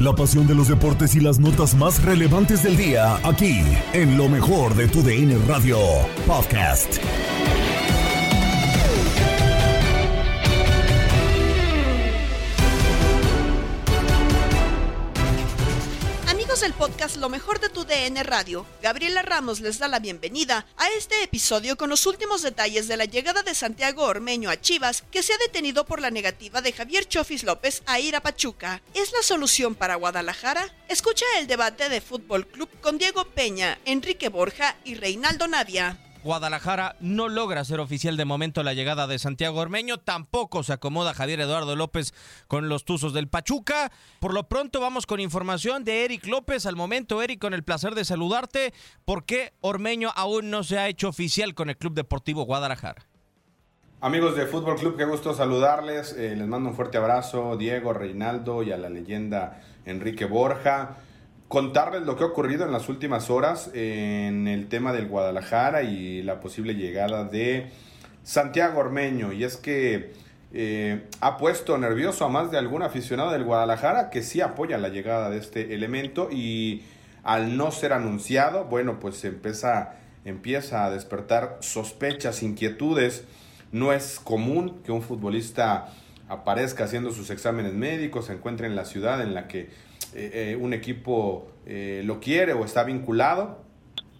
La 0.00 0.14
pasión 0.16 0.48
de 0.48 0.54
los 0.56 0.66
deportes 0.66 1.14
y 1.14 1.20
las 1.20 1.38
notas 1.38 1.76
más 1.76 2.02
relevantes 2.02 2.64
del 2.64 2.76
día, 2.76 3.20
aquí, 3.22 3.60
en 3.92 4.16
lo 4.16 4.28
mejor 4.28 4.74
de 4.74 4.88
tu 4.88 5.00
DN 5.02 5.38
Radio 5.46 5.78
Podcast. 6.26 6.98
Del 16.62 16.74
podcast 16.74 17.16
Lo 17.16 17.28
mejor 17.28 17.58
de 17.58 17.70
tu 17.70 17.84
DN 17.84 18.22
Radio, 18.22 18.64
Gabriela 18.80 19.22
Ramos 19.22 19.58
les 19.58 19.80
da 19.80 19.88
la 19.88 19.98
bienvenida 19.98 20.64
a 20.76 20.88
este 20.90 21.24
episodio 21.24 21.76
con 21.76 21.90
los 21.90 22.06
últimos 22.06 22.40
detalles 22.40 22.86
de 22.86 22.96
la 22.96 23.04
llegada 23.04 23.42
de 23.42 23.52
Santiago 23.56 24.04
Ormeño 24.04 24.48
a 24.48 24.60
Chivas, 24.60 25.02
que 25.10 25.24
se 25.24 25.32
ha 25.32 25.38
detenido 25.38 25.84
por 25.84 26.00
la 26.00 26.12
negativa 26.12 26.62
de 26.62 26.72
Javier 26.72 27.08
Chofis 27.08 27.42
López 27.42 27.82
a 27.86 27.98
ir 27.98 28.14
a 28.14 28.20
Pachuca. 28.20 28.80
¿Es 28.94 29.10
la 29.10 29.22
solución 29.24 29.74
para 29.74 29.96
Guadalajara? 29.96 30.72
Escucha 30.88 31.24
el 31.40 31.48
debate 31.48 31.88
de 31.88 32.00
Fútbol 32.00 32.46
Club 32.46 32.68
con 32.80 32.96
Diego 32.96 33.24
Peña, 33.24 33.80
Enrique 33.84 34.28
Borja 34.28 34.76
y 34.84 34.94
Reinaldo 34.94 35.48
Navia. 35.48 35.98
Guadalajara 36.24 36.94
no 37.00 37.28
logra 37.28 37.64
ser 37.64 37.80
oficial 37.80 38.16
de 38.16 38.24
momento 38.24 38.62
la 38.62 38.74
llegada 38.74 39.08
de 39.08 39.18
Santiago 39.18 39.58
Ormeño, 39.58 39.98
tampoco 39.98 40.62
se 40.62 40.72
acomoda 40.72 41.14
Javier 41.14 41.40
Eduardo 41.40 41.74
López 41.74 42.14
con 42.46 42.68
los 42.68 42.84
Tuzos 42.84 43.12
del 43.12 43.28
Pachuca. 43.28 43.90
Por 44.20 44.32
lo 44.32 44.48
pronto 44.48 44.80
vamos 44.80 45.06
con 45.06 45.18
información 45.18 45.82
de 45.82 46.04
Eric 46.04 46.26
López. 46.26 46.64
Al 46.66 46.76
momento, 46.76 47.22
Eric, 47.22 47.40
con 47.40 47.54
el 47.54 47.64
placer 47.64 47.96
de 47.96 48.04
saludarte. 48.04 48.72
¿Por 49.04 49.24
qué 49.24 49.52
Ormeño 49.60 50.10
aún 50.14 50.50
no 50.50 50.62
se 50.62 50.78
ha 50.78 50.88
hecho 50.88 51.08
oficial 51.08 51.54
con 51.54 51.70
el 51.70 51.76
Club 51.76 51.94
Deportivo 51.94 52.44
Guadalajara? 52.44 53.04
Amigos 54.00 54.36
de 54.36 54.46
Fútbol 54.46 54.76
Club, 54.76 54.96
qué 54.96 55.04
gusto 55.04 55.34
saludarles. 55.34 56.12
Eh, 56.12 56.36
les 56.36 56.46
mando 56.46 56.70
un 56.70 56.76
fuerte 56.76 56.98
abrazo, 56.98 57.56
Diego, 57.56 57.92
Reinaldo 57.92 58.62
y 58.62 58.70
a 58.70 58.76
la 58.76 58.90
leyenda 58.90 59.60
Enrique 59.86 60.24
Borja 60.24 60.96
contarles 61.52 62.04
lo 62.04 62.16
que 62.16 62.24
ha 62.24 62.28
ocurrido 62.28 62.64
en 62.64 62.72
las 62.72 62.88
últimas 62.88 63.28
horas 63.28 63.70
en 63.74 64.48
el 64.48 64.68
tema 64.68 64.94
del 64.94 65.06
Guadalajara 65.06 65.82
y 65.82 66.22
la 66.22 66.40
posible 66.40 66.76
llegada 66.76 67.24
de 67.24 67.70
Santiago 68.22 68.80
Ormeño. 68.80 69.34
Y 69.34 69.44
es 69.44 69.58
que 69.58 70.14
eh, 70.54 71.02
ha 71.20 71.36
puesto 71.36 71.76
nervioso 71.76 72.24
a 72.24 72.30
más 72.30 72.50
de 72.50 72.56
algún 72.56 72.82
aficionado 72.82 73.32
del 73.32 73.44
Guadalajara 73.44 74.08
que 74.08 74.22
sí 74.22 74.40
apoya 74.40 74.78
la 74.78 74.88
llegada 74.88 75.28
de 75.28 75.36
este 75.36 75.74
elemento 75.74 76.30
y 76.32 76.84
al 77.22 77.58
no 77.58 77.70
ser 77.70 77.92
anunciado, 77.92 78.64
bueno, 78.64 78.98
pues 78.98 79.22
empieza, 79.26 79.96
empieza 80.24 80.86
a 80.86 80.90
despertar 80.90 81.58
sospechas, 81.60 82.42
inquietudes. 82.42 83.24
No 83.72 83.92
es 83.92 84.18
común 84.18 84.80
que 84.86 84.90
un 84.90 85.02
futbolista 85.02 85.88
aparezca 86.30 86.84
haciendo 86.84 87.12
sus 87.12 87.28
exámenes 87.28 87.74
médicos, 87.74 88.24
se 88.24 88.32
encuentre 88.32 88.68
en 88.68 88.74
la 88.74 88.86
ciudad 88.86 89.20
en 89.20 89.34
la 89.34 89.48
que 89.48 89.91
eh, 90.14 90.52
eh, 90.52 90.56
un 90.56 90.74
equipo 90.74 91.48
eh, 91.64 92.02
lo 92.04 92.20
quiere 92.20 92.52
o 92.52 92.64
está 92.64 92.84
vinculado 92.84 93.62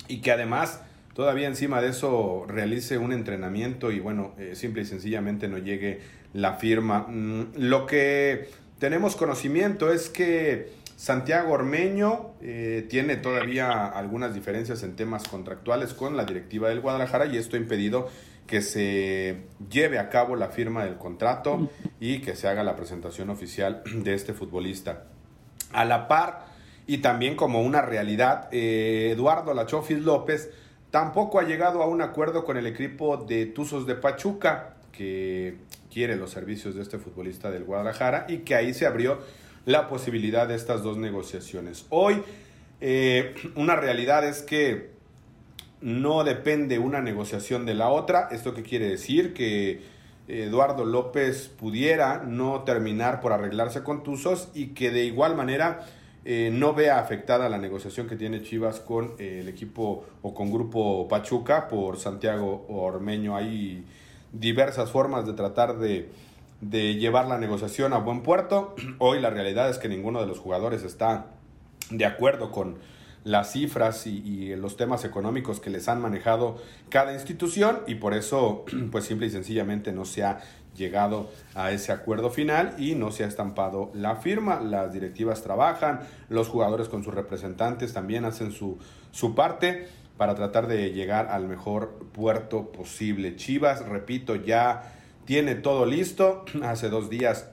y 0.09 0.21
que 0.21 0.33
además 0.33 0.81
todavía 1.15 1.49
encima 1.49 1.83
de 1.83 1.89
eso 1.89 2.47
realice 2.49 2.97
un 2.97 3.13
entrenamiento 3.13 3.93
y 3.93 4.01
bueno, 4.01 4.35
simple 4.55 4.83
y 4.83 4.85
sencillamente 4.87 5.49
no 5.49 5.59
llegue 5.59 6.01
la 6.33 6.55
firma. 6.55 7.07
Mm, 7.09 7.55
lo 7.57 7.87
que 7.87 8.49
tenemos 8.79 9.17
conocimiento 9.17 9.93
es 9.93 10.09
que 10.09 10.73
Santiago 10.97 11.53
Ormeño 11.53 12.35
tiene 12.89 13.17
todavía 13.17 13.87
algunas 13.87 14.35
diferencias 14.35 14.83
en 14.85 14.95
temas 14.95 15.27
contractuales 15.27 15.95
con 15.95 16.17
la 16.17 16.25
directiva 16.25 16.69
del 16.69 16.81
Guadalajara 16.81 17.27
y 17.27 17.37
esto 17.37 17.57
ha 17.57 17.59
impedido 17.59 18.09
que 18.47 18.63
se 18.63 19.43
lleve 19.69 19.99
a 19.99 20.09
cabo 20.11 20.37
la 20.37 20.49
firma 20.49 20.85
del 20.85 20.97
contrato 20.97 21.71
y 21.99 22.21
que 22.21 22.37
se 22.37 22.47
haga 22.49 22.63
la 22.63 22.77
presentación 22.77 23.31
oficial 23.31 23.83
de 23.93 24.15
este 24.15 24.33
futbolista 24.33 25.07
a 25.73 25.85
la 25.85 26.09
par 26.09 26.47
y 26.87 26.99
también 26.99 27.37
como 27.37 27.63
una 27.63 27.83
realidad, 27.83 28.49
eh, 28.53 29.11
Eduardo 29.13 29.55
Lachofis 29.55 30.01
López 30.01 30.51
tampoco 30.91 31.39
ha 31.39 31.45
llegado 31.45 31.83
a 31.83 31.87
un 31.87 32.03
acuerdo 32.03 32.45
con 32.45 32.57
el 32.57 32.67
equipo 32.67 33.17
de 33.17 33.47
Tuzos 33.47 33.87
de 33.87 33.95
Pachuca, 33.95 34.77
que 34.93 35.57
quiere 35.91 36.17
los 36.17 36.31
servicios 36.31 36.75
de 36.75 36.83
este 36.83 36.99
futbolista 36.99 37.51
del 37.51 37.65
Guadalajara 37.65 38.27
y 38.29 38.39
que 38.39 38.55
ahí 38.55 38.75
se 38.75 38.87
abrió 38.87 39.21
la 39.65 39.89
posibilidad 39.89 40.49
de 40.49 40.55
estas 40.55 40.83
dos 40.83 40.99
negociaciones. 40.99 41.87
Hoy, 41.89 42.23
eh, 42.81 43.35
una 43.55 43.77
realidad 43.77 44.27
es 44.27 44.43
que 44.43 44.91
no 45.81 46.25
depende 46.25 46.79
una 46.79 47.01
negociación 47.01 47.65
de 47.67 47.75
la 47.75 47.89
otra. 47.89 48.29
¿Esto 48.31 48.55
qué 48.55 48.63
quiere 48.63 48.89
decir? 48.89 49.35
Que 49.35 49.81
Eduardo 50.33 50.85
López 50.85 51.49
pudiera 51.49 52.23
no 52.25 52.63
terminar 52.63 53.21
por 53.21 53.33
arreglarse 53.33 53.83
con 53.83 54.03
Tuzos 54.03 54.49
y 54.55 54.69
que 54.69 54.91
de 54.91 55.05
igual 55.05 55.37
manera 55.37 55.87
eh, 56.25 56.51
no 56.53 56.73
vea 56.73 56.99
afectada 56.99 57.49
la 57.49 57.59
negociación 57.59 58.09
que 58.09 58.17
tiene 58.17 58.43
Chivas 58.43 58.81
con 58.81 59.15
eh, 59.19 59.41
el 59.41 59.49
equipo 59.49 60.05
o 60.23 60.33
con 60.33 60.51
Grupo 60.51 61.07
Pachuca 61.09 61.69
por 61.69 61.99
Santiago 61.99 62.65
Ormeño. 62.69 63.37
Hay 63.37 63.85
diversas 64.33 64.91
formas 64.91 65.27
de 65.27 65.35
tratar 65.35 65.79
de, 65.79 66.11
de 66.61 66.95
llevar 66.95 67.27
la 67.27 67.39
negociación 67.39 67.93
a 67.93 67.99
buen 67.99 68.23
puerto. 68.23 68.75
Hoy 68.99 69.21
la 69.21 69.31
realidad 69.31 69.69
es 69.69 69.79
que 69.79 69.89
ninguno 69.89 70.21
de 70.21 70.27
los 70.27 70.39
jugadores 70.39 70.83
está 70.83 71.27
de 71.91 72.07
acuerdo 72.07 72.53
con 72.53 72.79
las 73.25 73.53
cifras 73.53 74.07
y, 74.07 74.55
los 74.57 74.77
temas 74.77 75.05
económicos 75.05 75.61
que 75.61 75.71
les 75.71 75.89
han 75.89 76.01
manejado 76.01 76.61
cada 76.89 77.13
institución 77.13 77.81
y 77.87 77.97
por 77.97 78.15
eso 78.15 78.65
pues 78.91 79.05
simple 79.05 79.27
y 79.27 79.31
sencillamente 79.31 79.93
no 79.93 80.05
se 80.05 80.25
ha 80.25 80.41
llegado 80.77 81.31
a 81.55 81.71
ese 81.71 81.93
acuerdo 81.93 82.31
final 82.31 82.75
y 82.79 82.95
no 82.95 83.11
se 83.11 83.25
ha 83.25 83.27
estampado 83.27 83.91
la 83.95 84.17
firma. 84.17 84.61
Las 84.61 84.93
directivas 84.93 85.43
trabajan, 85.43 86.01
los 86.29 86.49
jugadores 86.49 86.89
con 86.89 87.05
sus 87.05 87.15
representantes 87.15 87.93
también 87.93 88.25
hacen 88.25 88.53
su, 88.53 88.79
su 89.11 89.35
parte 89.35 89.89
para 90.17 90.35
tratar 90.35 90.67
de 90.67 90.93
llegar 90.93 91.29
al 91.29 91.47
mejor 91.47 91.99
puerto 92.13 92.73
posible. 92.73 93.37
Chivas, 93.37 93.87
repito, 93.87 94.35
ya 94.35 94.95
tiene 95.25 95.55
todo 95.55 95.87
listo. 95.87 96.45
Hace 96.63 96.89
dos 96.89 97.11
días 97.11 97.49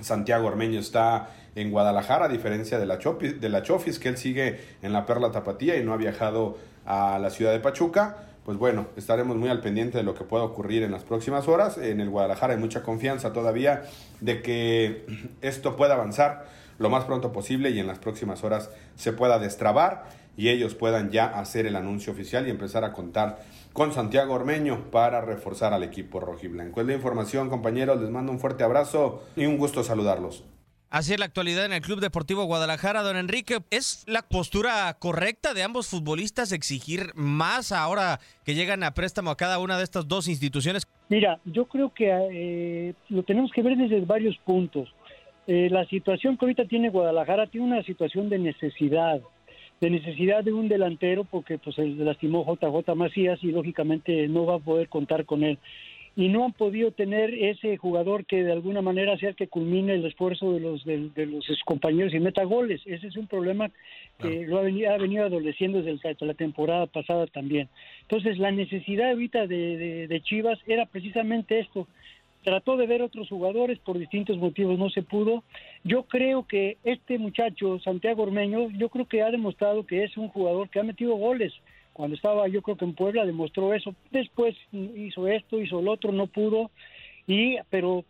Santiago 0.00 0.46
Ormeño 0.46 0.80
está 0.80 1.30
en 1.56 1.72
Guadalajara, 1.72 2.26
a 2.26 2.28
diferencia 2.28 2.78
de 2.78 2.86
la, 2.86 2.98
Chofis, 2.98 3.98
que 3.98 4.08
él 4.08 4.16
sigue 4.16 4.60
en 4.82 4.92
la 4.92 5.04
Perla 5.04 5.32
Tapatía 5.32 5.76
y 5.76 5.82
no 5.82 5.92
ha 5.92 5.96
viajado 5.96 6.56
a 6.84 7.18
la 7.18 7.30
ciudad 7.30 7.50
de 7.50 7.58
Pachuca 7.58 8.16
pues 8.46 8.58
bueno, 8.58 8.86
estaremos 8.94 9.36
muy 9.36 9.48
al 9.48 9.60
pendiente 9.60 9.98
de 9.98 10.04
lo 10.04 10.14
que 10.14 10.22
pueda 10.22 10.44
ocurrir 10.44 10.84
en 10.84 10.92
las 10.92 11.02
próximas 11.02 11.48
horas. 11.48 11.78
En 11.78 12.00
el 12.00 12.08
Guadalajara 12.08 12.54
hay 12.54 12.60
mucha 12.60 12.84
confianza 12.84 13.32
todavía 13.32 13.82
de 14.20 14.40
que 14.40 15.04
esto 15.40 15.74
pueda 15.74 15.94
avanzar 15.94 16.46
lo 16.78 16.88
más 16.88 17.06
pronto 17.06 17.32
posible 17.32 17.70
y 17.70 17.80
en 17.80 17.88
las 17.88 17.98
próximas 17.98 18.44
horas 18.44 18.70
se 18.94 19.12
pueda 19.12 19.40
destrabar 19.40 20.04
y 20.36 20.50
ellos 20.50 20.76
puedan 20.76 21.10
ya 21.10 21.26
hacer 21.26 21.66
el 21.66 21.74
anuncio 21.74 22.12
oficial 22.12 22.46
y 22.46 22.50
empezar 22.50 22.84
a 22.84 22.92
contar 22.92 23.42
con 23.72 23.92
Santiago 23.92 24.34
Ormeño 24.34 24.92
para 24.92 25.22
reforzar 25.22 25.72
al 25.72 25.82
equipo 25.82 26.20
rojiblanco. 26.20 26.80
Es 26.80 26.86
la 26.86 26.94
información, 26.94 27.50
compañeros. 27.50 28.00
Les 28.00 28.10
mando 28.10 28.30
un 28.30 28.38
fuerte 28.38 28.62
abrazo 28.62 29.24
y 29.34 29.46
un 29.46 29.58
gusto 29.58 29.82
saludarlos. 29.82 30.44
Así 30.88 31.12
es 31.12 31.18
la 31.18 31.26
actualidad 31.26 31.64
en 31.64 31.72
el 31.72 31.80
Club 31.80 32.00
Deportivo 32.00 32.44
Guadalajara, 32.44 33.02
don 33.02 33.16
Enrique. 33.16 33.58
¿Es 33.70 34.04
la 34.06 34.22
postura 34.22 34.94
correcta 35.00 35.52
de 35.52 35.64
ambos 35.64 35.88
futbolistas 35.88 36.52
exigir 36.52 37.10
más 37.16 37.72
ahora 37.72 38.20
que 38.44 38.54
llegan 38.54 38.84
a 38.84 38.94
préstamo 38.94 39.30
a 39.30 39.36
cada 39.36 39.58
una 39.58 39.78
de 39.78 39.84
estas 39.84 40.06
dos 40.06 40.28
instituciones? 40.28 40.86
Mira, 41.08 41.40
yo 41.44 41.64
creo 41.64 41.92
que 41.92 42.06
eh, 42.08 42.94
lo 43.08 43.24
tenemos 43.24 43.50
que 43.50 43.62
ver 43.62 43.76
desde 43.76 44.00
varios 44.02 44.36
puntos. 44.38 44.88
Eh, 45.48 45.68
la 45.70 45.84
situación 45.86 46.36
que 46.36 46.44
ahorita 46.44 46.66
tiene 46.66 46.90
Guadalajara 46.90 47.48
tiene 47.48 47.66
una 47.66 47.82
situación 47.82 48.28
de 48.28 48.38
necesidad, 48.38 49.20
de 49.80 49.90
necesidad 49.90 50.44
de 50.44 50.52
un 50.52 50.68
delantero 50.68 51.24
porque 51.24 51.58
pues 51.58 51.74
se 51.74 51.84
lastimó 51.84 52.44
JJ 52.44 52.94
Macías 52.94 53.42
y 53.42 53.50
lógicamente 53.50 54.28
no 54.28 54.46
va 54.46 54.56
a 54.56 54.60
poder 54.60 54.88
contar 54.88 55.24
con 55.24 55.42
él 55.42 55.58
y 56.16 56.28
no 56.28 56.46
han 56.46 56.52
podido 56.54 56.92
tener 56.92 57.34
ese 57.34 57.76
jugador 57.76 58.24
que 58.24 58.42
de 58.42 58.50
alguna 58.50 58.80
manera 58.80 59.18
sea 59.18 59.28
el 59.28 59.36
que 59.36 59.48
culmine 59.48 59.94
el 59.94 60.06
esfuerzo 60.06 60.54
de 60.54 60.60
los 60.60 60.82
de, 60.84 61.26
los 61.26 61.46
compañeros 61.66 62.14
y 62.14 62.20
meta 62.20 62.42
goles. 62.44 62.80
Ese 62.86 63.08
es 63.08 63.16
un 63.18 63.26
problema 63.26 63.70
que 64.18 64.46
lo 64.46 64.58
ha 64.58 64.62
venido, 64.62 64.90
ha 64.94 64.96
venido 64.96 65.26
adoleciendo 65.26 65.82
desde 65.82 66.16
la 66.20 66.32
temporada 66.32 66.86
pasada 66.86 67.26
también. 67.26 67.68
Entonces, 68.00 68.38
la 68.38 68.50
necesidad 68.50 69.10
ahorita 69.10 69.46
de, 69.46 70.08
de 70.08 70.20
Chivas 70.22 70.58
era 70.66 70.86
precisamente 70.86 71.58
esto. 71.58 71.86
Trató 72.42 72.78
de 72.78 72.86
ver 72.86 73.02
otros 73.02 73.28
jugadores 73.28 73.78
por 73.80 73.98
distintos 73.98 74.38
motivos, 74.38 74.78
no 74.78 74.88
se 74.88 75.02
pudo. 75.02 75.42
Yo 75.84 76.04
creo 76.04 76.46
que 76.46 76.78
este 76.84 77.18
muchacho, 77.18 77.78
Santiago 77.80 78.22
Ormeño, 78.22 78.70
yo 78.70 78.88
creo 78.88 79.04
que 79.04 79.20
ha 79.20 79.30
demostrado 79.30 79.84
que 79.84 80.04
es 80.04 80.16
un 80.16 80.28
jugador 80.28 80.70
que 80.70 80.80
ha 80.80 80.84
metido 80.84 81.14
goles 81.16 81.52
cuando 81.96 82.14
estaba 82.14 82.46
yo 82.46 82.60
creo 82.60 82.76
que 82.76 82.84
en 82.84 82.92
Puebla 82.92 83.24
demostró 83.24 83.72
eso. 83.72 83.94
Después 84.10 84.54
hizo 84.70 85.28
esto, 85.28 85.62
hizo 85.62 85.80
lo 85.80 85.92
otro, 85.92 86.12
no 86.12 86.26
pudo, 86.26 86.70
y 87.26 87.56
pero 87.70 88.04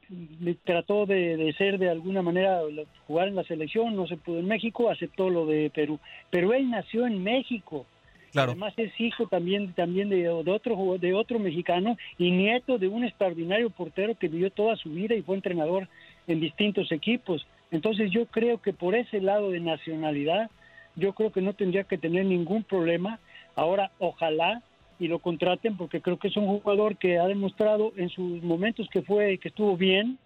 trató 0.65 1.06
de, 1.06 1.55
ser 1.56 1.79
de 1.79 1.88
alguna 1.88 2.21
manera 2.21 2.62
jugar 3.06 3.29
en 3.29 3.37
la 3.37 3.44
selección, 3.44 3.94
no 3.94 4.09
se 4.09 4.17
pudo 4.17 4.41
en 4.41 4.49
México, 4.49 4.91
aceptó 4.91 5.31
lo 5.31 5.47
de 5.47 5.71
Perú. 5.71 6.00
Pero 6.31 6.53
él 6.53 6.69
nació 6.69 7.06
en 7.06 7.23
México. 7.23 7.87
Claro. 8.33 8.50
Además 8.50 8.75
es 8.77 8.93
hijo 9.00 9.29
también 9.29 9.73
también 9.75 10.09
de, 10.09 10.17
de, 10.17 10.31
otro 10.31 10.99
de 10.99 11.15
otro 11.15 11.38
mexicano 11.38 11.97
y 12.19 12.33
nieto 12.33 12.79
de 12.79 12.88
un 12.88 13.05
extraordinario 13.05 13.71
portero 13.71 14.17
que 14.17 14.27
vivió 14.27 14.50
toda 14.50 14.75
su 14.75 14.91
vida 14.91 15.15
y 15.15 15.23
fue 15.23 15.37
entrenador 15.37 15.87
en 16.27 16.41
distintos 16.41 16.91
equipos. 16.91 17.47
Entonces 17.71 18.11
yo 18.11 18.27
creo 18.27 18.61
que 18.61 18.73
por 18.73 18.97
ese 18.97 19.21
lado 19.21 19.53
de 19.53 19.61
nacionalidad 19.61 20.50
yo 20.97 21.12
creo 21.12 21.31
que 21.31 21.41
no 21.41 21.53
tendría 21.53 21.85
que 21.85 21.99
tener 21.99 22.27
ningún 22.27 22.65
problema 22.65 23.21
Ahora, 23.56 23.91
ojalá 23.99 24.62
y 24.99 25.08
lo 25.08 25.19
contraten 25.19 25.76
porque 25.76 26.00
creo 26.00 26.19
que 26.19 26.29
es 26.29 26.37
un 26.37 26.47
jugador 26.47 26.97
que 26.97 27.19
ha 27.19 27.26
demostrado 27.26 27.93
en 27.97 28.08
sus 28.11 28.43
momentos 28.43 28.88
que 28.88 29.03
fue 29.03 29.38
que 29.38 29.49
estuvo 29.49 29.76
bien, 29.76 30.19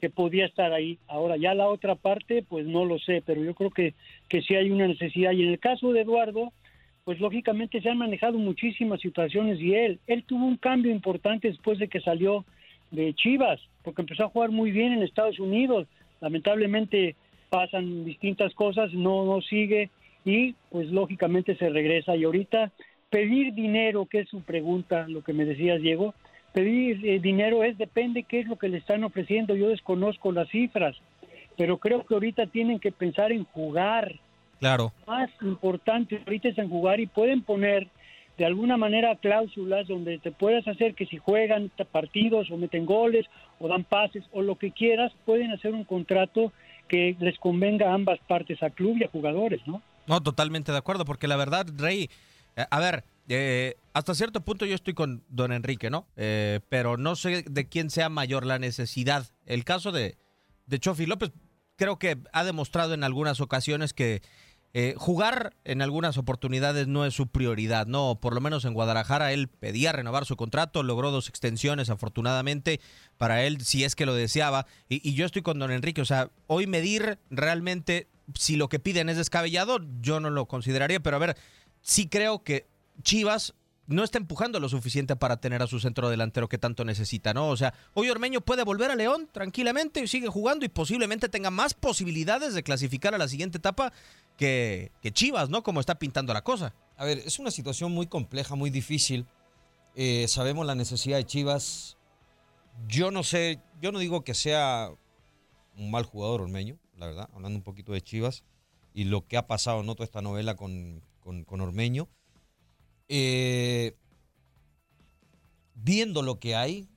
que 0.00 0.10
podía 0.10 0.46
estar 0.46 0.72
ahí. 0.72 0.98
Ahora 1.06 1.36
ya 1.36 1.54
la 1.54 1.68
otra 1.68 1.94
parte, 1.96 2.44
pues 2.48 2.66
no 2.66 2.84
lo 2.84 2.98
sé, 2.98 3.22
pero 3.24 3.42
yo 3.44 3.54
creo 3.54 3.70
que 3.70 3.94
que 4.28 4.42
sí 4.42 4.54
hay 4.54 4.70
una 4.70 4.88
necesidad 4.88 5.32
y 5.32 5.42
en 5.42 5.50
el 5.50 5.58
caso 5.58 5.92
de 5.92 6.00
Eduardo, 6.00 6.52
pues 7.04 7.20
lógicamente 7.20 7.80
se 7.80 7.90
han 7.90 7.98
manejado 7.98 8.38
muchísimas 8.38 9.00
situaciones 9.00 9.60
y 9.60 9.74
él 9.74 10.00
él 10.06 10.24
tuvo 10.24 10.46
un 10.46 10.56
cambio 10.56 10.92
importante 10.92 11.48
después 11.48 11.78
de 11.78 11.88
que 11.88 12.00
salió 12.00 12.44
de 12.90 13.14
Chivas, 13.14 13.60
porque 13.82 14.02
empezó 14.02 14.24
a 14.24 14.28
jugar 14.28 14.50
muy 14.50 14.70
bien 14.70 14.92
en 14.92 15.02
Estados 15.02 15.38
Unidos. 15.38 15.86
Lamentablemente 16.20 17.16
pasan 17.50 18.04
distintas 18.04 18.54
cosas, 18.54 18.92
no 18.92 19.24
no 19.24 19.40
sigue 19.42 19.90
y 20.24 20.54
pues 20.70 20.88
lógicamente 20.90 21.56
se 21.56 21.68
regresa 21.68 22.16
y 22.16 22.24
ahorita 22.24 22.72
pedir 23.10 23.52
dinero, 23.54 24.06
que 24.06 24.20
es 24.20 24.28
su 24.28 24.40
pregunta, 24.42 25.06
lo 25.08 25.22
que 25.22 25.32
me 25.32 25.44
decías 25.44 25.80
Diego, 25.80 26.14
pedir 26.52 27.06
eh, 27.06 27.18
dinero 27.20 27.64
es 27.64 27.76
depende 27.78 28.22
qué 28.22 28.40
es 28.40 28.46
lo 28.46 28.56
que 28.56 28.68
le 28.68 28.78
están 28.78 29.04
ofreciendo, 29.04 29.54
yo 29.54 29.68
desconozco 29.68 30.32
las 30.32 30.48
cifras, 30.48 30.96
pero 31.56 31.78
creo 31.78 32.04
que 32.06 32.14
ahorita 32.14 32.46
tienen 32.46 32.78
que 32.78 32.92
pensar 32.92 33.32
en 33.32 33.44
jugar. 33.44 34.14
Claro. 34.60 34.92
Más 35.06 35.30
importante 35.42 36.22
ahorita 36.24 36.48
es 36.48 36.58
en 36.58 36.68
jugar 36.68 37.00
y 37.00 37.06
pueden 37.06 37.42
poner 37.42 37.88
de 38.38 38.46
alguna 38.46 38.76
manera 38.76 39.16
cláusulas 39.16 39.88
donde 39.88 40.18
te 40.18 40.30
puedas 40.30 40.66
hacer 40.66 40.94
que 40.94 41.06
si 41.06 41.18
juegan 41.18 41.70
partidos 41.90 42.50
o 42.50 42.56
meten 42.56 42.86
goles 42.86 43.26
o 43.58 43.68
dan 43.68 43.84
pases 43.84 44.24
o 44.32 44.40
lo 44.40 44.56
que 44.56 44.70
quieras, 44.70 45.12
pueden 45.26 45.50
hacer 45.50 45.74
un 45.74 45.84
contrato 45.84 46.52
que 46.88 47.16
les 47.20 47.38
convenga 47.38 47.90
a 47.90 47.94
ambas 47.94 48.18
partes, 48.20 48.62
a 48.62 48.70
club 48.70 48.96
y 48.98 49.04
a 49.04 49.08
jugadores, 49.08 49.60
¿no? 49.66 49.82
No, 50.06 50.22
totalmente 50.22 50.72
de 50.72 50.78
acuerdo, 50.78 51.04
porque 51.04 51.28
la 51.28 51.36
verdad, 51.36 51.66
Rey, 51.76 52.10
eh, 52.56 52.66
a 52.70 52.80
ver, 52.80 53.04
eh, 53.28 53.76
hasta 53.92 54.14
cierto 54.14 54.40
punto 54.44 54.66
yo 54.66 54.74
estoy 54.74 54.94
con 54.94 55.24
don 55.28 55.52
Enrique, 55.52 55.90
¿no? 55.90 56.06
Eh, 56.16 56.60
pero 56.68 56.96
no 56.96 57.16
sé 57.16 57.44
de 57.48 57.68
quién 57.68 57.90
sea 57.90 58.08
mayor 58.08 58.44
la 58.44 58.58
necesidad. 58.58 59.26
El 59.46 59.64
caso 59.64 59.92
de, 59.92 60.16
de 60.66 60.78
Chofi 60.78 61.06
López 61.06 61.30
creo 61.76 61.98
que 61.98 62.18
ha 62.32 62.44
demostrado 62.44 62.94
en 62.94 63.04
algunas 63.04 63.40
ocasiones 63.40 63.92
que 63.92 64.22
jugar 64.96 65.54
en 65.64 65.82
algunas 65.82 66.16
oportunidades 66.16 66.88
no 66.88 67.04
es 67.04 67.12
su 67.12 67.26
prioridad, 67.26 67.86
¿no? 67.86 68.18
Por 68.18 68.32
lo 68.34 68.40
menos 68.40 68.64
en 68.64 68.72
Guadalajara 68.72 69.34
él 69.34 69.48
pedía 69.48 69.92
renovar 69.92 70.24
su 70.24 70.36
contrato, 70.36 70.82
logró 70.82 71.10
dos 71.10 71.28
extensiones 71.28 71.90
afortunadamente 71.90 72.80
para 73.18 73.44
él, 73.44 73.60
si 73.60 73.84
es 73.84 73.94
que 73.94 74.06
lo 74.06 74.14
deseaba. 74.14 74.64
Y, 74.88 75.06
y 75.06 75.12
yo 75.12 75.26
estoy 75.26 75.42
con 75.42 75.58
don 75.58 75.72
Enrique, 75.72 76.00
o 76.00 76.06
sea, 76.06 76.30
hoy 76.46 76.66
medir 76.66 77.18
realmente 77.28 78.08
si 78.34 78.56
lo 78.56 78.68
que 78.68 78.78
piden 78.78 79.08
es 79.08 79.16
descabellado, 79.16 79.78
yo 80.00 80.20
no 80.20 80.30
lo 80.30 80.46
consideraría, 80.46 81.00
pero 81.00 81.16
a 81.16 81.20
ver, 81.20 81.36
sí 81.80 82.08
creo 82.08 82.42
que 82.42 82.66
Chivas 83.02 83.54
no 83.86 84.04
está 84.04 84.18
empujando 84.18 84.60
lo 84.60 84.68
suficiente 84.68 85.16
para 85.16 85.38
tener 85.38 85.62
a 85.62 85.66
su 85.66 85.80
centro 85.80 86.08
delantero 86.08 86.48
que 86.48 86.58
tanto 86.58 86.84
necesita, 86.84 87.34
¿no? 87.34 87.48
O 87.48 87.56
sea, 87.56 87.74
hoy 87.94 88.08
Ormeño 88.10 88.40
puede 88.40 88.64
volver 88.64 88.90
a 88.90 88.96
León 88.96 89.28
tranquilamente, 89.32 90.00
y 90.00 90.06
sigue 90.06 90.28
jugando 90.28 90.64
y 90.64 90.68
posiblemente 90.68 91.28
tenga 91.28 91.50
más 91.50 91.74
posibilidades 91.74 92.54
de 92.54 92.62
clasificar 92.62 93.14
a 93.14 93.18
la 93.18 93.28
siguiente 93.28 93.58
etapa 93.58 93.92
que, 94.36 94.92
que 95.02 95.12
Chivas, 95.12 95.50
¿no? 95.50 95.62
Como 95.62 95.80
está 95.80 95.98
pintando 95.98 96.32
la 96.32 96.42
cosa. 96.42 96.74
A 96.96 97.04
ver, 97.04 97.18
es 97.18 97.38
una 97.38 97.50
situación 97.50 97.92
muy 97.92 98.06
compleja, 98.06 98.54
muy 98.54 98.70
difícil. 98.70 99.26
Eh, 99.94 100.26
sabemos 100.28 100.64
la 100.64 100.74
necesidad 100.74 101.18
de 101.18 101.26
Chivas. 101.26 101.96
Yo 102.88 103.10
no 103.10 103.22
sé, 103.22 103.60
yo 103.80 103.92
no 103.92 103.98
digo 103.98 104.24
que 104.24 104.34
sea 104.34 104.90
un 105.76 105.90
mal 105.90 106.04
jugador 106.04 106.42
Ormeño 106.42 106.78
la 106.96 107.06
verdad, 107.06 107.28
hablando 107.32 107.58
un 107.58 107.62
poquito 107.64 107.92
de 107.92 108.02
Chivas 108.02 108.44
y 108.94 109.04
lo 109.04 109.26
que 109.26 109.36
ha 109.36 109.46
pasado 109.46 109.82
toda 109.82 110.04
esta 110.04 110.22
novela 110.22 110.56
con, 110.56 111.02
con, 111.20 111.60
Ormeño. 111.60 112.08
Eh, 113.08 113.96
viendo 115.74 116.22
lo 116.22 116.38
que 116.38 116.54
hay, 116.54 116.88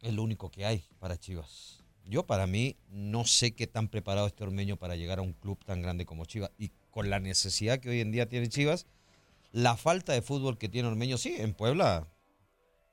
es 0.00 0.12
lo 0.14 0.22
único 0.22 0.50
que 0.50 0.64
hay 0.64 0.84
para 0.98 1.18
Chivas. 1.18 1.84
Yo 2.06 2.26
para 2.26 2.46
mí 2.46 2.76
no 2.88 3.24
sé 3.24 3.52
qué 3.52 3.66
tan 3.66 3.88
preparado 3.88 4.26
este 4.26 4.42
Ormeño 4.42 4.76
para 4.76 4.96
llegar 4.96 5.18
a 5.18 5.22
un 5.22 5.32
club 5.32 5.64
tan 5.64 5.82
grande 5.82 6.06
como 6.06 6.24
Chivas. 6.24 6.50
Y 6.58 6.70
con 6.90 7.10
la 7.10 7.20
necesidad 7.20 7.78
que 7.78 7.90
hoy 7.90 8.00
en 8.00 8.10
día 8.10 8.28
tiene 8.28 8.48
Chivas, 8.48 8.86
la 9.52 9.76
falta 9.76 10.12
de 10.12 10.22
fútbol 10.22 10.58
que 10.58 10.68
tiene 10.68 10.88
Ormeño, 10.88 11.18
sí, 11.18 11.36
en 11.38 11.54
Puebla 11.54 12.08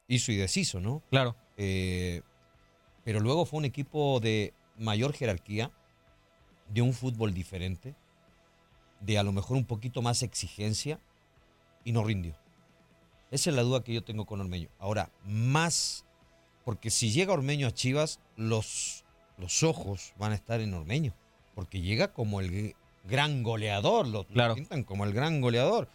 hizo 0.07 0.31
y 0.31 0.35
deshizo, 0.35 0.79
¿no? 0.79 1.03
Claro. 1.09 1.35
Eh, 1.57 2.21
pero 3.03 3.19
luego 3.19 3.45
fue 3.45 3.59
un 3.59 3.65
equipo 3.65 4.19
de 4.19 4.53
mayor 4.77 5.13
jerarquía, 5.13 5.71
de 6.69 6.81
un 6.81 6.93
fútbol 6.93 7.33
diferente, 7.33 7.95
de 9.01 9.17
a 9.17 9.23
lo 9.23 9.31
mejor 9.31 9.57
un 9.57 9.65
poquito 9.65 10.01
más 10.01 10.23
exigencia 10.23 10.99
y 11.83 11.91
no 11.91 12.03
rindió. 12.03 12.35
Esa 13.31 13.49
es 13.49 13.55
la 13.55 13.61
duda 13.61 13.83
que 13.83 13.93
yo 13.93 14.03
tengo 14.03 14.25
con 14.25 14.39
Ormeño. 14.39 14.69
Ahora, 14.79 15.11
más, 15.25 16.05
porque 16.63 16.89
si 16.89 17.11
llega 17.11 17.33
Ormeño 17.33 17.67
a 17.67 17.73
Chivas, 17.73 18.19
los, 18.35 19.03
los 19.37 19.63
ojos 19.63 20.13
van 20.17 20.31
a 20.31 20.35
estar 20.35 20.61
en 20.61 20.73
Ormeño, 20.73 21.13
porque 21.55 21.81
llega 21.81 22.13
como 22.13 22.39
el 22.39 22.75
gran 23.03 23.43
goleador, 23.43 24.07
lo, 24.07 24.25
pintan 24.55 24.83
como 24.83 25.03
el 25.03 25.13
gran 25.13 25.41
goleador. 25.41 25.89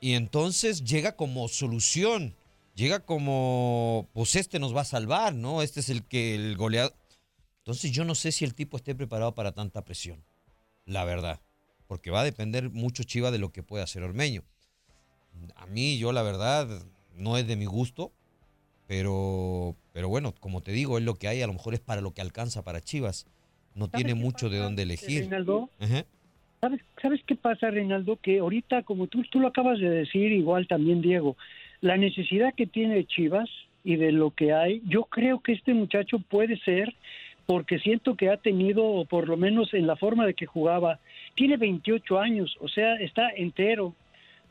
Y 0.00 0.14
entonces 0.14 0.84
llega 0.84 1.16
como 1.16 1.48
solución, 1.48 2.36
llega 2.76 3.00
como, 3.00 4.08
pues 4.12 4.36
este 4.36 4.60
nos 4.60 4.76
va 4.76 4.82
a 4.82 4.84
salvar, 4.84 5.34
¿no? 5.34 5.62
Este 5.62 5.80
es 5.80 5.88
el 5.88 6.04
que 6.04 6.36
el 6.36 6.56
goleador. 6.56 6.94
Entonces 7.68 7.92
yo 7.92 8.02
no 8.06 8.14
sé 8.14 8.32
si 8.32 8.46
el 8.46 8.54
tipo 8.54 8.78
esté 8.78 8.94
preparado 8.94 9.34
para 9.34 9.52
tanta 9.52 9.84
presión, 9.84 10.24
la 10.86 11.04
verdad, 11.04 11.38
porque 11.86 12.10
va 12.10 12.22
a 12.22 12.24
depender 12.24 12.70
mucho 12.70 13.02
Chiva 13.02 13.30
de 13.30 13.38
lo 13.38 13.52
que 13.52 13.62
pueda 13.62 13.84
hacer 13.84 14.02
Ormeño. 14.02 14.42
A 15.54 15.66
mí, 15.66 15.98
yo 15.98 16.12
la 16.12 16.22
verdad, 16.22 16.66
no 17.14 17.36
es 17.36 17.46
de 17.46 17.56
mi 17.56 17.66
gusto, 17.66 18.10
pero, 18.86 19.76
pero 19.92 20.08
bueno, 20.08 20.32
como 20.40 20.62
te 20.62 20.72
digo, 20.72 20.96
es 20.96 21.04
lo 21.04 21.16
que 21.16 21.28
hay, 21.28 21.42
a 21.42 21.46
lo 21.46 21.52
mejor 21.52 21.74
es 21.74 21.80
para 21.80 22.00
lo 22.00 22.12
que 22.12 22.22
alcanza 22.22 22.64
para 22.64 22.80
Chivas. 22.80 23.26
No 23.74 23.88
tiene 23.88 24.14
mucho 24.14 24.48
de 24.48 24.60
dónde 24.60 24.84
elegir. 24.84 25.20
Reinaldo? 25.24 25.68
¿Sabes, 26.62 26.80
¿Sabes 27.02 27.20
qué 27.26 27.36
pasa, 27.36 27.68
Reinaldo? 27.68 28.16
Que 28.16 28.38
ahorita, 28.38 28.82
como 28.84 29.08
tú, 29.08 29.22
tú 29.30 29.40
lo 29.40 29.48
acabas 29.48 29.78
de 29.78 29.90
decir, 29.90 30.32
igual 30.32 30.66
también 30.68 31.02
Diego, 31.02 31.36
la 31.82 31.98
necesidad 31.98 32.54
que 32.54 32.66
tiene 32.66 33.04
Chivas 33.04 33.50
y 33.84 33.96
de 33.96 34.10
lo 34.10 34.30
que 34.30 34.54
hay, 34.54 34.82
yo 34.86 35.04
creo 35.04 35.40
que 35.40 35.52
este 35.52 35.74
muchacho 35.74 36.18
puede 36.18 36.58
ser, 36.60 36.94
porque 37.48 37.78
siento 37.78 38.14
que 38.14 38.28
ha 38.28 38.36
tenido, 38.36 38.84
o 38.84 39.06
por 39.06 39.26
lo 39.26 39.38
menos 39.38 39.72
en 39.72 39.86
la 39.86 39.96
forma 39.96 40.26
de 40.26 40.34
que 40.34 40.44
jugaba, 40.44 40.98
tiene 41.34 41.56
28 41.56 42.20
años, 42.20 42.54
o 42.60 42.68
sea, 42.68 42.96
está 42.96 43.30
entero, 43.30 43.94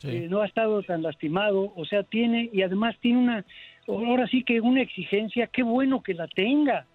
eh, 0.01 0.25
no 0.27 0.42
ha 0.42 0.48
estado 0.48 0.82
tan 0.82 1.04
lastimado, 1.04 1.72
o 1.75 1.86
sea, 1.86 2.01
tiene, 2.01 2.50
y 2.51 2.63
además 2.63 2.96
tiene 3.00 3.20
una, 3.20 3.46
ahora 3.88 4.25
sí 4.25 4.44
que 4.44 4.62
una 4.62 4.82
exigencia, 4.82 5.46
qué 5.46 5.62
bueno 5.62 6.01
que 6.01 6.16
la 6.16 6.27
tenga, 6.27 6.88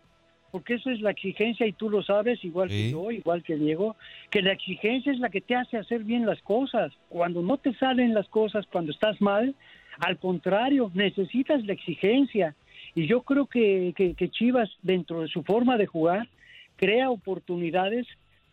porque 0.51 0.75
eso 0.75 0.91
es 0.91 1.01
la 1.03 1.13
exigencia 1.13 1.69
y 1.69 1.73
tú 1.73 1.89
lo 1.89 2.03
sabes, 2.03 2.45
igual 2.45 2.69
que 2.69 2.91
yo, 2.91 3.13
igual 3.13 3.45
que 3.45 3.55
Diego, 3.55 3.95
que 4.29 4.43
la 4.43 4.51
exigencia 4.51 5.13
es 5.13 5.21
la 5.21 5.31
que 5.31 5.41
te 5.41 5.55
hace 5.55 5.77
hacer 5.77 6.03
bien 6.03 6.27
las 6.27 6.43
cosas. 6.43 6.93
Cuando 7.11 7.43
no 7.43 7.59
te 7.59 7.73
salen 7.75 8.13
las 8.13 8.29
cosas, 8.29 8.67
cuando 8.67 8.91
estás 8.91 9.21
mal, 9.21 9.55
al 10.01 10.19
contrario, 10.19 10.91
necesitas 10.95 11.65
la 11.65 11.73
exigencia. 11.73 12.57
Y 12.95 13.07
yo 13.07 13.23
creo 13.23 13.47
que, 13.47 13.95
que, 13.97 14.29
Chivas, 14.29 14.71
dentro 14.83 15.23
de 15.23 15.29
su 15.29 15.43
forma 15.43 15.79
de 15.79 15.87
jugar, 15.87 16.29
crea 16.77 17.11
oportunidades 17.11 18.07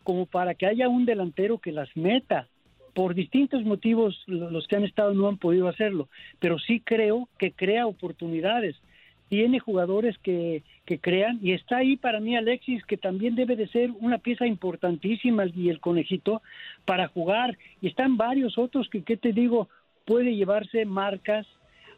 como 0.04 0.26
para 0.26 0.56
que 0.56 0.66
haya 0.66 0.88
un 0.88 1.06
delantero 1.06 1.58
que 1.58 1.72
las 1.72 1.96
meta. 1.96 2.48
Por 2.94 3.14
distintos 3.14 3.64
motivos 3.64 4.24
los 4.28 4.68
que 4.68 4.76
han 4.76 4.84
estado 4.84 5.14
no 5.14 5.28
han 5.28 5.38
podido 5.38 5.68
hacerlo, 5.68 6.08
pero 6.40 6.58
sí 6.58 6.80
creo 6.80 7.30
que 7.38 7.52
crea 7.52 7.86
oportunidades. 7.86 8.76
Tiene 9.30 9.60
jugadores 9.60 10.18
que, 10.20 10.64
que 10.86 10.98
crean 10.98 11.40
y 11.44 11.52
está 11.52 11.78
ahí 11.78 11.98
para 11.98 12.20
mí 12.20 12.36
Alexis 12.36 12.84
que 12.86 12.98
también 12.98 13.36
debe 13.36 13.56
de 13.56 13.68
ser 13.68 13.92
una 14.00 14.18
pieza 14.18 14.48
importantísima 14.48 15.46
y 15.46 15.70
el 15.70 15.80
conejito 15.80 16.42
para 16.86 17.08
jugar. 17.10 17.58
Y 17.80 17.88
están 17.88 18.18
varios 18.18 18.58
otros 18.58 18.90
que 18.90 19.04
qué 19.04 19.18
te 19.18 19.32
digo 19.32 19.70
puede 20.06 20.36
llevarse 20.36 20.86
marcas. 20.86 21.46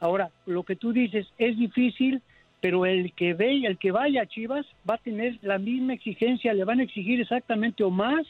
Ahora 0.02 0.32
lo 0.46 0.64
que 0.64 0.76
tú 0.76 0.92
dices 0.92 1.26
es 1.38 1.58
difícil 1.58 2.22
pero 2.62 2.86
el 2.86 3.14
que 3.14 3.34
ve 3.34 3.66
el 3.66 3.78
que 3.78 3.92
vaya 3.92 4.22
a 4.22 4.28
Chivas 4.28 4.66
va 4.90 4.96
a 4.96 5.00
tener 5.00 5.38
la 5.42 5.58
misma 5.58 5.94
exigencia 5.94 6.54
le 6.54 6.64
van 6.64 6.80
a 6.80 6.84
exigir 6.84 7.20
exactamente 7.20 7.84
o 7.84 7.90
más 7.90 8.26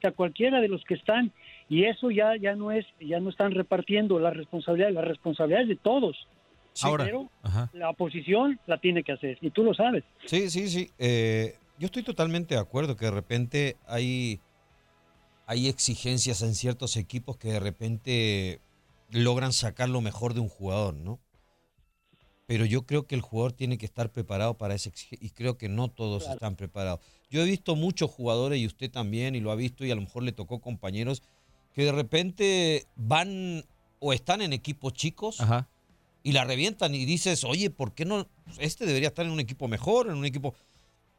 que 0.00 0.08
a 0.08 0.12
cualquiera 0.12 0.60
de 0.60 0.68
los 0.68 0.82
que 0.84 0.94
están 0.94 1.30
y 1.68 1.84
eso 1.84 2.10
ya 2.10 2.36
ya 2.36 2.56
no 2.56 2.72
es 2.72 2.86
ya 3.00 3.20
no 3.20 3.30
están 3.30 3.52
repartiendo 3.52 4.18
la 4.18 4.30
responsabilidad 4.30 4.90
la 4.90 5.02
responsabilidad 5.02 5.62
es 5.62 5.68
de 5.68 5.76
todos 5.76 6.26
Ahora, 6.82 7.04
pero 7.04 7.30
la 7.72 7.90
oposición 7.90 8.58
la 8.66 8.78
tiene 8.78 9.04
que 9.04 9.12
hacer 9.12 9.38
y 9.40 9.50
tú 9.50 9.62
lo 9.62 9.74
sabes. 9.74 10.04
Sí, 10.26 10.50
sí, 10.50 10.68
sí. 10.68 10.90
Eh, 10.98 11.56
yo 11.78 11.86
estoy 11.86 12.02
totalmente 12.02 12.54
de 12.54 12.60
acuerdo 12.60 12.96
que 12.96 13.04
de 13.04 13.10
repente 13.10 13.76
hay, 13.86 14.40
hay 15.46 15.68
exigencias 15.68 16.42
en 16.42 16.54
ciertos 16.54 16.96
equipos 16.96 17.36
que 17.36 17.48
de 17.48 17.60
repente 17.60 18.60
logran 19.10 19.52
sacar 19.52 19.88
lo 19.88 20.00
mejor 20.00 20.34
de 20.34 20.40
un 20.40 20.48
jugador, 20.48 20.94
¿no? 20.94 21.20
Pero 22.46 22.66
yo 22.66 22.84
creo 22.86 23.06
que 23.06 23.14
el 23.14 23.22
jugador 23.22 23.52
tiene 23.52 23.78
que 23.78 23.86
estar 23.86 24.12
preparado 24.12 24.58
para 24.58 24.74
ese 24.74 24.92
y 25.10 25.30
creo 25.30 25.56
que 25.56 25.68
no 25.68 25.88
todos 25.88 26.28
están 26.28 26.56
preparados. 26.56 27.00
Yo 27.30 27.42
he 27.42 27.46
visto 27.46 27.74
muchos 27.74 28.10
jugadores 28.10 28.58
y 28.58 28.66
usted 28.66 28.90
también 28.90 29.34
y 29.34 29.40
lo 29.40 29.50
ha 29.50 29.54
visto 29.54 29.84
y 29.84 29.90
a 29.90 29.94
lo 29.94 30.02
mejor 30.02 30.24
le 30.24 30.32
tocó 30.32 30.60
compañeros 30.60 31.22
que 31.72 31.84
de 31.84 31.92
repente 31.92 32.86
van 32.96 33.64
o 33.98 34.12
están 34.12 34.42
en 34.42 34.52
equipos 34.52 34.92
chicos 34.92 35.40
Ajá 35.40 35.68
y 36.24 36.32
la 36.32 36.44
revientan 36.44 36.94
y 36.94 37.04
dices, 37.04 37.44
oye, 37.44 37.68
¿por 37.70 37.92
qué 37.92 38.06
no? 38.06 38.26
Este 38.58 38.86
debería 38.86 39.08
estar 39.08 39.26
en 39.26 39.30
un 39.30 39.40
equipo 39.40 39.68
mejor, 39.68 40.08
en 40.08 40.16
un 40.16 40.24
equipo... 40.24 40.54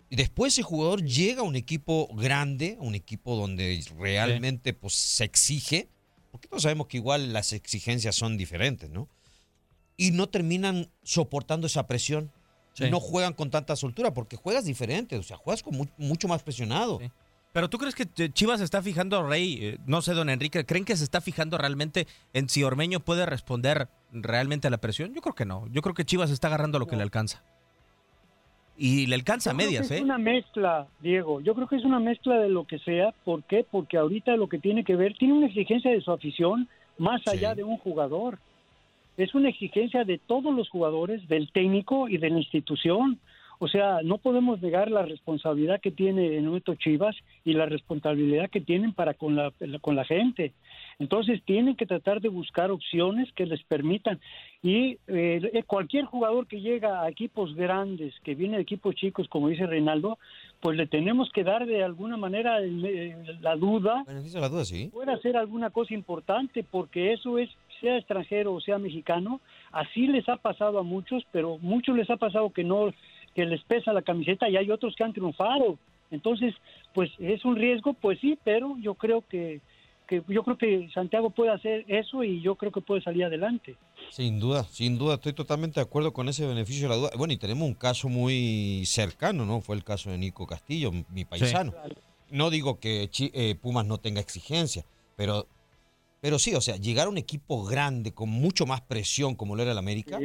Y 0.09 0.15
después 0.17 0.53
ese 0.53 0.63
jugador 0.63 1.03
llega 1.03 1.41
a 1.41 1.43
un 1.43 1.55
equipo 1.55 2.09
grande, 2.15 2.75
un 2.79 2.95
equipo 2.95 3.35
donde 3.35 3.83
realmente 3.97 4.73
pues, 4.73 4.93
se 4.93 5.23
exige, 5.23 5.89
porque 6.31 6.47
todos 6.47 6.63
sabemos 6.63 6.87
que 6.87 6.97
igual 6.97 7.33
las 7.33 7.53
exigencias 7.53 8.15
son 8.15 8.35
diferentes, 8.35 8.89
¿no? 8.89 9.07
Y 9.97 10.11
no 10.11 10.27
terminan 10.27 10.89
soportando 11.03 11.67
esa 11.67 11.87
presión. 11.87 12.31
No 12.91 12.99
juegan 12.99 13.33
con 13.33 13.49
tanta 13.49 13.75
soltura, 13.77 14.13
porque 14.13 14.35
juegas 14.35 14.65
diferente, 14.65 15.17
o 15.17 15.23
sea, 15.23 15.37
juegas 15.37 15.63
con 15.63 15.89
mucho 15.97 16.27
más 16.27 16.43
presionado. 16.43 16.99
Pero 17.53 17.69
tú 17.69 17.77
crees 17.77 17.95
que 17.95 18.05
Chivas 18.33 18.59
se 18.59 18.65
está 18.65 18.81
fijando, 18.81 19.25
Rey, 19.25 19.57
eh, 19.61 19.77
no 19.85 20.01
sé, 20.01 20.13
don 20.13 20.29
Enrique, 20.29 20.65
¿creen 20.65 20.83
que 20.83 20.97
se 20.97 21.05
está 21.05 21.21
fijando 21.21 21.57
realmente 21.57 22.05
en 22.33 22.49
si 22.49 22.63
Ormeño 22.63 22.99
puede 22.99 23.25
responder 23.25 23.87
realmente 24.11 24.67
a 24.67 24.71
la 24.71 24.79
presión? 24.79 25.13
Yo 25.13 25.21
creo 25.21 25.35
que 25.35 25.45
no. 25.45 25.65
Yo 25.71 25.81
creo 25.81 25.95
que 25.95 26.03
Chivas 26.03 26.31
está 26.31 26.47
agarrando 26.49 26.79
lo 26.79 26.85
que 26.85 26.97
le 26.97 27.03
alcanza. 27.03 27.43
Y 28.77 29.05
le 29.05 29.15
alcanza 29.15 29.51
a 29.51 29.53
medias, 29.53 29.89
¿eh? 29.89 29.95
Es 29.95 30.01
una 30.01 30.17
mezcla, 30.17 30.87
Diego. 30.99 31.39
Yo 31.39 31.55
creo 31.55 31.69
que 31.69 31.77
es 31.77 31.85
una 31.85 32.01
mezcla 32.01 32.37
de 32.39 32.49
lo 32.49 32.65
que 32.65 32.77
sea. 32.79 33.13
¿Por 33.23 33.43
qué? 33.43 33.65
Porque 33.71 33.97
ahorita 33.97 34.35
lo 34.35 34.49
que 34.49 34.59
tiene 34.59 34.83
que 34.83 34.97
ver, 34.97 35.15
tiene 35.17 35.33
una 35.33 35.47
exigencia 35.47 35.91
de 35.91 36.01
su 36.01 36.11
afición 36.11 36.67
más 36.97 37.25
allá 37.25 37.55
de 37.55 37.63
un 37.63 37.77
jugador. 37.77 38.37
Es 39.17 39.33
una 39.35 39.49
exigencia 39.49 40.03
de 40.03 40.17
todos 40.17 40.53
los 40.53 40.69
jugadores, 40.69 41.27
del 41.27 41.51
técnico 41.51 42.09
y 42.09 42.17
de 42.17 42.29
la 42.29 42.39
institución. 42.39 43.19
O 43.59 43.67
sea, 43.67 44.01
no 44.03 44.17
podemos 44.17 44.61
negar 44.61 44.91
la 44.91 45.03
responsabilidad 45.03 45.79
que 45.79 45.91
tiene 45.91 46.41
Nueto 46.41 46.75
Chivas 46.75 47.15
y 47.45 47.53
la 47.53 47.65
responsabilidad 47.65 48.49
que 48.49 48.59
tienen 48.59 48.93
para 48.93 49.13
con 49.13 49.35
la, 49.35 49.53
con 49.81 49.95
la 49.95 50.03
gente. 50.03 50.53
Entonces 50.99 51.41
tienen 51.43 51.75
que 51.75 51.85
tratar 51.85 52.21
de 52.21 52.29
buscar 52.29 52.71
opciones 52.71 53.31
que 53.33 53.45
les 53.45 53.63
permitan. 53.63 54.19
Y 54.63 54.97
eh, 55.07 55.63
cualquier 55.67 56.05
jugador 56.05 56.47
que 56.47 56.61
llega 56.61 57.01
a 57.01 57.09
equipos 57.09 57.53
grandes, 57.55 58.13
que 58.23 58.35
viene 58.35 58.57
de 58.57 58.63
equipos 58.63 58.95
chicos, 58.95 59.27
como 59.27 59.49
dice 59.49 59.67
Reinaldo, 59.67 60.17
pues 60.61 60.77
le 60.77 60.87
tenemos 60.87 61.29
que 61.31 61.43
dar 61.43 61.65
de 61.65 61.83
alguna 61.83 62.17
manera 62.17 62.59
la 62.59 63.55
duda. 63.55 64.03
la 64.07 64.49
duda, 64.49 64.65
sí. 64.65 64.89
Puede 64.91 65.11
hacer 65.11 65.37
alguna 65.37 65.69
cosa 65.69 65.93
importante, 65.93 66.63
porque 66.63 67.13
eso 67.13 67.37
es, 67.37 67.49
sea 67.79 67.97
extranjero 67.97 68.53
o 68.53 68.61
sea 68.61 68.77
mexicano, 68.77 69.41
así 69.71 70.07
les 70.07 70.27
ha 70.29 70.37
pasado 70.37 70.79
a 70.79 70.83
muchos, 70.83 71.23
pero 71.31 71.57
muchos 71.59 71.95
les 71.95 72.09
ha 72.09 72.17
pasado 72.17 72.51
que 72.51 72.63
no 72.63 72.93
que 73.35 73.45
les 73.45 73.61
pesa 73.63 73.93
la 73.93 74.01
camiseta 74.01 74.49
y 74.49 74.55
hay 74.55 74.71
otros 74.71 74.95
que 74.95 75.03
han 75.03 75.13
triunfado. 75.13 75.77
Entonces, 76.09 76.55
pues 76.93 77.11
es 77.19 77.43
un 77.43 77.57
riesgo, 77.57 77.93
pues 77.93 78.19
sí, 78.19 78.39
pero 78.43 78.77
yo 78.79 78.93
creo 78.95 79.21
que, 79.27 79.59
que 80.07 80.23
yo 80.29 80.43
creo 80.43 80.57
que 80.57 80.89
Santiago 80.93 81.29
puede 81.29 81.51
hacer 81.51 81.83
eso 81.87 82.23
y 82.23 82.41
yo 82.41 82.55
creo 82.55 82.71
que 82.71 82.81
puede 82.81 83.01
salir 83.01 83.25
adelante. 83.25 83.75
Sin 84.09 84.39
duda, 84.39 84.63
sin 84.63 84.97
duda, 84.97 85.15
estoy 85.15 85.33
totalmente 85.33 85.79
de 85.79 85.83
acuerdo 85.83 86.13
con 86.13 86.29
ese 86.29 86.47
beneficio 86.47 86.83
de 86.83 86.89
la 86.89 86.95
duda. 86.95 87.09
Bueno, 87.17 87.33
y 87.33 87.37
tenemos 87.37 87.67
un 87.67 87.73
caso 87.73 88.07
muy 88.07 88.83
cercano, 88.85 89.45
¿no? 89.45 89.61
Fue 89.61 89.75
el 89.75 89.83
caso 89.83 90.09
de 90.09 90.17
Nico 90.17 90.47
Castillo, 90.47 90.91
mi 91.09 91.25
paisano. 91.25 91.73
No 92.29 92.49
digo 92.49 92.79
que 92.79 93.09
eh, 93.19 93.55
Pumas 93.55 93.85
no 93.85 93.97
tenga 93.97 94.21
exigencia, 94.21 94.85
pero, 95.15 95.47
pero 96.25 96.39
sí, 96.39 96.55
o 96.55 96.61
sea, 96.61 96.77
llegar 96.77 97.05
a 97.05 97.09
un 97.11 97.19
equipo 97.19 97.63
grande 97.65 98.11
con 98.11 98.29
mucho 98.29 98.65
más 98.65 98.81
presión 98.81 99.35
como 99.35 99.55
lo 99.55 99.61
era 99.61 99.73
el 99.73 99.77
América, 99.77 100.19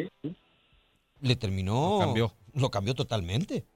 le 1.20 1.36
terminó. 1.36 1.98
Lo 1.98 1.98
cambió. 1.98 2.34
Lo 2.54 2.70
cambió 2.70 2.94
totalmente. 2.94 3.66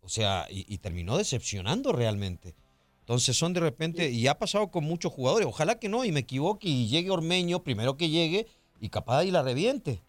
O 0.00 0.08
sea, 0.08 0.46
y, 0.48 0.78
terminó 0.78 1.18
decepcionando 1.18 1.92
realmente. 1.92 2.54
Entonces 3.00 3.36
son 3.36 3.52
de 3.52 3.60
repente, 3.60 4.08
y 4.08 4.28
ha 4.28 4.38
pasado 4.38 4.70
con 4.70 4.84
muchos 4.84 5.12
jugadores. 5.12 5.46
Ojalá 5.46 5.78
que 5.78 5.90
no, 5.90 6.06
y 6.06 6.10
me 6.10 6.20
equivoque 6.20 6.66
y 6.66 6.88
llegue 6.88 7.10
Ormeño, 7.10 7.62
primero 7.62 7.98
que 7.98 8.08
llegue, 8.08 8.46
y 8.80 8.88
capaz 8.88 9.18
ahí 9.18 9.30
la 9.30 9.42
reviente. 9.42 10.00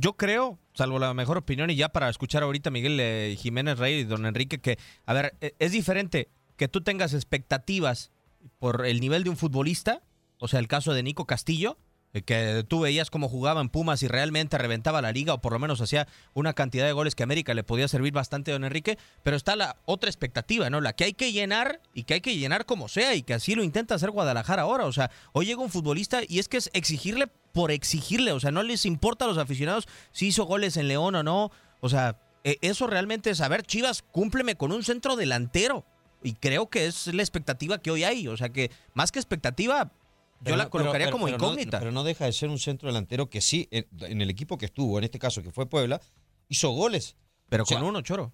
Yo 0.00 0.14
creo, 0.14 0.58
salvo 0.72 0.98
la 0.98 1.12
mejor 1.12 1.36
opinión, 1.36 1.68
y 1.68 1.76
ya 1.76 1.90
para 1.90 2.08
escuchar 2.08 2.44
ahorita 2.44 2.70
Miguel 2.70 2.98
eh, 2.98 3.36
Jiménez 3.38 3.78
Rey 3.78 3.96
y 3.96 4.04
don 4.04 4.24
Enrique, 4.24 4.58
que, 4.58 4.78
a 5.04 5.12
ver, 5.12 5.36
e, 5.42 5.54
es 5.58 5.70
diferente 5.70 6.30
que 6.56 6.66
tú 6.66 6.80
tengas 6.80 7.12
expectativas 7.12 8.10
por 8.58 8.86
el 8.86 9.02
nivel 9.02 9.22
de 9.22 9.28
un 9.28 9.36
futbolista, 9.36 10.00
o 10.44 10.48
sea, 10.48 10.60
el 10.60 10.68
caso 10.68 10.92
de 10.92 11.02
Nico 11.02 11.24
Castillo, 11.24 11.78
eh, 12.12 12.20
que 12.20 12.66
tú 12.68 12.80
veías 12.80 13.08
cómo 13.08 13.30
jugaban 13.30 13.70
Pumas 13.70 14.02
y 14.02 14.08
realmente 14.08 14.58
reventaba 14.58 15.00
la 15.00 15.10
liga 15.10 15.32
o 15.32 15.40
por 15.40 15.54
lo 15.54 15.58
menos 15.58 15.80
hacía 15.80 16.06
una 16.34 16.52
cantidad 16.52 16.84
de 16.84 16.92
goles 16.92 17.14
que 17.14 17.22
América 17.22 17.54
le 17.54 17.64
podía 17.64 17.88
servir 17.88 18.12
bastante 18.12 18.50
a 18.50 18.54
don 18.54 18.64
Enrique, 18.64 18.98
pero 19.22 19.38
está 19.38 19.56
la 19.56 19.76
otra 19.86 20.10
expectativa, 20.10 20.68
¿no? 20.68 20.82
La 20.82 20.92
que 20.92 21.04
hay 21.04 21.14
que 21.14 21.32
llenar 21.32 21.80
y 21.94 22.02
que 22.02 22.12
hay 22.12 22.20
que 22.20 22.36
llenar 22.36 22.66
como 22.66 22.88
sea 22.88 23.14
y 23.14 23.22
que 23.22 23.32
así 23.32 23.54
lo 23.54 23.62
intenta 23.62 23.94
hacer 23.94 24.10
Guadalajara 24.10 24.62
ahora, 24.62 24.84
o 24.84 24.92
sea, 24.92 25.10
hoy 25.32 25.46
llega 25.46 25.62
un 25.62 25.70
futbolista 25.70 26.20
y 26.28 26.40
es 26.40 26.48
que 26.48 26.58
es 26.58 26.68
exigirle 26.74 27.28
por 27.54 27.70
exigirle, 27.70 28.32
o 28.32 28.40
sea, 28.40 28.50
no 28.50 28.62
les 28.62 28.84
importa 28.84 29.24
a 29.24 29.28
los 29.28 29.38
aficionados 29.38 29.88
si 30.12 30.26
hizo 30.26 30.44
goles 30.44 30.76
en 30.76 30.88
León 30.88 31.14
o 31.14 31.22
no, 31.22 31.52
o 31.80 31.88
sea, 31.88 32.20
e, 32.44 32.58
eso 32.60 32.86
realmente 32.86 33.30
es, 33.30 33.40
a 33.40 33.48
ver, 33.48 33.62
Chivas, 33.62 34.02
cúmpleme 34.02 34.56
con 34.56 34.72
un 34.72 34.84
centro 34.84 35.16
delantero. 35.16 35.86
Y 36.22 36.32
creo 36.32 36.70
que 36.70 36.86
es 36.86 37.08
la 37.08 37.22
expectativa 37.22 37.78
que 37.78 37.90
hoy 37.90 38.02
hay. 38.02 38.28
O 38.28 38.36
sea 38.36 38.48
que 38.48 38.70
más 38.94 39.12
que 39.12 39.18
expectativa, 39.18 39.92
yo 40.40 40.56
la 40.56 40.64
no- 40.64 40.70
colocaría 40.70 41.06
pero- 41.06 41.12
como 41.16 41.26
pero 41.26 41.38
no- 41.38 41.44
incógnita. 41.44 41.78
pero 41.78 41.92
no 41.92 42.04
deja 42.04 42.24
de 42.26 42.32
ser 42.32 42.48
un 42.48 42.58
centro 42.58 42.88
delantero 42.88 43.30
que 43.30 43.40
sí, 43.40 43.68
en, 43.70 43.86
en 44.00 44.20
el 44.22 44.30
equipo 44.30 44.58
que 44.58 44.66
estuvo, 44.66 44.98
en 44.98 45.04
este 45.04 45.18
caso 45.18 45.42
que 45.42 45.50
fue 45.52 45.66
Puebla, 45.66 46.00
hizo 46.48 46.70
goles. 46.70 47.16
Pero 47.48 47.62
O 47.64 47.66
sea, 47.66 47.78
con 47.78 47.86
uno, 47.88 48.00
Choro. 48.02 48.32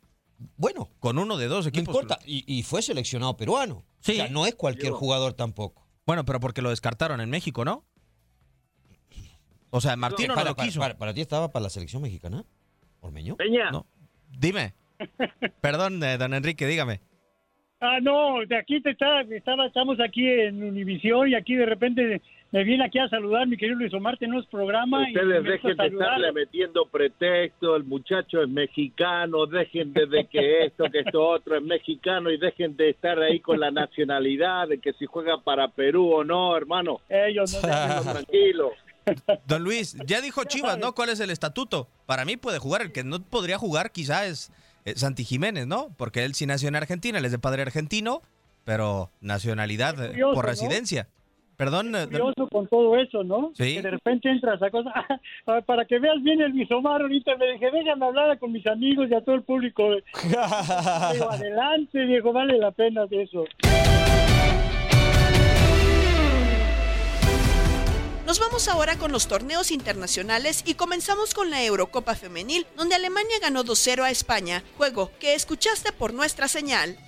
Bueno. 0.57 0.89
Con 1.01 1.19
uno 1.19 1.37
de 1.37 1.49
dos 1.49 1.67
No 1.67 1.69
equipos. 1.69 1.95
importa. 1.95 2.19
Y, 2.25 2.45
y 2.53 2.63
fue 2.63 2.81
seleccionado 2.83 3.37
peruano. 3.37 3.85
Sí. 4.01 4.13
O 4.13 4.15
sea, 4.17 4.29
no 4.29 4.47
es 4.47 4.55
cualquier 4.55 4.93
jugador 4.93 5.35
tampoco. 5.35 5.87
Bueno, 6.07 6.25
pero 6.25 6.41
porque 6.41 6.63
lo 6.63 6.71
descartaron 6.71 7.21
en 7.21 7.29
México, 7.29 7.65
¿no? 7.65 7.85
O 9.71 9.81
sea, 9.81 9.95
Martino 9.97 10.29
no, 10.29 10.35
para, 10.35 10.51
lo 10.51 10.57
para- 10.57 10.67
quiso. 10.69 10.81
Para, 10.81 10.97
para 10.99 11.15
ti 11.15 11.21
estaba 11.21 11.53
para 11.53 11.65
la 11.65 11.71
selección 11.71 12.03
mexicana? 12.03 12.45
¿Ormeño? 13.01 13.37
Peña. 13.37 13.71
No. 13.71 13.87
Dime. 14.31 14.75
Perdón, 15.61 16.03
eh, 16.03 16.19
don 16.19 16.35
Enrique, 16.35 16.67
dígame. 16.67 17.01
Ah, 17.83 17.99
no, 18.03 18.45
de 18.47 18.59
aquí 18.59 18.83
te 18.83 18.91
está, 18.91 19.23
estaba, 19.23 19.67
estamos 19.67 19.99
aquí 20.01 20.29
en 20.29 20.63
Univisión 20.63 21.29
y 21.29 21.35
aquí 21.35 21.55
de 21.55 21.65
repente 21.65 22.21
me 22.53 22.63
viene 22.63 22.85
aquí 22.85 22.99
a 22.99 23.09
saludar 23.09 23.47
mi 23.47 23.57
querido 23.57 23.79
Luis 23.79 23.95
Omar, 23.95 24.19
tenemos 24.19 24.45
programa 24.49 25.09
y 25.09 25.17
Ustedes 25.17 25.43
meto 25.43 25.69
dejen 25.69 25.77
de 25.79 25.87
estarle 25.87 26.33
metiendo 26.33 26.85
pretexto, 26.85 27.77
el 27.77 27.85
muchacho 27.85 28.43
es 28.43 28.51
mexicano, 28.51 29.47
dejen 29.47 29.95
de, 29.95 30.05
de 30.05 30.27
que 30.27 30.67
esto, 30.67 30.85
que 30.93 30.99
esto 31.01 31.27
otro 31.27 31.57
es 31.57 31.63
mexicano 31.63 32.31
y 32.31 32.37
dejen 32.37 32.77
de 32.77 32.91
estar 32.91 33.19
ahí 33.19 33.41
con 33.41 33.59
la 33.59 33.71
nacionalidad, 33.71 34.69
de 34.69 34.79
que 34.79 34.93
si 34.93 35.07
juega 35.07 35.41
para 35.41 35.69
Perú 35.69 36.13
o 36.13 36.23
no, 36.23 36.55
hermano. 36.55 37.01
Ellos 37.09 37.55
no 37.55 37.67
Déjenlo 37.67 38.13
tranquilo. 38.13 38.73
Don 39.47 39.65
Luis, 39.65 39.97
ya 40.05 40.21
dijo 40.21 40.45
Chivas, 40.45 40.77
¿no? 40.79 40.95
¿Cuál 40.95 41.09
es 41.09 41.21
el 41.21 41.31
estatuto? 41.31 41.89
Para 42.05 42.27
mí 42.27 42.37
puede 42.37 42.59
jugar. 42.59 42.83
El 42.83 42.93
que 42.93 43.05
no 43.05 43.23
podría 43.23 43.57
jugar 43.57 43.91
quizá 43.91 44.27
es 44.27 44.53
eh, 44.85 44.95
Santi 44.97 45.25
Jiménez, 45.25 45.67
¿no? 45.67 45.89
Porque 45.97 46.25
él 46.25 46.35
sí 46.35 46.47
nació 46.47 46.69
en 46.69 46.77
Argentina, 46.77 47.19
él 47.19 47.25
es 47.25 47.33
de 47.33 47.39
padre 47.39 47.63
argentino, 47.63 48.23
pero 48.65 49.11
nacionalidad 49.21 49.95
eh, 50.03 50.09
curioso, 50.09 50.35
por 50.35 50.45
¿no? 50.45 50.51
residencia. 50.51 51.09
Perdón, 51.57 51.95
eh, 51.95 52.07
curioso 52.07 52.49
con 52.49 52.67
todo 52.69 52.97
eso, 52.97 53.23
¿no? 53.23 53.53
Sí. 53.55 53.75
Que 53.75 53.83
de 53.83 53.91
repente 53.91 54.31
entra 54.31 54.55
esa 54.55 54.71
cosa. 54.71 54.93
Para 55.67 55.85
que 55.85 55.99
veas 55.99 56.23
bien 56.23 56.41
el 56.41 56.53
Bisomar, 56.53 57.03
ahorita 57.03 57.37
me 57.37 57.53
dije, 57.53 57.71
déjame 57.71 58.07
hablar 58.07 58.39
con 58.39 58.53
mis 58.53 58.67
amigos 58.67 59.09
y 59.11 59.15
a 59.15 59.21
todo 59.21 59.35
el 59.35 59.43
público. 59.43 59.91
Digo, 61.13 61.31
adelante, 61.31 62.07
Diego, 62.07 62.33
vale 62.33 62.57
la 62.57 62.71
pena 62.71 63.05
de 63.07 63.25
eso. 63.25 63.45
Nos 68.27 68.39
vamos 68.39 68.69
ahora 68.69 68.97
con 68.97 69.13
los 69.13 69.27
torneos 69.27 69.71
internacionales 69.71 70.63
y 70.67 70.75
comenzamos 70.75 71.35
con 71.35 71.51
la 71.51 71.65
Eurocopa 71.65 72.15
Femenil, 72.15 72.67
donde 72.77 72.95
Alemania 72.95 73.37
ganó 73.41 73.65
2-0 73.65 74.03
a 74.03 74.11
España, 74.11 74.63
juego 74.77 75.11
que 75.19 75.35
escuchaste 75.35 75.93
por 75.93 76.15
nuestra 76.15 76.47
señal. 76.47 76.99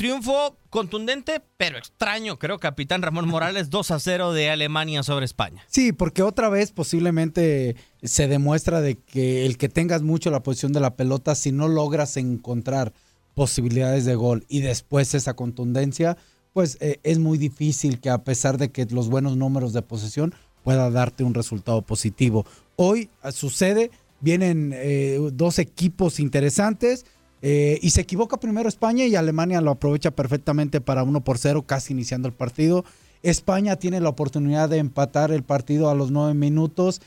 triunfo 0.00 0.56
contundente, 0.70 1.42
pero 1.58 1.76
extraño, 1.76 2.38
creo, 2.38 2.58
capitán 2.58 3.02
Ramón 3.02 3.28
Morales, 3.28 3.68
2 3.70 3.90
a 3.90 4.00
0 4.00 4.32
de 4.32 4.48
Alemania 4.48 5.02
sobre 5.02 5.26
España. 5.26 5.62
Sí, 5.68 5.92
porque 5.92 6.22
otra 6.22 6.48
vez 6.48 6.72
posiblemente 6.72 7.76
se 8.02 8.26
demuestra 8.26 8.80
de 8.80 8.96
que 8.96 9.44
el 9.44 9.58
que 9.58 9.68
tengas 9.68 10.00
mucho 10.00 10.30
la 10.30 10.42
posición 10.42 10.72
de 10.72 10.80
la 10.80 10.96
pelota, 10.96 11.34
si 11.34 11.52
no 11.52 11.68
logras 11.68 12.16
encontrar 12.16 12.94
posibilidades 13.34 14.06
de 14.06 14.14
gol 14.14 14.46
y 14.48 14.60
después 14.60 15.14
esa 15.14 15.34
contundencia, 15.34 16.16
pues 16.52 16.78
eh, 16.80 16.98
es 17.02 17.18
muy 17.18 17.38
difícil 17.38 18.00
que 18.00 18.10
a 18.10 18.24
pesar 18.24 18.58
de 18.58 18.70
que 18.70 18.86
los 18.86 19.08
buenos 19.08 19.36
números 19.36 19.72
de 19.72 19.82
posesión 19.82 20.34
pueda 20.62 20.90
darte 20.90 21.24
un 21.24 21.34
resultado 21.34 21.82
positivo. 21.82 22.46
Hoy 22.76 23.10
eh, 23.24 23.32
sucede, 23.32 23.90
vienen 24.20 24.72
eh, 24.74 25.18
dos 25.32 25.58
equipos 25.58 26.20
interesantes. 26.20 27.04
eh, 27.42 27.78
y 27.80 27.90
se 27.90 28.02
equivoca 28.02 28.38
primero 28.38 28.68
España 28.68 29.06
y 29.06 29.16
Alemania 29.16 29.62
lo 29.62 29.70
aprovecha 29.70 30.10
perfectamente 30.10 30.82
para 30.82 31.02
1 31.04 31.22
por 31.22 31.38
0, 31.38 31.62
casi 31.62 31.94
iniciando 31.94 32.28
el 32.28 32.34
partido. 32.34 32.84
España 33.22 33.76
tiene 33.76 34.00
la 34.00 34.10
oportunidad 34.10 34.68
de 34.68 34.78
empatar 34.78 35.30
el 35.32 35.42
partido 35.42 35.88
a 35.88 35.94
los 35.94 36.10
nueve 36.10 36.34
minutos, 36.34 37.00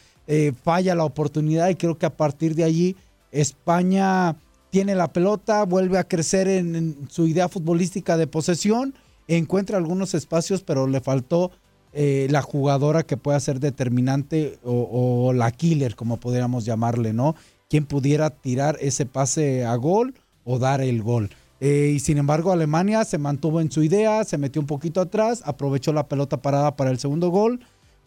falla 0.63 0.95
la 0.95 1.05
oportunidad 1.05 1.69
y 1.69 1.75
creo 1.75 1.97
que 1.97 2.05
a 2.05 2.15
partir 2.15 2.55
de 2.55 2.63
allí 2.63 2.95
España 3.31 4.35
tiene 4.69 4.95
la 4.95 5.11
pelota, 5.11 5.65
vuelve 5.65 5.97
a 5.97 6.03
crecer 6.03 6.47
en 6.47 7.07
su 7.09 7.27
idea 7.27 7.49
futbolística 7.49 8.15
de 8.15 8.27
posesión, 8.27 8.93
encuentra 9.27 9.77
algunos 9.77 10.13
espacios, 10.13 10.63
pero 10.63 10.87
le 10.87 11.01
faltó 11.01 11.51
eh, 11.93 12.27
la 12.31 12.41
jugadora 12.41 13.03
que 13.03 13.17
pueda 13.17 13.39
ser 13.39 13.59
determinante 13.59 14.57
o, 14.63 15.31
la 15.33 15.51
killer, 15.51 15.95
como 15.95 16.19
podríamos 16.19 16.65
llamarle, 16.65 17.13
¿no? 17.13 17.35
Quien 17.69 17.85
pudiera 17.85 18.31
tirar 18.31 18.77
ese 18.81 19.05
pase 19.05 19.63
a 19.63 19.75
gol 19.75 20.15
o 20.43 20.57
dar 20.57 20.81
el 20.81 21.03
gol. 21.03 21.29
Eh, 21.59 21.93
y 21.95 21.99
sin 21.99 22.17
embargo, 22.17 22.51
Alemania 22.51 23.05
se 23.05 23.17
mantuvo 23.17 23.61
en 23.61 23.71
su 23.71 23.83
idea, 23.83 24.23
se 24.23 24.37
metió 24.37 24.59
un 24.59 24.67
poquito 24.67 25.01
atrás, 25.01 25.43
aprovechó 25.45 25.93
la 25.93 26.07
pelota 26.07 26.41
parada 26.41 26.75
para 26.75 26.89
el 26.89 26.99
segundo 26.99 27.29
gol, 27.29 27.59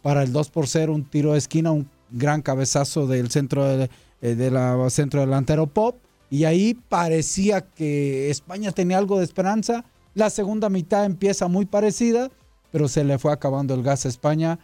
para 0.02 0.22
el 0.22 0.32
2 0.32 0.50
por 0.50 0.66
0, 0.66 0.92
un 0.92 1.04
tiro 1.04 1.32
de 1.32 1.38
esquina, 1.38 1.70
un 1.70 1.88
gran 2.10 2.42
cabezazo 2.42 3.06
del 3.06 3.30
centro 3.30 3.64
eh, 4.20 4.88
centro 4.90 5.20
delantero 5.20 5.68
Pop. 5.68 5.96
Y 6.28 6.44
ahí 6.44 6.74
parecía 6.74 7.60
que 7.60 8.30
España 8.30 8.72
tenía 8.72 8.98
algo 8.98 9.18
de 9.18 9.24
esperanza. 9.24 9.84
La 10.16 10.30
segunda 10.30 10.70
mitad 10.70 11.04
empieza 11.04 11.46
muy 11.46 11.66
parecida, 11.66 12.30
pero 12.72 12.88
se 12.88 13.04
le 13.04 13.18
fue 13.18 13.34
acabando 13.34 13.74
el 13.74 13.82
gas 13.82 14.06
a 14.06 14.08
España. 14.08 14.58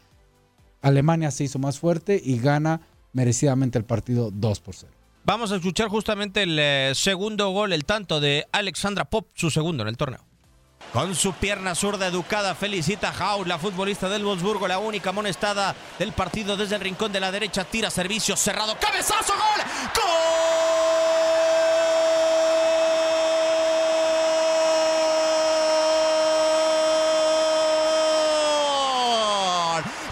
Alemania 0.80 1.30
se 1.30 1.44
hizo 1.44 1.58
más 1.58 1.78
fuerte 1.78 2.18
y 2.24 2.38
gana 2.38 2.80
merecidamente 3.12 3.76
el 3.76 3.84
partido 3.84 4.30
2 4.32 4.60
por 4.60 4.74
0. 4.74 4.90
Vamos 5.24 5.52
a 5.52 5.56
escuchar 5.56 5.88
justamente 5.88 6.44
el 6.44 6.58
eh, 6.58 6.92
segundo 6.94 7.50
gol, 7.50 7.74
el 7.74 7.84
tanto 7.84 8.18
de 8.18 8.46
Alexandra 8.50 9.04
Pop, 9.04 9.28
su 9.34 9.50
segundo 9.50 9.82
en 9.82 9.90
el 9.90 9.98
torneo. 9.98 10.24
Con 10.90 11.14
su 11.14 11.34
pierna 11.34 11.74
zurda 11.74 12.06
educada, 12.06 12.54
felicita 12.54 13.10
a 13.10 13.32
Haus, 13.32 13.46
la 13.46 13.58
futbolista 13.58 14.08
del 14.08 14.24
Wolfsburgo, 14.24 14.66
la 14.66 14.78
única 14.78 15.10
amonestada 15.10 15.76
del 15.98 16.12
partido 16.12 16.56
desde 16.56 16.76
el 16.76 16.80
rincón 16.80 17.12
de 17.12 17.20
la 17.20 17.30
derecha, 17.30 17.64
tira 17.64 17.90
servicio 17.90 18.38
cerrado, 18.38 18.74
cabezazo, 18.80 19.34
gol, 19.34 19.62
gol, 19.94 20.12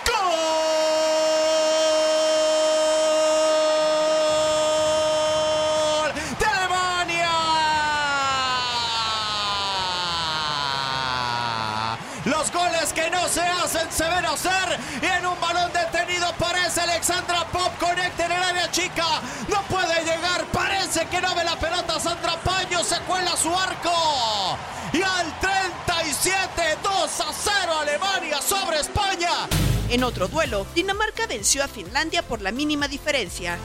gol 0.04 0.50
de 6.38 6.46
Alemania. 6.46 7.28
Los 12.24 12.50
goles 12.52 12.92
que 12.92 13.10
no 13.10 13.28
se 13.28 13.40
hacer 14.32 14.78
y 15.02 15.06
en 15.06 15.26
un 15.26 15.40
balón 15.40 15.72
detenido 15.72 16.32
parece 16.38 16.80
Alexandra 16.80 17.46
Pop 17.50 17.72
conecta 17.78 18.26
en 18.26 18.32
el 18.32 18.42
área 18.42 18.70
chica. 18.70 19.04
No 19.48 19.62
puede 19.62 20.04
llegar, 20.04 20.44
parece 20.52 21.06
que 21.06 21.20
no 21.20 21.34
ve 21.34 21.44
la 21.44 21.56
pelota. 21.56 21.98
Sandra 21.98 22.36
Paño 22.42 22.82
se 22.84 22.98
cuela 23.00 23.36
su 23.36 23.48
arco. 23.56 24.56
Y 24.92 25.02
al 25.02 25.40
37, 25.40 26.78
2 26.82 27.20
a 27.20 27.32
0 27.32 27.78
Alemania 27.80 28.40
sobre 28.40 28.80
España. 28.80 29.30
En 29.88 30.04
otro 30.04 30.28
duelo, 30.28 30.66
Dinamarca 30.74 31.26
venció 31.26 31.64
a 31.64 31.68
Finlandia 31.68 32.22
por 32.22 32.42
la 32.42 32.52
mínima 32.52 32.88
diferencia. 32.88 33.58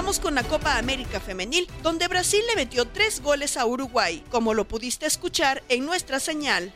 Vamos 0.00 0.18
con 0.18 0.34
la 0.34 0.44
Copa 0.44 0.78
América 0.78 1.20
Femenil, 1.20 1.66
donde 1.82 2.08
Brasil 2.08 2.40
le 2.48 2.56
metió 2.56 2.86
tres 2.86 3.20
goles 3.20 3.58
a 3.58 3.66
Uruguay, 3.66 4.24
como 4.30 4.54
lo 4.54 4.66
pudiste 4.66 5.04
escuchar 5.04 5.62
en 5.68 5.84
nuestra 5.84 6.20
señal. 6.20 6.72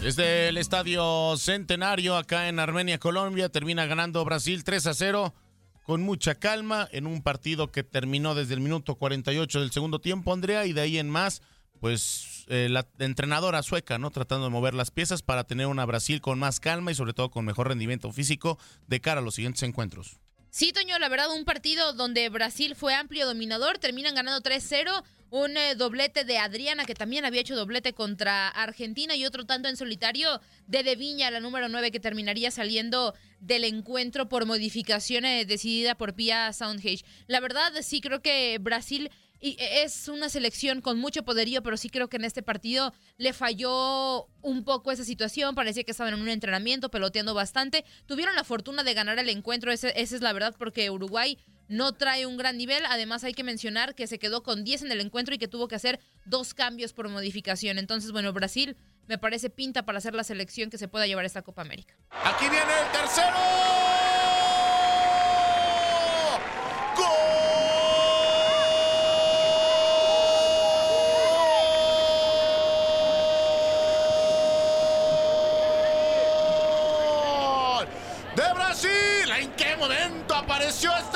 Desde 0.00 0.48
el 0.48 0.56
Estadio 0.56 1.36
Centenario, 1.36 2.16
acá 2.16 2.48
en 2.48 2.60
Armenia, 2.60 2.98
Colombia, 2.98 3.50
termina 3.50 3.84
ganando 3.84 4.24
Brasil 4.24 4.64
3 4.64 4.86
a 4.86 4.94
0 4.94 5.34
con 5.82 6.00
mucha 6.00 6.34
calma 6.36 6.88
en 6.92 7.06
un 7.06 7.20
partido 7.20 7.70
que 7.70 7.82
terminó 7.82 8.34
desde 8.34 8.54
el 8.54 8.60
minuto 8.60 8.94
48 8.94 9.60
del 9.60 9.70
segundo 9.70 9.98
tiempo, 9.98 10.32
Andrea, 10.32 10.64
y 10.64 10.72
de 10.72 10.80
ahí 10.80 10.98
en 10.98 11.10
más, 11.10 11.42
pues 11.78 12.46
eh, 12.48 12.68
la 12.70 12.88
entrenadora 13.00 13.62
sueca, 13.62 13.98
¿no? 13.98 14.10
Tratando 14.10 14.46
de 14.46 14.50
mover 14.50 14.72
las 14.72 14.90
piezas 14.90 15.20
para 15.20 15.44
tener 15.44 15.66
una 15.66 15.84
Brasil 15.84 16.22
con 16.22 16.38
más 16.38 16.58
calma 16.58 16.90
y 16.90 16.94
sobre 16.94 17.12
todo 17.12 17.30
con 17.30 17.44
mejor 17.44 17.68
rendimiento 17.68 18.10
físico 18.12 18.58
de 18.86 19.02
cara 19.02 19.20
a 19.20 19.22
los 19.22 19.34
siguientes 19.34 19.62
encuentros. 19.62 20.23
Sí, 20.56 20.72
Toño, 20.72 20.96
la 21.00 21.08
verdad, 21.08 21.32
un 21.34 21.44
partido 21.44 21.94
donde 21.94 22.28
Brasil 22.28 22.76
fue 22.76 22.94
amplio 22.94 23.26
dominador, 23.26 23.78
terminan 23.78 24.14
ganando 24.14 24.40
3-0, 24.40 25.02
un 25.30 25.56
eh, 25.56 25.74
doblete 25.74 26.22
de 26.22 26.38
Adriana, 26.38 26.84
que 26.84 26.94
también 26.94 27.24
había 27.24 27.40
hecho 27.40 27.56
doblete 27.56 27.92
contra 27.92 28.50
Argentina, 28.50 29.16
y 29.16 29.26
otro 29.26 29.46
tanto 29.46 29.68
en 29.68 29.76
solitario 29.76 30.40
de 30.68 30.84
De 30.84 30.94
Viña, 30.94 31.32
la 31.32 31.40
número 31.40 31.68
9, 31.68 31.90
que 31.90 31.98
terminaría 31.98 32.52
saliendo 32.52 33.14
del 33.40 33.64
encuentro 33.64 34.28
por 34.28 34.46
modificaciones 34.46 35.48
decidida 35.48 35.96
por 35.96 36.14
Pia 36.14 36.52
Soundhage. 36.52 37.04
La 37.26 37.40
verdad, 37.40 37.72
sí 37.82 38.00
creo 38.00 38.22
que 38.22 38.58
Brasil 38.60 39.10
y 39.44 39.56
e, 39.58 39.82
es 39.82 40.08
una 40.08 40.30
selección 40.30 40.80
con 40.80 40.98
mucho 40.98 41.22
poderío, 41.22 41.62
pero 41.62 41.76
sí 41.76 41.90
creo 41.90 42.08
que 42.08 42.16
en 42.16 42.24
este 42.24 42.42
partido 42.42 42.94
le 43.18 43.34
falló 43.34 44.26
un 44.40 44.64
poco 44.64 44.90
esa 44.90 45.04
situación. 45.04 45.54
Parecía 45.54 45.84
que 45.84 45.90
estaban 45.90 46.14
en 46.14 46.22
un 46.22 46.30
entrenamiento, 46.30 46.90
peloteando 46.90 47.34
bastante. 47.34 47.84
Tuvieron 48.06 48.34
la 48.36 48.44
fortuna 48.44 48.82
de 48.82 48.94
ganar 48.94 49.18
el 49.18 49.28
encuentro, 49.28 49.70
esa 49.70 49.90
es 49.90 50.22
la 50.22 50.32
verdad, 50.32 50.54
porque 50.58 50.88
Uruguay 50.88 51.36
no 51.68 51.92
trae 51.92 52.24
un 52.24 52.38
gran 52.38 52.56
nivel. 52.56 52.84
Además, 52.88 53.22
hay 53.22 53.34
que 53.34 53.44
mencionar 53.44 53.94
que 53.94 54.06
se 54.06 54.18
quedó 54.18 54.42
con 54.42 54.64
10 54.64 54.84
en 54.84 54.92
el 54.92 55.02
encuentro 55.02 55.34
y 55.34 55.38
que 55.38 55.48
tuvo 55.48 55.68
que 55.68 55.74
hacer 55.74 56.00
dos 56.24 56.54
cambios 56.54 56.94
por 56.94 57.10
modificación. 57.10 57.78
Entonces, 57.78 58.12
bueno, 58.12 58.32
Brasil 58.32 58.78
me 59.08 59.18
parece 59.18 59.50
pinta 59.50 59.84
para 59.84 59.98
hacer 59.98 60.14
la 60.14 60.24
selección 60.24 60.70
que 60.70 60.78
se 60.78 60.88
pueda 60.88 61.06
llevar 61.06 61.26
esta 61.26 61.42
Copa 61.42 61.60
América. 61.60 61.94
Aquí 62.10 62.48
viene 62.48 62.64
el 62.64 62.92
tercero. 62.92 64.23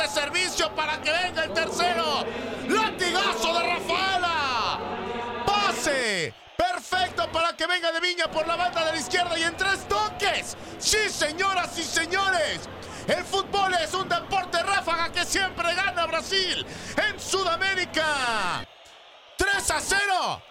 Servicio 0.09 0.75
para 0.75 1.01
que 1.01 1.13
venga 1.13 1.45
el 1.45 1.53
tercero? 1.53 2.25
Latigazo 2.69 3.55
de 3.55 3.75
Rafaela. 3.75 4.79
Pase. 5.47 6.35
Perfecto 6.57 7.31
para 7.31 7.57
que 7.57 7.67
venga 7.67 7.93
de 7.93 8.01
Viña 8.01 8.27
por 8.31 8.47
la 8.47 8.57
banda 8.57 8.85
de 8.85 8.93
la 8.93 8.99
izquierda 8.99 9.39
y 9.39 9.43
en 9.45 9.57
tres 9.57 9.87
toques. 9.89 10.57
Sí, 10.79 11.09
señoras 11.09 11.79
y 11.79 11.83
señores. 11.83 12.69
El 13.07 13.25
fútbol 13.25 13.73
es 13.75 13.95
un 13.95 14.09
deporte 14.09 14.63
ráfaga 14.63 15.11
que 15.11 15.25
siempre 15.25 15.75
gana 15.75 16.07
Brasil 16.07 16.67
en 16.97 17.19
Sudamérica. 17.19 18.67
3 19.37 19.71
a 19.71 19.81
0. 19.81 20.43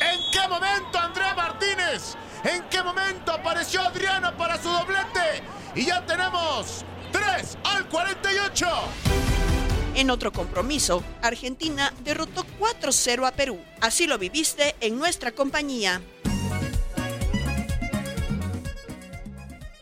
¿En 0.00 0.20
qué 0.32 0.48
momento 0.48 0.98
Andrea 0.98 1.34
Martínez? 1.34 2.16
¿En 2.44 2.62
qué 2.70 2.82
momento 2.82 3.32
apareció 3.32 3.82
Adriana 3.82 4.36
para 4.36 4.56
su 4.56 4.68
doblete? 4.68 5.42
Y 5.74 5.86
ya 5.86 6.04
tenemos 6.06 6.84
3 7.16 7.58
al 7.64 7.88
48. 7.88 8.66
En 9.94 10.10
otro 10.10 10.32
compromiso, 10.32 11.02
Argentina 11.22 11.90
derrotó 12.04 12.44
4-0 12.58 13.26
a 13.26 13.32
Perú. 13.32 13.58
Así 13.80 14.06
lo 14.06 14.18
viviste 14.18 14.74
en 14.80 14.98
nuestra 14.98 15.32
compañía. 15.32 16.02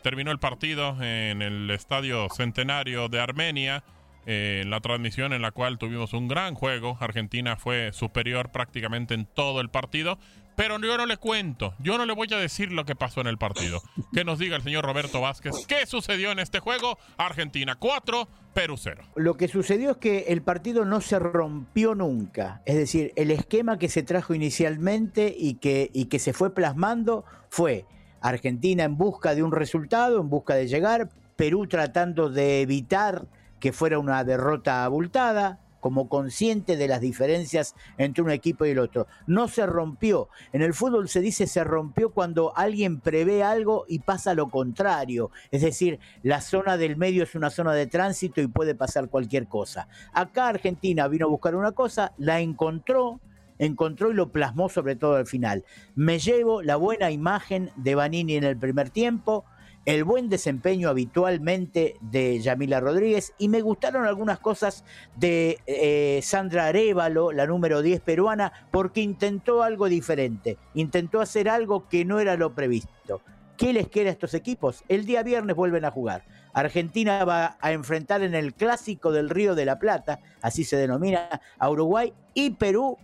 Terminó 0.02 0.30
el 0.30 0.38
partido 0.38 0.96
en 1.02 1.42
el 1.42 1.68
Estadio 1.70 2.28
Centenario 2.28 3.08
de 3.08 3.18
Armenia, 3.18 3.82
eh, 4.26 4.62
la 4.66 4.78
transmisión 4.80 5.32
en 5.32 5.42
la 5.42 5.50
cual 5.50 5.78
tuvimos 5.78 6.12
un 6.12 6.28
gran 6.28 6.54
juego. 6.54 6.96
Argentina 7.00 7.56
fue 7.56 7.92
superior 7.92 8.52
prácticamente 8.52 9.14
en 9.14 9.26
todo 9.26 9.60
el 9.60 9.70
partido, 9.70 10.20
pero 10.56 10.78
yo 10.80 10.96
no 10.96 11.06
le 11.06 11.16
cuento, 11.16 11.74
yo 11.78 11.98
no 11.98 12.06
le 12.06 12.12
voy 12.12 12.28
a 12.32 12.38
decir 12.38 12.72
lo 12.72 12.84
que 12.84 12.94
pasó 12.94 13.20
en 13.20 13.26
el 13.26 13.38
partido. 13.38 13.82
Que 14.12 14.24
nos 14.24 14.38
diga 14.38 14.56
el 14.56 14.62
señor 14.62 14.84
Roberto 14.84 15.20
Vázquez 15.20 15.52
qué 15.66 15.86
sucedió 15.86 16.30
en 16.30 16.38
este 16.38 16.60
juego. 16.60 16.98
Argentina 17.16 17.76
4, 17.78 18.28
Perú 18.52 18.76
0. 18.76 19.02
Lo 19.16 19.34
que 19.34 19.48
sucedió 19.48 19.92
es 19.92 19.96
que 19.96 20.18
el 20.28 20.42
partido 20.42 20.84
no 20.84 21.00
se 21.00 21.18
rompió 21.18 21.94
nunca. 21.94 22.62
Es 22.66 22.76
decir, 22.76 23.12
el 23.16 23.30
esquema 23.30 23.78
que 23.78 23.88
se 23.88 24.02
trajo 24.02 24.34
inicialmente 24.34 25.34
y 25.36 25.54
que, 25.54 25.90
y 25.92 26.06
que 26.06 26.18
se 26.18 26.32
fue 26.32 26.54
plasmando 26.54 27.24
fue 27.48 27.86
Argentina 28.20 28.84
en 28.84 28.96
busca 28.96 29.34
de 29.34 29.42
un 29.42 29.52
resultado, 29.52 30.20
en 30.20 30.30
busca 30.30 30.54
de 30.54 30.68
llegar, 30.68 31.10
Perú 31.36 31.66
tratando 31.66 32.30
de 32.30 32.62
evitar 32.62 33.26
que 33.60 33.72
fuera 33.72 33.98
una 33.98 34.24
derrota 34.24 34.84
abultada, 34.84 35.63
como 35.84 36.08
consciente 36.08 36.78
de 36.78 36.88
las 36.88 37.02
diferencias 37.02 37.74
entre 37.98 38.24
un 38.24 38.30
equipo 38.30 38.64
y 38.64 38.70
el 38.70 38.78
otro. 38.78 39.06
No 39.26 39.48
se 39.48 39.66
rompió. 39.66 40.30
En 40.54 40.62
el 40.62 40.72
fútbol 40.72 41.10
se 41.10 41.20
dice 41.20 41.46
se 41.46 41.62
rompió 41.62 42.10
cuando 42.10 42.56
alguien 42.56 43.00
prevé 43.00 43.42
algo 43.42 43.84
y 43.86 43.98
pasa 43.98 44.32
lo 44.32 44.48
contrario. 44.48 45.30
Es 45.50 45.60
decir, 45.60 45.98
la 46.22 46.40
zona 46.40 46.78
del 46.78 46.96
medio 46.96 47.22
es 47.22 47.34
una 47.34 47.50
zona 47.50 47.74
de 47.74 47.86
tránsito 47.86 48.40
y 48.40 48.46
puede 48.46 48.74
pasar 48.74 49.10
cualquier 49.10 49.46
cosa. 49.46 49.86
Acá 50.14 50.48
Argentina 50.48 51.06
vino 51.06 51.26
a 51.26 51.28
buscar 51.28 51.54
una 51.54 51.72
cosa, 51.72 52.14
la 52.16 52.40
encontró, 52.40 53.20
encontró 53.58 54.10
y 54.10 54.14
lo 54.14 54.32
plasmó 54.32 54.70
sobre 54.70 54.96
todo 54.96 55.16
al 55.16 55.26
final. 55.26 55.66
Me 55.94 56.18
llevo 56.18 56.62
la 56.62 56.76
buena 56.76 57.10
imagen 57.10 57.72
de 57.76 57.94
Vanini 57.94 58.36
en 58.36 58.44
el 58.44 58.56
primer 58.56 58.88
tiempo, 58.88 59.44
el 59.84 60.04
buen 60.04 60.28
desempeño 60.28 60.88
habitualmente 60.88 61.96
de 62.00 62.40
Yamila 62.40 62.80
Rodríguez 62.80 63.34
y 63.38 63.48
me 63.48 63.60
gustaron 63.60 64.06
algunas 64.06 64.38
cosas 64.38 64.84
de 65.16 65.58
eh, 65.66 66.20
Sandra 66.22 66.66
Arevalo, 66.66 67.32
la 67.32 67.46
número 67.46 67.82
10 67.82 68.00
peruana, 68.00 68.52
porque 68.70 69.00
intentó 69.00 69.62
algo 69.62 69.88
diferente, 69.88 70.58
intentó 70.74 71.20
hacer 71.20 71.48
algo 71.48 71.88
que 71.88 72.04
no 72.04 72.18
era 72.18 72.36
lo 72.36 72.54
previsto. 72.54 73.20
¿Qué 73.56 73.72
les 73.72 73.88
queda 73.88 74.08
a 74.08 74.12
estos 74.12 74.34
equipos? 74.34 74.82
El 74.88 75.06
día 75.06 75.22
viernes 75.22 75.54
vuelven 75.54 75.84
a 75.84 75.90
jugar. 75.90 76.24
Argentina 76.52 77.24
va 77.24 77.56
a 77.60 77.72
enfrentar 77.72 78.22
en 78.22 78.34
el 78.34 78.54
clásico 78.54 79.12
del 79.12 79.30
Río 79.30 79.54
de 79.54 79.64
la 79.64 79.78
Plata, 79.78 80.20
así 80.40 80.64
se 80.64 80.76
denomina, 80.76 81.28
a 81.58 81.70
Uruguay 81.70 82.12
y 82.32 82.50
Perú 82.50 82.96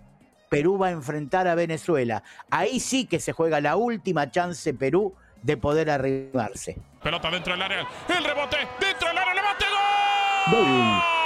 Perú 0.51 0.77
va 0.77 0.89
a 0.89 0.91
enfrentar 0.91 1.47
a 1.47 1.55
Venezuela. 1.55 2.25
Ahí 2.51 2.81
sí 2.81 3.07
que 3.07 3.21
se 3.21 3.33
juega 3.33 3.61
la 3.61 3.77
última 3.77 4.33
chance 4.33 4.75
Perú 4.75 5.15
de 5.43 5.57
poder 5.57 5.91
arrimarse. 5.91 6.77
Pelota 7.03 7.31
dentro 7.31 7.53
del 7.53 7.63
área. 7.63 7.87
El 8.09 8.25
rebote 8.25 8.57
dentro 8.81 9.09
del 9.09 9.19
área. 9.19 9.35
¡Levante 9.35 9.65
gol! 10.51 10.67
¡Gol! 10.67 11.20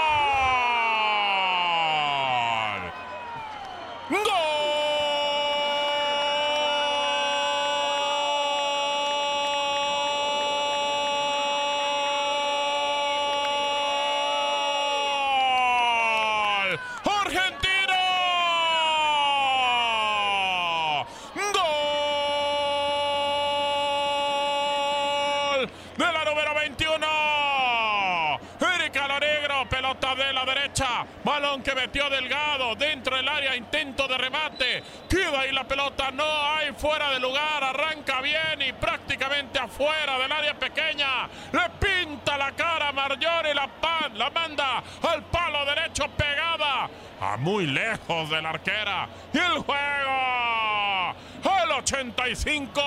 Balón 31.24 31.62
que 31.62 31.74
metió 31.74 32.10
Delgado 32.10 32.74
dentro 32.74 33.16
del 33.16 33.26
área, 33.26 33.56
intento 33.56 34.06
de 34.06 34.18
remate. 34.18 34.82
Queda 35.08 35.40
ahí 35.40 35.52
la 35.52 35.64
pelota, 35.64 36.10
no 36.10 36.24
hay 36.24 36.72
fuera 36.72 37.10
de 37.10 37.20
lugar. 37.20 37.64
Arranca 37.64 38.20
bien 38.20 38.60
y 38.68 38.72
prácticamente 38.74 39.58
afuera 39.58 40.18
del 40.18 40.30
área 40.30 40.54
pequeña. 40.54 41.28
Le 41.52 41.70
pinta 41.80 42.36
la 42.36 42.52
cara 42.52 42.88
a 42.88 42.92
Marjorie, 42.92 43.54
la, 43.54 43.68
pan, 43.68 44.18
la 44.18 44.28
manda 44.30 44.82
al 45.02 45.22
palo 45.24 45.64
derecho 45.64 46.08
pegada 46.08 46.90
a 47.20 47.36
muy 47.38 47.66
lejos 47.66 48.28
de 48.28 48.42
la 48.42 48.50
arquera. 48.50 49.08
Y 49.32 49.38
el 49.38 49.58
juego 49.60 51.14
al 51.44 51.72
85. 51.78 52.82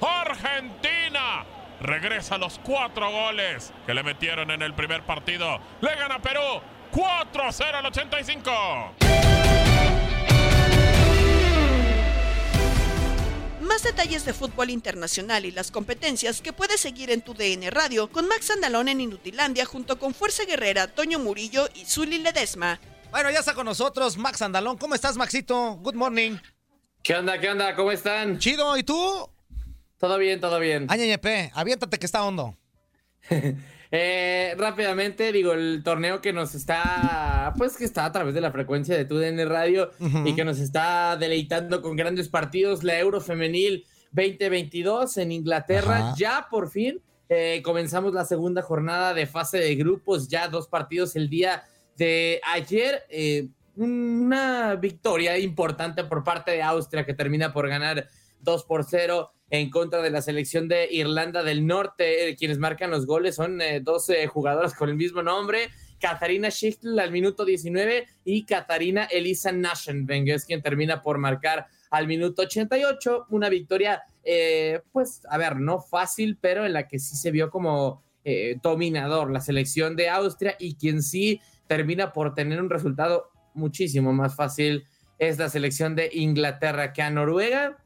Argentina 0.00 1.44
regresa 1.80 2.38
los 2.38 2.58
cuatro 2.60 3.10
goles 3.10 3.72
que 3.86 3.94
le 3.94 4.02
metieron 4.02 4.50
en 4.50 4.62
el 4.62 4.74
primer 4.74 5.02
partido. 5.02 5.60
Le 5.80 5.94
gana 5.96 6.18
Perú 6.20 6.62
4 6.92 7.42
a 7.42 7.52
0 7.52 7.78
al 7.78 7.86
85. 7.86 8.50
Más 13.62 13.82
detalles 13.82 14.26
de 14.26 14.34
fútbol 14.34 14.68
internacional 14.68 15.46
y 15.46 15.50
las 15.52 15.70
competencias 15.70 16.42
que 16.42 16.52
puedes 16.52 16.80
seguir 16.80 17.10
en 17.10 17.22
tu 17.22 17.32
DN 17.32 17.70
Radio 17.70 18.08
con 18.10 18.28
Max 18.28 18.50
Andalón 18.50 18.88
en 18.88 19.00
Inutilandia 19.00 19.64
junto 19.64 19.98
con 19.98 20.12
Fuerza 20.12 20.44
Guerrera, 20.44 20.86
Toño 20.86 21.18
Murillo 21.18 21.66
y 21.74 21.86
Zuli 21.86 22.18
Ledesma. 22.18 22.78
Bueno, 23.10 23.30
ya 23.30 23.38
está 23.38 23.54
con 23.54 23.64
nosotros 23.64 24.18
Max 24.18 24.42
Andalón. 24.42 24.76
¿Cómo 24.76 24.94
estás, 24.94 25.16
Maxito? 25.16 25.76
Good 25.76 25.94
morning. 25.94 26.36
¿Qué 27.02 27.14
onda? 27.14 27.40
¿Qué 27.40 27.48
onda? 27.48 27.74
¿Cómo 27.74 27.90
están? 27.90 28.38
Chido, 28.38 28.76
¿y 28.76 28.82
tú? 28.82 29.30
Todo 29.96 30.18
bien, 30.18 30.40
todo 30.40 30.60
bien. 30.60 30.86
Añeñepe, 30.90 31.50
aviéntate 31.54 31.98
que 31.98 32.04
está 32.04 32.22
hondo. 32.22 32.54
Eh, 33.94 34.54
rápidamente, 34.56 35.30
digo, 35.32 35.52
el 35.52 35.82
torneo 35.84 36.22
que 36.22 36.32
nos 36.32 36.54
está, 36.54 37.52
pues 37.58 37.76
que 37.76 37.84
está 37.84 38.06
a 38.06 38.12
través 38.12 38.32
de 38.32 38.40
la 38.40 38.50
frecuencia 38.50 38.96
de 38.96 39.04
TUDN 39.04 39.46
Radio 39.46 39.90
y 40.24 40.34
que 40.34 40.46
nos 40.46 40.60
está 40.60 41.14
deleitando 41.18 41.82
con 41.82 41.94
grandes 41.94 42.30
partidos, 42.30 42.84
la 42.84 42.98
Euro 42.98 43.20
Femenil 43.20 43.84
2022 44.12 45.18
en 45.18 45.32
Inglaterra, 45.32 46.14
ya 46.16 46.46
por 46.50 46.70
fin 46.70 47.02
eh, 47.28 47.60
comenzamos 47.62 48.14
la 48.14 48.24
segunda 48.24 48.62
jornada 48.62 49.12
de 49.12 49.26
fase 49.26 49.58
de 49.58 49.74
grupos, 49.74 50.26
ya 50.26 50.48
dos 50.48 50.68
partidos 50.68 51.14
el 51.14 51.28
día 51.28 51.64
de 51.98 52.40
ayer. 52.50 53.04
Eh, 53.10 53.48
una 53.76 54.74
victoria 54.74 55.38
importante 55.38 56.04
por 56.04 56.24
parte 56.24 56.50
de 56.50 56.62
Austria 56.62 57.04
que 57.04 57.14
termina 57.14 57.52
por 57.52 57.68
ganar 57.68 58.08
2 58.40 58.64
por 58.64 58.84
0 58.84 59.32
en 59.52 59.68
contra 59.68 60.00
de 60.00 60.10
la 60.10 60.22
selección 60.22 60.66
de 60.66 60.88
Irlanda 60.90 61.42
del 61.42 61.66
Norte. 61.66 62.30
Eh, 62.30 62.36
quienes 62.36 62.58
marcan 62.58 62.90
los 62.90 63.06
goles 63.06 63.36
son 63.36 63.60
eh, 63.60 63.84
jugadoras 64.26 64.74
con 64.74 64.88
el 64.88 64.96
mismo 64.96 65.22
nombre, 65.22 65.68
Katarina 66.00 66.50
Schichtl 66.50 66.98
al 66.98 67.12
minuto 67.12 67.44
19 67.44 68.06
y 68.24 68.44
Katarina 68.44 69.04
Elisa 69.04 69.52
Naschenbeng 69.52 70.28
es 70.28 70.44
quien 70.44 70.60
termina 70.62 71.00
por 71.00 71.18
marcar 71.18 71.66
al 71.90 72.08
minuto 72.08 72.42
88. 72.42 73.26
Una 73.28 73.48
victoria, 73.48 74.02
eh, 74.24 74.80
pues, 74.90 75.20
a 75.30 75.38
ver, 75.38 75.56
no 75.56 75.80
fácil, 75.80 76.38
pero 76.40 76.66
en 76.66 76.72
la 76.72 76.88
que 76.88 76.98
sí 76.98 77.14
se 77.14 77.30
vio 77.30 77.50
como 77.50 78.02
eh, 78.24 78.56
dominador 78.62 79.30
la 79.30 79.40
selección 79.40 79.94
de 79.94 80.08
Austria 80.08 80.56
y 80.58 80.74
quien 80.74 81.02
sí 81.02 81.40
termina 81.68 82.12
por 82.12 82.34
tener 82.34 82.60
un 82.60 82.70
resultado 82.70 83.30
muchísimo 83.54 84.12
más 84.12 84.34
fácil 84.34 84.84
es 85.18 85.38
la 85.38 85.50
selección 85.50 85.94
de 85.94 86.10
Inglaterra, 86.12 86.92
que 86.92 87.02
a 87.02 87.10
Noruega 87.10 87.78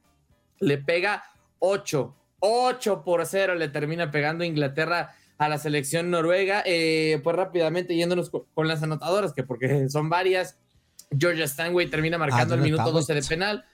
le 0.58 0.78
pega 0.78 1.22
8, 1.58 2.14
8 2.40 3.04
por 3.04 3.24
0 3.24 3.54
le 3.54 3.68
termina 3.68 4.10
pegando 4.10 4.44
Inglaterra 4.44 5.14
a 5.38 5.48
la 5.48 5.58
selección 5.58 6.10
noruega. 6.10 6.62
Eh, 6.66 7.20
pues 7.22 7.36
rápidamente 7.36 7.94
yéndonos 7.94 8.30
con, 8.30 8.68
las 8.68 8.82
anotadoras, 8.82 9.32
que 9.32 9.42
porque 9.42 9.88
son 9.88 10.08
varias. 10.08 10.58
Georgia 11.16 11.46
Stanway 11.46 11.88
termina 11.88 12.18
marcando 12.18 12.54
al 12.54 12.60
minuto 12.60 12.90
12 12.90 13.14
de 13.14 13.22
penal. 13.22 13.64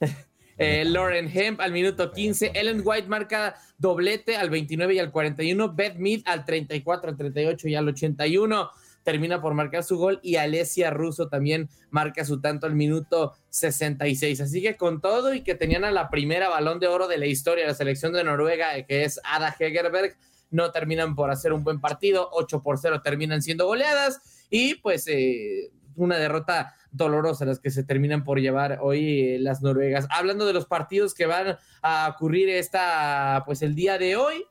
Eh, 0.58 0.84
Lauren 0.84 1.30
Hemp 1.32 1.60
al 1.60 1.72
minuto 1.72 2.12
15. 2.12 2.52
Ellen 2.54 2.82
White 2.84 3.08
marca 3.08 3.56
doblete 3.78 4.36
al 4.36 4.50
29 4.50 4.94
y 4.94 4.98
al 4.98 5.10
41. 5.10 5.72
Beth 5.72 5.96
Mead 5.96 6.20
al 6.26 6.44
34, 6.44 7.10
al 7.10 7.16
38 7.16 7.68
y 7.68 7.74
al 7.74 7.88
81 7.88 8.70
termina 9.02 9.40
por 9.40 9.54
marcar 9.54 9.84
su 9.84 9.96
gol 9.96 10.20
y 10.22 10.36
Alessia 10.36 10.90
Russo 10.90 11.28
también 11.28 11.68
marca 11.90 12.24
su 12.24 12.40
tanto 12.40 12.66
al 12.66 12.74
minuto 12.74 13.34
66. 13.50 14.40
Así 14.40 14.62
que 14.62 14.76
con 14.76 15.00
todo 15.00 15.34
y 15.34 15.42
que 15.42 15.54
tenían 15.54 15.84
a 15.84 15.90
la 15.90 16.08
primera 16.10 16.48
balón 16.48 16.78
de 16.80 16.86
oro 16.86 17.08
de 17.08 17.18
la 17.18 17.26
historia 17.26 17.64
de 17.64 17.70
la 17.70 17.76
selección 17.76 18.12
de 18.12 18.24
Noruega, 18.24 18.82
que 18.82 19.04
es 19.04 19.20
Ada 19.24 19.54
Hegerberg, 19.58 20.16
no 20.50 20.70
terminan 20.70 21.14
por 21.14 21.30
hacer 21.30 21.52
un 21.52 21.64
buen 21.64 21.80
partido, 21.80 22.28
8 22.32 22.62
por 22.62 22.78
0 22.78 23.00
terminan 23.02 23.42
siendo 23.42 23.66
goleadas 23.66 24.46
y 24.50 24.74
pues 24.76 25.06
eh, 25.08 25.70
una 25.96 26.18
derrota 26.18 26.74
dolorosa 26.90 27.46
las 27.46 27.58
que 27.58 27.70
se 27.70 27.84
terminan 27.84 28.22
por 28.22 28.38
llevar 28.38 28.78
hoy 28.82 29.20
eh, 29.20 29.38
las 29.40 29.62
noruegas. 29.62 30.06
Hablando 30.10 30.46
de 30.46 30.52
los 30.52 30.66
partidos 30.66 31.14
que 31.14 31.26
van 31.26 31.56
a 31.80 32.08
ocurrir 32.14 32.50
esta, 32.50 33.42
pues 33.46 33.62
el 33.62 33.74
día 33.74 33.98
de 33.98 34.16
hoy, 34.16 34.44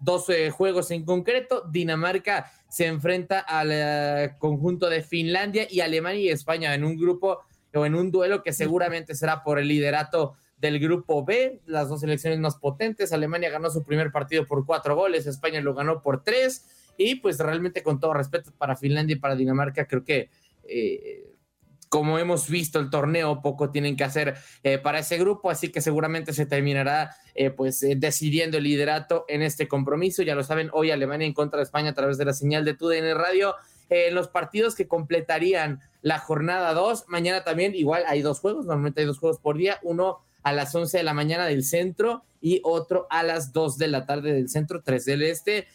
12 0.00 0.46
eh, 0.46 0.50
juegos 0.50 0.90
en 0.90 1.04
concreto. 1.04 1.64
Dinamarca 1.70 2.50
se 2.68 2.86
enfrenta 2.86 3.40
al 3.40 3.70
eh, 3.72 4.34
conjunto 4.38 4.88
de 4.88 5.02
Finlandia 5.02 5.66
y 5.70 5.80
Alemania 5.80 6.20
y 6.20 6.28
España 6.28 6.74
en 6.74 6.84
un 6.84 6.96
grupo 6.96 7.40
o 7.74 7.86
en 7.86 7.94
un 7.94 8.10
duelo 8.10 8.42
que 8.42 8.52
seguramente 8.52 9.14
será 9.14 9.42
por 9.42 9.58
el 9.58 9.68
liderato 9.68 10.34
del 10.58 10.78
grupo 10.78 11.24
B, 11.24 11.62
las 11.66 11.88
dos 11.88 12.00
selecciones 12.00 12.38
más 12.38 12.56
potentes. 12.56 13.12
Alemania 13.12 13.50
ganó 13.50 13.70
su 13.70 13.82
primer 13.82 14.12
partido 14.12 14.46
por 14.46 14.66
cuatro 14.66 14.94
goles, 14.94 15.26
España 15.26 15.60
lo 15.60 15.74
ganó 15.74 16.02
por 16.02 16.22
tres. 16.22 16.66
Y 16.98 17.14
pues 17.16 17.38
realmente 17.38 17.82
con 17.82 17.98
todo 17.98 18.12
respeto 18.12 18.52
para 18.58 18.76
Finlandia 18.76 19.16
y 19.16 19.18
para 19.18 19.34
Dinamarca, 19.34 19.86
creo 19.86 20.04
que 20.04 20.28
eh, 20.64 21.29
como 21.90 22.20
hemos 22.20 22.48
visto 22.48 22.78
el 22.78 22.88
torneo, 22.88 23.42
poco 23.42 23.70
tienen 23.70 23.96
que 23.96 24.04
hacer 24.04 24.36
eh, 24.62 24.78
para 24.78 25.00
ese 25.00 25.18
grupo, 25.18 25.50
así 25.50 25.72
que 25.72 25.80
seguramente 25.80 26.32
se 26.32 26.46
terminará 26.46 27.16
eh, 27.34 27.50
pues 27.50 27.82
eh, 27.82 27.96
decidiendo 27.98 28.58
el 28.58 28.64
liderato 28.64 29.24
en 29.26 29.42
este 29.42 29.66
compromiso. 29.66 30.22
Ya 30.22 30.36
lo 30.36 30.44
saben, 30.44 30.70
hoy 30.72 30.92
Alemania 30.92 31.26
en 31.26 31.34
contra 31.34 31.58
de 31.58 31.64
España 31.64 31.90
a 31.90 31.94
través 31.94 32.16
de 32.16 32.24
la 32.24 32.32
señal 32.32 32.64
de 32.64 32.74
TUDN 32.74 33.16
Radio. 33.16 33.56
En 33.88 34.14
los 34.14 34.28
partidos 34.28 34.76
que 34.76 34.86
completarían 34.86 35.80
la 36.00 36.20
jornada 36.20 36.72
2, 36.74 37.06
mañana 37.08 37.42
también 37.42 37.74
igual 37.74 38.04
hay 38.06 38.22
dos 38.22 38.38
juegos, 38.38 38.66
normalmente 38.66 39.00
hay 39.00 39.08
dos 39.08 39.18
juegos 39.18 39.40
por 39.40 39.56
día, 39.56 39.80
uno 39.82 40.20
a 40.44 40.52
las 40.52 40.72
11 40.72 40.96
de 40.96 41.02
la 41.02 41.12
mañana 41.12 41.46
del 41.46 41.64
centro 41.64 42.22
y 42.40 42.60
otro 42.62 43.08
a 43.10 43.24
las 43.24 43.52
2 43.52 43.78
de 43.78 43.88
la 43.88 44.06
tarde 44.06 44.32
del 44.32 44.48
centro, 44.48 44.80
3 44.84 45.04
del 45.06 45.22
este. 45.24 45.66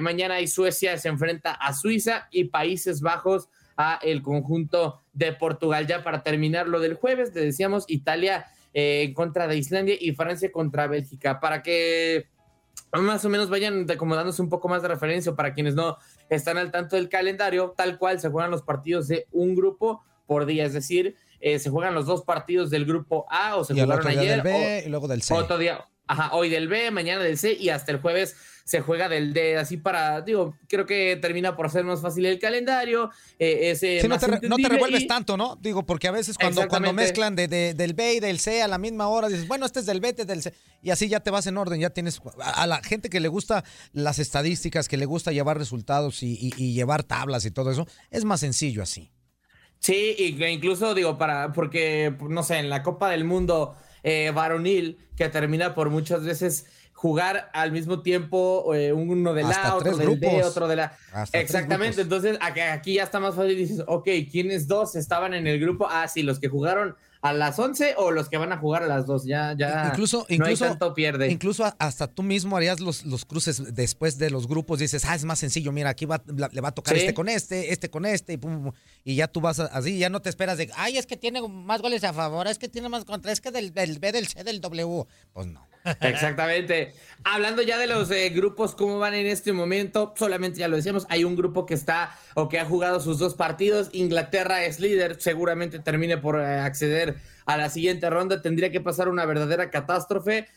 mañana 0.00 0.36
hay 0.36 0.46
Suecia 0.46 0.96
se 0.98 1.08
enfrenta 1.08 1.50
a 1.50 1.74
Suiza 1.74 2.28
y 2.30 2.44
Países 2.44 3.00
Bajos 3.00 3.48
a 3.76 3.98
el 4.02 4.22
conjunto 4.22 5.00
de 5.14 5.32
Portugal. 5.32 5.86
Ya 5.86 6.02
para 6.02 6.22
terminar 6.22 6.68
lo 6.68 6.80
del 6.80 6.94
jueves, 6.94 7.34
le 7.34 7.40
decíamos 7.42 7.84
Italia 7.88 8.46
eh, 8.72 9.04
en 9.04 9.14
contra 9.14 9.46
de 9.46 9.56
Islandia 9.56 9.96
y 9.98 10.12
Francia 10.12 10.52
contra 10.52 10.86
Bélgica. 10.86 11.40
Para 11.40 11.62
que 11.62 12.28
más 12.92 13.24
o 13.24 13.28
menos 13.28 13.48
vayan 13.48 13.90
acomodándose 13.90 14.42
un 14.42 14.48
poco 14.48 14.68
más 14.68 14.82
de 14.82 14.88
referencia 14.88 15.34
para 15.34 15.54
quienes 15.54 15.74
no 15.74 15.96
están 16.28 16.58
al 16.58 16.70
tanto 16.70 16.96
del 16.96 17.08
calendario, 17.08 17.74
tal 17.76 17.98
cual 17.98 18.20
se 18.20 18.28
juegan 18.28 18.50
los 18.50 18.62
partidos 18.62 19.08
de 19.08 19.26
un 19.32 19.54
grupo 19.54 20.02
por 20.26 20.46
día, 20.46 20.64
es 20.64 20.72
decir, 20.72 21.16
eh, 21.40 21.58
se 21.58 21.70
juegan 21.70 21.94
los 21.94 22.06
dos 22.06 22.22
partidos 22.22 22.70
del 22.70 22.86
grupo 22.86 23.26
A 23.28 23.56
o 23.56 23.64
se 23.64 23.74
jugaron 23.74 24.06
ayer. 24.06 24.42
B, 24.42 24.84
y 24.86 24.88
luego 24.88 25.08
del 25.08 25.22
C. 25.22 25.34
Otro 25.34 25.58
día, 25.58 25.84
ajá, 26.06 26.34
hoy 26.34 26.48
del 26.48 26.68
B, 26.68 26.90
mañana 26.90 27.22
del 27.22 27.38
C 27.38 27.52
y 27.52 27.68
hasta 27.68 27.92
el 27.92 28.00
jueves 28.00 28.36
se 28.64 28.80
juega 28.80 29.10
del 29.10 29.34
D, 29.34 29.58
así 29.58 29.76
para, 29.76 30.22
digo, 30.22 30.56
creo 30.68 30.86
que 30.86 31.18
termina 31.20 31.54
por 31.54 31.70
ser 31.70 31.84
más 31.84 32.00
fácil 32.00 32.24
el 32.24 32.38
calendario. 32.38 33.10
Eh, 33.38 33.70
ese 33.70 34.08
no, 34.08 34.18
te, 34.18 34.68
revuelves 34.68 35.06
tanto, 35.06 35.36
¿no? 35.36 35.56
Digo, 35.60 35.84
porque 35.84 36.08
a 36.08 36.10
veces 36.10 36.38
cuando, 36.38 36.66
cuando 36.66 36.94
mezclan 36.94 37.36
de, 37.36 37.46
del 37.46 37.92
B 37.92 38.14
y 38.14 38.20
del 38.20 38.40
C 38.40 38.62
a 38.62 38.68
la 38.68 38.78
misma 38.78 39.08
hora, 39.08 39.28
dices, 39.28 39.46
bueno, 39.46 39.66
este 39.66 39.80
es 39.80 39.86
del 39.86 40.00
B, 40.00 40.08
este 40.08 40.22
es 40.22 40.28
del 40.28 40.42
C, 40.42 40.54
y 40.82 40.90
así 40.90 41.08
ya 41.08 41.20
te 41.20 41.30
vas 41.30 41.46
en 41.46 41.58
orden, 41.58 41.78
ya 41.78 41.90
tienes, 41.90 42.22
a 42.40 42.66
la 42.66 42.82
gente 42.82 43.10
que 43.10 43.20
le 43.20 43.28
gusta 43.28 43.64
las 43.92 44.18
estadísticas, 44.18 44.88
que 44.88 44.96
le 44.96 45.04
gusta 45.04 45.30
llevar 45.30 45.58
resultados 45.58 46.22
y, 46.22 46.50
llevar 46.74 47.02
tablas 47.02 47.44
y 47.44 47.50
todo 47.50 47.70
eso, 47.70 47.86
es 48.10 48.24
más 48.24 48.40
sencillo 48.40 48.82
así. 48.82 49.10
Sí, 49.78 50.16
incluso 50.18 50.94
digo, 50.94 51.18
para, 51.18 51.52
porque, 51.52 52.16
no 52.30 52.42
sé, 52.42 52.56
en 52.56 52.70
la 52.70 52.82
Copa 52.82 53.10
del 53.10 53.24
Mundo 53.24 53.76
eh, 54.04 54.30
varonil, 54.32 54.98
que 55.16 55.28
termina 55.28 55.74
por 55.74 55.90
muchas 55.90 56.22
veces 56.24 56.66
jugar 56.92 57.50
al 57.52 57.72
mismo 57.72 58.02
tiempo 58.02 58.72
eh, 58.74 58.92
uno 58.92 59.34
de 59.34 59.42
la, 59.42 59.74
otro 59.74 59.96
del 59.96 60.20
D, 60.20 60.44
otro 60.44 60.68
de 60.68 60.76
la. 60.76 60.96
Exactamente, 61.32 62.02
entonces 62.02 62.38
aquí 62.40 62.94
ya 62.94 63.02
está 63.02 63.18
más 63.18 63.34
fácil. 63.34 63.56
Dices, 63.56 63.82
ok, 63.86 64.08
¿quiénes 64.30 64.68
dos 64.68 64.94
estaban 64.94 65.34
en 65.34 65.46
el 65.46 65.58
grupo? 65.58 65.88
Ah, 65.90 66.06
sí, 66.06 66.22
los 66.22 66.38
que 66.38 66.48
jugaron 66.48 66.94
a 67.24 67.32
las 67.32 67.58
11 67.58 67.94
o 67.96 68.10
los 68.10 68.28
que 68.28 68.36
van 68.36 68.52
a 68.52 68.58
jugar 68.58 68.82
a 68.82 68.86
las 68.86 69.06
2. 69.06 69.24
Ya, 69.24 69.54
ya. 69.56 69.88
Incluso, 69.90 70.26
no 70.28 70.34
incluso, 70.34 70.64
hay 70.64 70.70
tanto 70.72 70.92
pierde. 70.92 71.30
Incluso 71.32 71.64
hasta 71.78 72.06
tú 72.06 72.22
mismo 72.22 72.54
harías 72.54 72.80
los, 72.80 73.06
los 73.06 73.24
cruces 73.24 73.74
después 73.74 74.18
de 74.18 74.28
los 74.28 74.46
grupos. 74.46 74.78
Dices, 74.78 75.06
ah, 75.06 75.14
es 75.14 75.24
más 75.24 75.38
sencillo. 75.38 75.72
Mira, 75.72 75.88
aquí 75.88 76.04
va, 76.04 76.22
le 76.26 76.60
va 76.60 76.68
a 76.68 76.72
tocar 76.72 76.94
este 76.94 77.14
con 77.14 77.30
este, 77.30 77.72
este 77.72 77.88
con 77.88 78.04
este, 78.04 78.34
y, 78.34 78.36
pum, 78.36 78.72
y 79.04 79.14
ya 79.14 79.26
tú 79.26 79.40
vas 79.40 79.58
así. 79.58 79.98
Ya 79.98 80.10
no 80.10 80.20
te 80.20 80.28
esperas 80.28 80.58
de, 80.58 80.70
ay, 80.76 80.98
es 80.98 81.06
que 81.06 81.16
tiene 81.16 81.40
más 81.48 81.80
goles 81.80 82.04
a 82.04 82.12
favor, 82.12 82.46
es 82.46 82.58
que 82.58 82.68
tiene 82.68 82.90
más 82.90 83.06
contra, 83.06 83.32
es 83.32 83.40
que 83.40 83.50
del, 83.50 83.72
del 83.72 83.98
B, 84.00 84.12
del 84.12 84.26
C, 84.26 84.44
del 84.44 84.60
W. 84.60 85.06
Pues 85.32 85.46
no. 85.46 85.66
Exactamente. 86.00 86.94
Hablando 87.24 87.62
ya 87.62 87.78
de 87.78 87.86
los 87.86 88.10
eh, 88.10 88.30
grupos, 88.30 88.74
¿cómo 88.74 88.98
van 88.98 89.14
en 89.14 89.26
este 89.26 89.52
momento? 89.52 90.14
Solamente 90.16 90.58
ya 90.58 90.68
lo 90.68 90.76
decíamos, 90.76 91.06
hay 91.08 91.24
un 91.24 91.36
grupo 91.36 91.66
que 91.66 91.74
está 91.74 92.16
o 92.34 92.48
que 92.48 92.58
ha 92.58 92.64
jugado 92.64 93.00
sus 93.00 93.18
dos 93.18 93.34
partidos. 93.34 93.90
Inglaterra 93.92 94.64
es 94.64 94.80
líder, 94.80 95.20
seguramente 95.20 95.78
termine 95.78 96.16
por 96.16 96.40
eh, 96.40 96.60
acceder 96.60 97.13
a 97.46 97.56
la 97.56 97.70
siguiente 97.70 98.10
ronda. 98.10 98.42
Tendría 98.42 98.70
que 98.70 98.80
pasar 98.80 99.08
una 99.08 99.24
verdadera 99.24 99.70
catástrofe. 99.70 100.48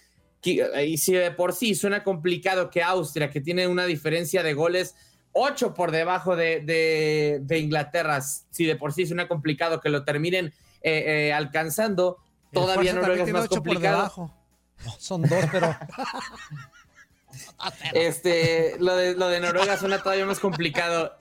Y 0.43 0.97
si 0.97 1.13
de 1.13 1.31
por 1.31 1.53
sí 1.53 1.75
suena 1.75 2.03
complicado 2.03 2.69
que 2.69 2.83
Austria, 2.83 3.29
que 3.29 3.41
tiene 3.41 3.67
una 3.67 3.85
diferencia 3.85 4.43
de 4.43 4.53
goles 4.53 4.95
ocho 5.33 5.73
por 5.73 5.91
debajo 5.91 6.35
de, 6.35 7.41
Inglaterra, 7.49 8.21
si 8.21 8.65
de 8.65 8.75
por 8.75 8.93
sí 8.93 9.05
suena 9.05 9.27
complicado 9.27 9.81
que 9.81 9.89
lo 9.89 10.03
terminen 10.03 10.53
eh, 10.81 11.31
alcanzando, 11.33 12.17
todavía 12.51 12.93
no 12.93 13.11
es 13.11 13.31
más 13.31 13.47
complicado 13.47 14.33
son 14.97 15.23
dos, 15.23 15.45
pero. 15.51 15.75
este, 17.93 18.75
lo 18.79 18.95
de, 18.95 19.15
lo 19.15 19.27
de 19.27 19.39
Noruega 19.39 19.77
suena 19.77 20.01
todavía 20.01 20.25
más 20.25 20.39
complicado. 20.39 21.17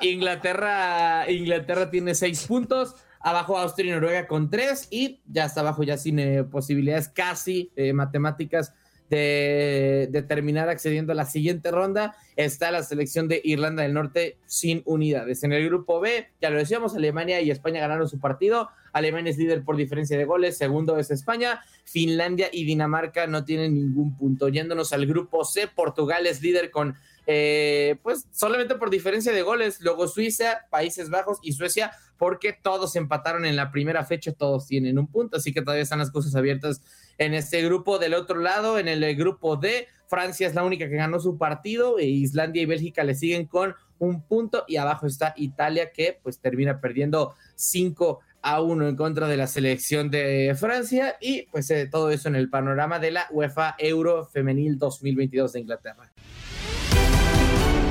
Inglaterra, 0.00 1.30
Inglaterra 1.30 1.90
tiene 1.90 2.14
seis 2.14 2.46
puntos. 2.46 2.96
Abajo 3.26 3.58
Austria 3.58 3.90
y 3.90 3.92
Noruega 3.92 4.28
con 4.28 4.50
tres. 4.50 4.86
Y 4.88 5.20
ya 5.26 5.46
está 5.46 5.60
abajo, 5.60 5.82
ya 5.82 5.98
sin 5.98 6.20
eh, 6.20 6.44
posibilidades 6.44 7.08
casi 7.08 7.72
eh, 7.74 7.92
matemáticas 7.92 8.72
de, 9.10 10.24
terminar 10.28 10.68
accediendo 10.68 11.12
a 11.12 11.16
la 11.16 11.24
siguiente 11.24 11.72
ronda, 11.72 12.16
está 12.36 12.70
la 12.70 12.84
selección 12.84 13.26
de 13.26 13.40
Irlanda 13.42 13.82
del 13.82 13.94
Norte 13.94 14.38
sin 14.46 14.82
unidades. 14.84 15.42
En 15.42 15.52
el 15.52 15.64
grupo 15.66 15.98
B, 15.98 16.28
ya 16.40 16.50
lo 16.50 16.58
decíamos, 16.58 16.94
Alemania 16.94 17.40
y 17.40 17.50
España 17.50 17.80
ganaron 17.80 18.08
su 18.08 18.20
partido. 18.20 18.68
Alemania 18.92 19.30
es 19.30 19.38
líder 19.38 19.64
por 19.64 19.76
diferencia 19.76 20.16
de 20.16 20.24
goles, 20.24 20.56
segundo 20.56 20.96
es 20.96 21.10
España. 21.10 21.60
Finlandia 21.84 22.48
y 22.52 22.64
Dinamarca 22.64 23.26
no 23.26 23.44
tienen 23.44 23.74
ningún 23.74 24.16
punto. 24.16 24.48
Yéndonos 24.48 24.92
al 24.92 25.04
grupo 25.04 25.44
C, 25.44 25.66
Portugal 25.66 26.26
es 26.26 26.42
líder 26.42 26.70
con 26.70 26.94
eh, 27.26 27.96
pues 28.02 28.26
solamente 28.30 28.76
por 28.76 28.90
diferencia 28.90 29.32
de 29.32 29.42
goles. 29.42 29.80
Luego 29.80 30.08
Suiza, 30.08 30.66
Países 30.70 31.10
Bajos 31.10 31.38
y 31.42 31.52
Suecia, 31.52 31.92
porque 32.16 32.52
todos 32.52 32.96
empataron 32.96 33.44
en 33.44 33.56
la 33.56 33.70
primera 33.70 34.04
fecha, 34.04 34.32
todos 34.32 34.66
tienen 34.66 34.98
un 34.98 35.08
punto, 35.08 35.36
así 35.36 35.52
que 35.52 35.62
todavía 35.62 35.82
están 35.82 35.98
las 35.98 36.10
cosas 36.10 36.34
abiertas 36.34 36.80
en 37.18 37.34
este 37.34 37.62
grupo. 37.62 37.98
Del 37.98 38.14
otro 38.14 38.38
lado, 38.38 38.78
en 38.78 38.88
el 38.88 39.16
grupo 39.16 39.56
D, 39.56 39.88
Francia 40.06 40.46
es 40.46 40.54
la 40.54 40.64
única 40.64 40.88
que 40.88 40.96
ganó 40.96 41.18
su 41.18 41.36
partido, 41.36 41.98
e 41.98 42.04
Islandia 42.04 42.62
y 42.62 42.66
Bélgica 42.66 43.04
le 43.04 43.14
siguen 43.14 43.46
con 43.46 43.74
un 43.98 44.22
punto 44.22 44.64
y 44.68 44.76
abajo 44.76 45.06
está 45.06 45.34
Italia 45.36 45.90
que 45.92 46.18
pues 46.22 46.38
termina 46.38 46.80
perdiendo 46.80 47.34
5 47.54 48.20
a 48.42 48.60
1 48.60 48.88
en 48.88 48.96
contra 48.96 49.26
de 49.26 49.36
la 49.36 49.46
selección 49.46 50.10
de 50.10 50.54
Francia 50.58 51.16
y 51.20 51.42
pues 51.46 51.70
eh, 51.70 51.88
todo 51.90 52.10
eso 52.10 52.28
en 52.28 52.36
el 52.36 52.50
panorama 52.50 52.98
de 52.98 53.10
la 53.10 53.26
UEFA 53.30 53.74
Euro 53.78 54.26
Femenil 54.26 54.78
2022 54.78 55.52
de 55.54 55.60
Inglaterra. 55.60 56.12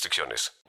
restricciones. 0.00 0.59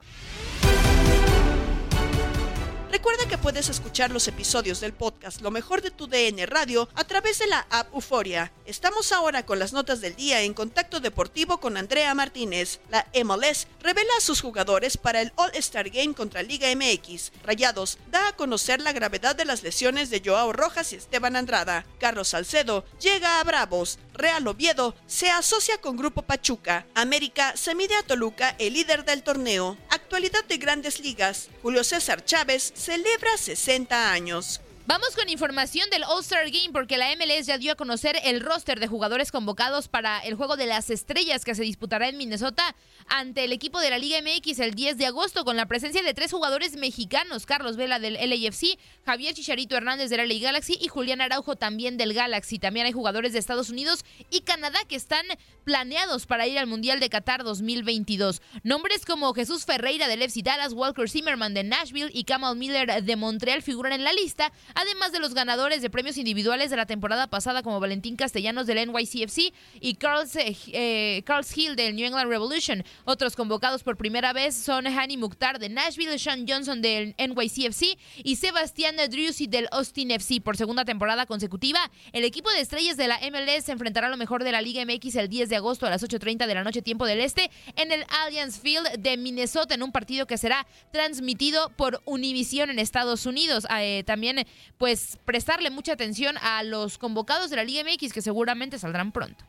Recuerda 2.92 3.26
que 3.26 3.38
puedes 3.38 3.70
escuchar 3.70 4.10
los 4.10 4.28
episodios 4.28 4.80
del 4.80 4.92
podcast 4.92 5.40
Lo 5.40 5.50
mejor 5.50 5.80
de 5.80 5.90
tu 5.90 6.08
DN 6.08 6.44
Radio 6.44 6.90
a 6.94 7.04
través 7.04 7.38
de 7.38 7.46
la 7.46 7.66
app 7.70 7.90
Euforia. 7.94 8.52
Estamos 8.66 9.12
ahora 9.12 9.46
con 9.46 9.58
las 9.58 9.72
notas 9.72 10.02
del 10.02 10.14
día 10.14 10.42
en 10.42 10.52
contacto 10.52 11.00
deportivo 11.00 11.56
con 11.56 11.78
Andrea 11.78 12.14
Martínez. 12.14 12.80
La 12.90 13.06
MLS 13.24 13.66
revela 13.80 14.10
a 14.18 14.20
sus 14.20 14.42
jugadores 14.42 14.98
para 14.98 15.22
el 15.22 15.32
All-Star 15.36 15.88
Game 15.88 16.12
contra 16.12 16.42
Liga 16.42 16.68
MX. 16.76 17.32
Rayados 17.42 17.96
da 18.10 18.28
a 18.28 18.36
conocer 18.36 18.82
la 18.82 18.92
gravedad 18.92 19.34
de 19.34 19.46
las 19.46 19.62
lesiones 19.62 20.10
de 20.10 20.20
Joao 20.22 20.52
Rojas 20.52 20.92
y 20.92 20.96
Esteban 20.96 21.34
Andrada. 21.34 21.86
Carlos 21.98 22.28
Salcedo 22.28 22.84
llega 23.00 23.40
a 23.40 23.44
Bravos. 23.44 24.00
Real 24.12 24.46
Oviedo 24.46 24.94
se 25.06 25.30
asocia 25.30 25.80
con 25.80 25.96
Grupo 25.96 26.20
Pachuca. 26.20 26.84
América 26.94 27.56
se 27.56 27.74
mide 27.74 27.94
a 27.94 28.02
Toluca, 28.02 28.54
el 28.58 28.74
líder 28.74 29.06
del 29.06 29.22
torneo. 29.22 29.78
Actualidad 30.12 30.44
de 30.44 30.58
grandes 30.58 31.00
ligas. 31.00 31.48
Julio 31.62 31.82
César 31.82 32.22
Chávez 32.22 32.74
celebra 32.76 33.34
60 33.34 34.12
años. 34.12 34.60
Vamos 34.84 35.14
con 35.14 35.28
información 35.28 35.88
del 35.90 36.02
All-Star 36.02 36.50
Game 36.50 36.70
porque 36.72 36.96
la 36.96 37.14
MLS 37.14 37.46
ya 37.46 37.56
dio 37.56 37.72
a 37.72 37.76
conocer 37.76 38.16
el 38.24 38.40
roster 38.40 38.80
de 38.80 38.88
jugadores 38.88 39.30
convocados 39.30 39.86
para 39.86 40.18
el 40.18 40.34
juego 40.34 40.56
de 40.56 40.66
las 40.66 40.90
estrellas 40.90 41.44
que 41.44 41.54
se 41.54 41.62
disputará 41.62 42.08
en 42.08 42.18
Minnesota 42.18 42.74
ante 43.06 43.44
el 43.44 43.52
equipo 43.52 43.78
de 43.78 43.90
la 43.90 43.98
Liga 43.98 44.18
MX 44.20 44.58
el 44.58 44.74
10 44.74 44.98
de 44.98 45.06
agosto 45.06 45.44
con 45.44 45.56
la 45.56 45.66
presencia 45.66 46.02
de 46.02 46.14
tres 46.14 46.32
jugadores 46.32 46.74
mexicanos, 46.74 47.46
Carlos 47.46 47.76
Vela 47.76 48.00
del 48.00 48.14
LAFC, 48.14 48.76
Javier 49.06 49.34
Chicharito 49.34 49.76
Hernández 49.76 50.10
del 50.10 50.28
LA 50.28 50.40
Galaxy 50.40 50.76
y 50.80 50.88
Julián 50.88 51.20
Araujo 51.20 51.54
también 51.54 51.96
del 51.96 52.12
Galaxy. 52.12 52.58
También 52.58 52.84
hay 52.84 52.92
jugadores 52.92 53.32
de 53.32 53.38
Estados 53.38 53.70
Unidos 53.70 54.04
y 54.30 54.40
Canadá 54.40 54.80
que 54.88 54.96
están 54.96 55.24
planeados 55.62 56.26
para 56.26 56.48
ir 56.48 56.58
al 56.58 56.66
Mundial 56.66 56.98
de 56.98 57.08
Qatar 57.08 57.44
2022. 57.44 58.42
Nombres 58.64 59.06
como 59.06 59.32
Jesús 59.32 59.64
Ferreira 59.64 60.08
del 60.08 60.22
FC 60.22 60.42
Dallas, 60.42 60.72
Walker 60.72 61.08
Zimmerman 61.08 61.54
de 61.54 61.62
Nashville 61.62 62.10
y 62.12 62.24
Kamal 62.24 62.56
Miller 62.56 63.04
de 63.04 63.16
Montreal 63.16 63.62
figuran 63.62 63.92
en 63.92 64.02
la 64.02 64.12
lista 64.12 64.52
además 64.74 65.12
de 65.12 65.20
los 65.20 65.34
ganadores 65.34 65.82
de 65.82 65.90
premios 65.90 66.16
individuales 66.16 66.70
de 66.70 66.76
la 66.76 66.86
temporada 66.86 67.26
pasada 67.26 67.62
como 67.62 67.80
Valentín 67.80 68.16
Castellanos 68.16 68.66
del 68.66 68.90
NYCFC 68.90 69.52
y 69.80 69.94
Carls, 69.94 70.36
eh, 70.36 71.24
Hill 71.54 71.76
del 71.76 71.96
New 71.96 72.06
England 72.06 72.28
Revolution. 72.28 72.84
Otros 73.04 73.36
convocados 73.36 73.82
por 73.82 73.96
primera 73.96 74.32
vez 74.32 74.54
son 74.54 74.86
Hani 74.86 75.16
Mukhtar 75.16 75.58
de 75.58 75.68
Nashville, 75.68 76.18
Sean 76.18 76.46
Johnson 76.46 76.82
del 76.82 77.14
NYCFC 77.18 77.98
y 78.22 78.36
Sebastián 78.36 78.96
Drusy 79.10 79.46
del 79.46 79.68
Austin 79.72 80.10
FC. 80.10 80.40
Por 80.40 80.56
segunda 80.56 80.84
temporada 80.84 81.26
consecutiva, 81.26 81.90
el 82.12 82.24
equipo 82.24 82.50
de 82.50 82.60
estrellas 82.60 82.96
de 82.96 83.08
la 83.08 83.18
MLS 83.30 83.64
se 83.64 83.72
enfrentará 83.72 84.06
a 84.06 84.10
lo 84.10 84.16
mejor 84.16 84.44
de 84.44 84.52
la 84.52 84.62
Liga 84.62 84.84
MX 84.84 85.16
el 85.16 85.28
10 85.28 85.48
de 85.48 85.56
agosto 85.56 85.86
a 85.86 85.90
las 85.90 86.02
8.30 86.02 86.46
de 86.46 86.54
la 86.54 86.64
noche 86.64 86.82
tiempo 86.82 87.06
del 87.06 87.20
Este 87.20 87.50
en 87.76 87.92
el 87.92 88.04
Allianz 88.08 88.58
Field 88.58 88.98
de 88.98 89.16
Minnesota 89.16 89.74
en 89.74 89.82
un 89.82 89.92
partido 89.92 90.26
que 90.26 90.38
será 90.38 90.66
transmitido 90.92 91.70
por 91.70 92.02
Univision 92.04 92.70
en 92.70 92.78
Estados 92.78 93.26
Unidos. 93.26 93.66
Eh, 93.78 94.04
también 94.06 94.46
pues 94.78 95.18
prestarle 95.24 95.70
mucha 95.70 95.92
atención 95.92 96.36
a 96.38 96.62
los 96.62 96.98
convocados 96.98 97.50
de 97.50 97.56
la 97.56 97.64
Liga 97.64 97.82
MX 97.84 98.12
que 98.12 98.22
seguramente 98.22 98.78
saldrán 98.78 99.12
pronto. 99.12 99.44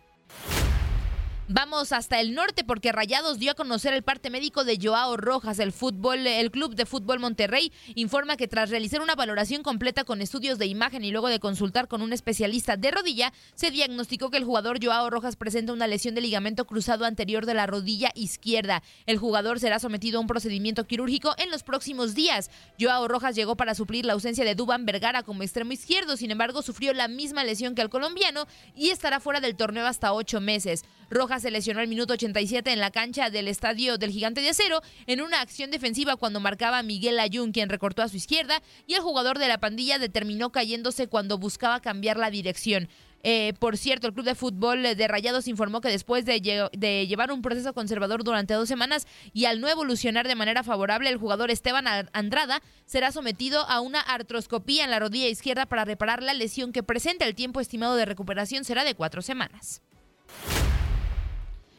Vamos 1.56 1.92
hasta 1.92 2.20
el 2.20 2.34
norte 2.34 2.64
porque 2.64 2.92
Rayados 2.92 3.38
dio 3.38 3.52
a 3.52 3.54
conocer 3.54 3.94
el 3.94 4.02
parte 4.02 4.32
médico 4.32 4.64
de 4.64 4.80
Joao 4.82 5.18
Rojas. 5.18 5.60
El 5.60 5.72
fútbol, 5.72 6.26
el 6.26 6.50
club 6.50 6.74
de 6.74 6.88
fútbol 6.88 7.20
Monterrey 7.20 7.72
informa 7.94 8.38
que 8.38 8.48
tras 8.48 8.72
realizar 8.72 9.02
una 9.02 9.14
valoración 9.14 9.62
completa 9.62 10.04
con 10.04 10.20
estudios 10.20 10.58
de 10.58 10.66
imagen 10.66 11.04
y 11.04 11.12
luego 11.12 11.28
de 11.28 11.40
consultar 11.40 11.88
con 11.88 12.02
un 12.02 12.12
especialista 12.12 12.76
de 12.76 12.90
rodilla, 12.90 13.34
se 13.54 13.70
diagnosticó 13.70 14.32
que 14.32 14.38
el 14.38 14.46
jugador 14.46 14.84
Joao 14.84 15.12
Rojas 15.12 15.36
presenta 15.36 15.74
una 15.74 15.86
lesión 15.86 16.16
de 16.16 16.22
ligamento 16.22 16.66
cruzado 16.66 17.06
anterior 17.06 17.46
de 17.46 17.54
la 17.54 17.68
rodilla 17.68 18.10
izquierda. 18.16 18.82
El 19.06 19.20
jugador 19.20 19.60
será 19.60 19.78
sometido 19.78 20.18
a 20.18 20.22
un 20.22 20.28
procedimiento 20.28 20.88
quirúrgico 20.88 21.36
en 21.38 21.52
los 21.52 21.62
próximos 21.62 22.16
días. 22.16 22.50
Joao 22.80 23.08
Rojas 23.08 23.36
llegó 23.36 23.56
para 23.56 23.76
suplir 23.76 24.08
la 24.08 24.14
ausencia 24.14 24.44
de 24.44 24.56
Duban 24.56 24.88
Vergara 24.88 25.22
como 25.22 25.44
extremo 25.44 25.72
izquierdo, 25.72 26.18
sin 26.18 26.32
embargo 26.32 26.64
sufrió 26.64 26.94
la 26.94 27.08
misma 27.08 27.44
lesión 27.44 27.76
que 27.76 27.84
el 27.84 27.92
colombiano 27.92 28.48
y 28.76 28.90
estará 28.90 29.20
fuera 29.20 29.40
del 29.40 29.56
torneo 29.56 29.86
hasta 29.86 30.14
ocho 30.14 30.42
meses. 30.42 30.84
Rojas 31.12 31.43
se 31.44 31.52
lesionó 31.52 31.82
al 31.82 31.88
minuto 31.88 32.14
87 32.14 32.72
en 32.72 32.80
la 32.80 32.90
cancha 32.90 33.30
del 33.30 33.48
estadio 33.50 33.98
del 33.98 34.12
Gigante 34.12 34.42
de 34.42 34.50
Acero 34.50 34.82
en 35.08 35.22
una 35.22 35.42
acción 35.42 35.72
defensiva 35.72 36.16
cuando 36.16 36.40
marcaba 36.40 36.82
Miguel 36.84 37.20
Ayun, 37.20 37.52
quien 37.52 37.70
recortó 37.70 38.02
a 38.02 38.08
su 38.08 38.16
izquierda, 38.16 38.64
y 38.88 38.94
el 38.94 39.02
jugador 39.02 39.38
de 39.38 39.50
la 39.50 39.60
pandilla 39.60 40.00
determinó 40.00 40.52
cayéndose 40.52 41.08
cuando 41.08 41.38
buscaba 41.38 41.82
cambiar 41.82 42.18
la 42.18 42.32
dirección. 42.32 42.88
Eh, 43.24 43.54
por 43.60 43.78
cierto, 43.78 44.08
el 44.08 44.14
Club 44.14 44.26
de 44.26 44.36
Fútbol 44.36 44.84
de 44.84 45.08
Rayados 45.08 45.48
informó 45.48 45.82
que 45.82 45.90
después 45.90 46.26
de, 46.26 46.70
de, 46.72 47.08
llevar 47.08 47.32
un 47.32 47.42
proceso 47.42 47.74
conservador 47.74 48.24
durante 48.24 48.54
dos 48.54 48.68
semanas 48.68 49.06
y 49.34 49.46
al 49.46 49.60
no 49.60 49.68
evolucionar 49.68 50.28
de 50.28 50.36
manera 50.36 50.64
favorable, 50.64 51.10
el 51.10 51.18
jugador 51.18 51.52
Esteban 51.52 51.86
Andrada 52.14 52.62
será 52.86 53.12
sometido 53.12 53.68
a 53.70 53.82
una 53.82 54.00
artroscopía 54.00 54.86
en 54.86 54.92
la 54.92 55.00
rodilla 55.00 55.28
izquierda 55.28 55.66
para 55.66 55.86
reparar 55.86 56.24
la 56.24 56.34
lesión 56.34 56.72
que 56.72 56.84
presenta. 56.84 57.26
El 57.26 57.36
tiempo 57.36 57.60
estimado 57.60 57.96
de 57.96 58.06
recuperación 58.06 58.64
será 58.64 58.84
de 58.84 58.96
cuatro 58.96 59.22
semanas. 59.22 59.82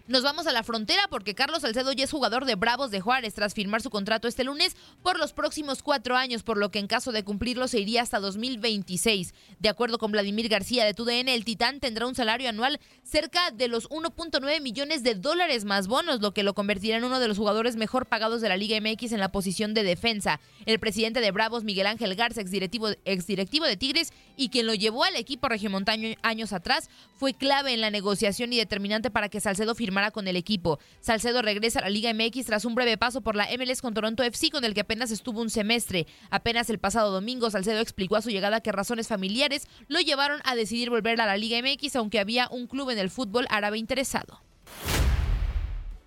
Nos 0.07 0.23
vamos 0.23 0.47
a 0.47 0.53
la 0.53 0.63
frontera 0.63 1.01
porque 1.09 1.35
Carlos 1.35 1.63
Salcedo 1.63 1.91
ya 1.93 2.05
es 2.05 2.11
jugador 2.11 2.45
de 2.45 2.57
Bravos 2.57 2.91
de 2.91 3.01
Juárez 3.01 3.33
tras 3.33 3.55
firmar 3.55 3.81
su 3.81 3.89
contrato 3.89 4.29
este 4.29 4.45
lunes 4.45 4.77
por 5.03 5.19
los 5.19 5.33
próximos 5.33 5.83
cuatro 5.83 6.15
años, 6.15 6.43
por 6.43 6.59
lo 6.59 6.71
que 6.71 6.79
en 6.79 6.89
caso 6.89 7.11
de 7.11 7.25
cumplirlo 7.25 7.69
se 7.69 7.81
iría 7.81 8.03
hasta 8.03 8.21
2026. 8.21 9.33
De 9.61 9.69
acuerdo 9.71 9.97
con 9.97 10.13
Vladimir 10.13 10.51
García 10.51 10.85
de 10.85 10.93
TUDN, 10.93 11.29
el 11.29 11.47
Titán 11.47 11.81
tendrá 11.81 12.07
un 12.07 12.15
salario 12.15 12.51
anual 12.51 12.81
cerca 13.03 13.51
de 13.51 13.67
los 13.67 13.89
1.9 13.89 14.61
millones 14.61 15.03
de 15.05 15.15
dólares 15.15 15.65
más 15.65 15.87
bonos, 15.87 16.21
lo 16.21 16.35
que 16.35 16.43
lo 16.43 16.53
convertirá 16.53 16.99
en 16.99 17.05
uno 17.05 17.19
de 17.19 17.29
los 17.29 17.39
jugadores 17.39 17.77
mejor 17.77 18.05
pagados 18.05 18.43
de 18.43 18.51
la 18.51 18.59
Liga 18.59 18.79
MX 18.79 19.13
en 19.13 19.21
la 19.21 19.33
posición 19.33 19.73
de 19.73 19.85
defensa. 19.85 20.39
El 20.67 20.81
presidente 20.81 21.23
de 21.23 21.31
Bravos, 21.31 21.65
Miguel 21.65 21.87
Ángel 21.87 22.15
Garza, 22.15 22.43
exdirectivo, 22.43 22.91
exdirectivo 23.07 23.65
de 23.65 23.79
Tigres 23.79 24.13
y 24.37 24.51
quien 24.51 24.67
lo 24.67 24.75
llevó 24.75 25.05
al 25.05 25.17
equipo 25.17 25.49
regiomontano 25.49 26.09
años 26.21 26.53
atrás, 26.53 26.91
fue 27.17 27.33
clave 27.33 27.73
en 27.73 27.81
la 27.81 27.89
negociación 27.89 28.53
y 28.53 28.59
determinante 28.59 29.11
para 29.11 29.31
que 29.31 29.41
Salcedo 29.41 29.75
firmara 29.75 29.94
con 30.13 30.27
el 30.29 30.37
equipo. 30.37 30.79
Salcedo 31.01 31.41
regresa 31.41 31.79
a 31.79 31.83
la 31.83 31.89
Liga 31.89 32.13
MX 32.13 32.47
tras 32.47 32.65
un 32.65 32.75
breve 32.75 32.99
paso 32.99 33.21
por 33.21 33.37
la 33.37 33.49
MLS 33.57 33.81
con 33.81 33.95
Toronto 33.95 34.23
FC, 34.23 34.51
con 34.51 34.65
el 34.65 34.75
que 34.75 34.81
apenas 34.81 35.11
estuvo 35.11 35.41
un 35.41 35.51
semestre. 35.51 36.07
Apenas 36.31 36.69
el 36.69 36.79
pasado 36.79 37.13
domingo, 37.13 37.51
Salcedo 37.51 37.81
explicó 37.81 38.17
a 38.17 38.23
su 38.23 38.31
llegada 38.31 38.61
que 38.61 38.73
razones 38.73 39.09
familiares 39.09 39.69
lo 39.87 40.01
llevaron 40.01 40.41
a 40.45 40.57
decidir 40.57 40.91
volver 40.91 41.21
a 41.21 41.27
la 41.27 41.37
Liga 41.37 41.61
MX, 41.63 41.97
aunque 41.97 42.19
había 42.19 42.49
un 42.51 42.67
club 42.67 42.91
en 42.91 42.99
el 42.99 43.11
fútbol 43.11 43.47
árabe 43.51 43.79
interesado. 43.79 44.41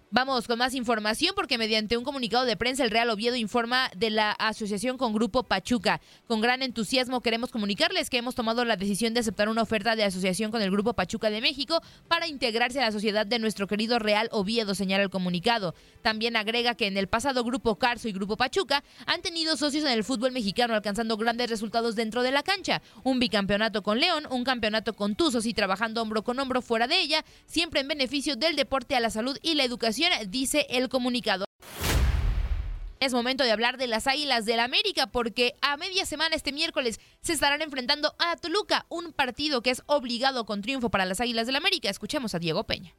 Vamos 0.09 0.47
con 0.47 0.57
más 0.57 0.73
información 0.73 1.33
porque 1.35 1.57
mediante 1.57 1.97
un 1.97 2.05
comunicado 2.05 2.45
de 2.45 2.55
prensa 2.55 2.85
el 2.85 2.91
Real 2.91 3.09
Oviedo 3.09 3.35
informa 3.35 3.91
de 3.93 4.09
la 4.09 4.31
asociación 4.31 4.97
con 4.97 5.11
Grupo 5.11 5.43
Pachuca. 5.43 5.99
Con 6.27 6.39
gran 6.39 6.61
entusiasmo 6.61 7.19
queremos 7.19 7.51
comunicarles 7.51 8.09
que 8.09 8.17
hemos 8.17 8.33
tomado 8.33 8.63
la 8.63 8.77
decisión 8.77 9.13
de 9.13 9.19
aceptar 9.19 9.49
una 9.49 9.63
oferta 9.63 9.97
de 9.97 10.05
asociación 10.05 10.49
con 10.49 10.61
el 10.61 10.71
Grupo 10.71 10.93
Pachuca 10.93 11.29
de 11.29 11.41
México 11.41 11.81
para 12.07 12.25
integrarse 12.25 12.79
a 12.79 12.83
la 12.83 12.93
sociedad 12.93 13.25
de 13.25 13.37
nuestro 13.37 13.67
querido 13.67 13.99
Real 13.99 14.29
Oviedo, 14.31 14.75
señala 14.75 15.03
el 15.03 15.09
comunicado. 15.09 15.75
También 16.03 16.37
agrega 16.37 16.75
que 16.75 16.87
en 16.87 16.95
el 16.95 17.09
pasado 17.09 17.43
Grupo 17.43 17.75
Carso 17.75 18.07
y 18.07 18.13
Grupo 18.13 18.37
Pachuca 18.37 18.85
han 19.07 19.21
tenido 19.21 19.57
socios 19.57 19.83
en 19.83 19.91
el 19.91 20.05
fútbol 20.05 20.31
mexicano 20.31 20.73
alcanzando 20.73 21.17
grandes 21.17 21.49
resultados 21.49 21.97
dentro 21.97 22.23
de 22.23 22.31
la 22.31 22.43
cancha. 22.43 22.81
Un 23.03 23.19
bicampeonato 23.19 23.83
con 23.83 23.99
León, 23.99 24.25
un 24.31 24.45
campeonato 24.45 24.93
con 24.93 25.15
Tuzos 25.15 25.45
y 25.45 25.53
trabajando 25.53 26.01
hombro 26.01 26.23
con 26.23 26.39
hombro 26.39 26.61
fuera 26.61 26.87
de 26.87 26.97
ella, 26.97 27.25
siempre 27.45 27.81
en 27.81 27.89
beneficio 27.89 28.37
del 28.37 28.55
deporte 28.55 28.95
a 28.95 29.01
la 29.01 29.09
salud 29.09 29.37
y 29.41 29.55
la 29.55 29.65
educación 29.65 29.97
dice 30.27 30.67
el 30.69 30.89
comunicado. 30.89 31.45
Es 32.99 33.13
momento 33.13 33.43
de 33.43 33.51
hablar 33.51 33.77
de 33.77 33.87
las 33.87 34.07
Águilas 34.07 34.45
del 34.45 34.59
América 34.59 35.07
porque 35.07 35.55
a 35.61 35.77
media 35.77 36.05
semana 36.05 36.35
este 36.35 36.51
miércoles 36.51 36.99
se 37.21 37.33
estarán 37.33 37.61
enfrentando 37.61 38.15
a 38.17 38.35
Toluca, 38.37 38.87
un 38.89 39.13
partido 39.13 39.61
que 39.61 39.69
es 39.69 39.83
obligado 39.85 40.45
con 40.45 40.61
triunfo 40.61 40.89
para 40.89 41.05
las 41.05 41.21
Águilas 41.21 41.45
del 41.45 41.57
América. 41.57 41.89
Escuchemos 41.89 42.33
a 42.33 42.39
Diego 42.39 42.63
Peña. 42.63 42.95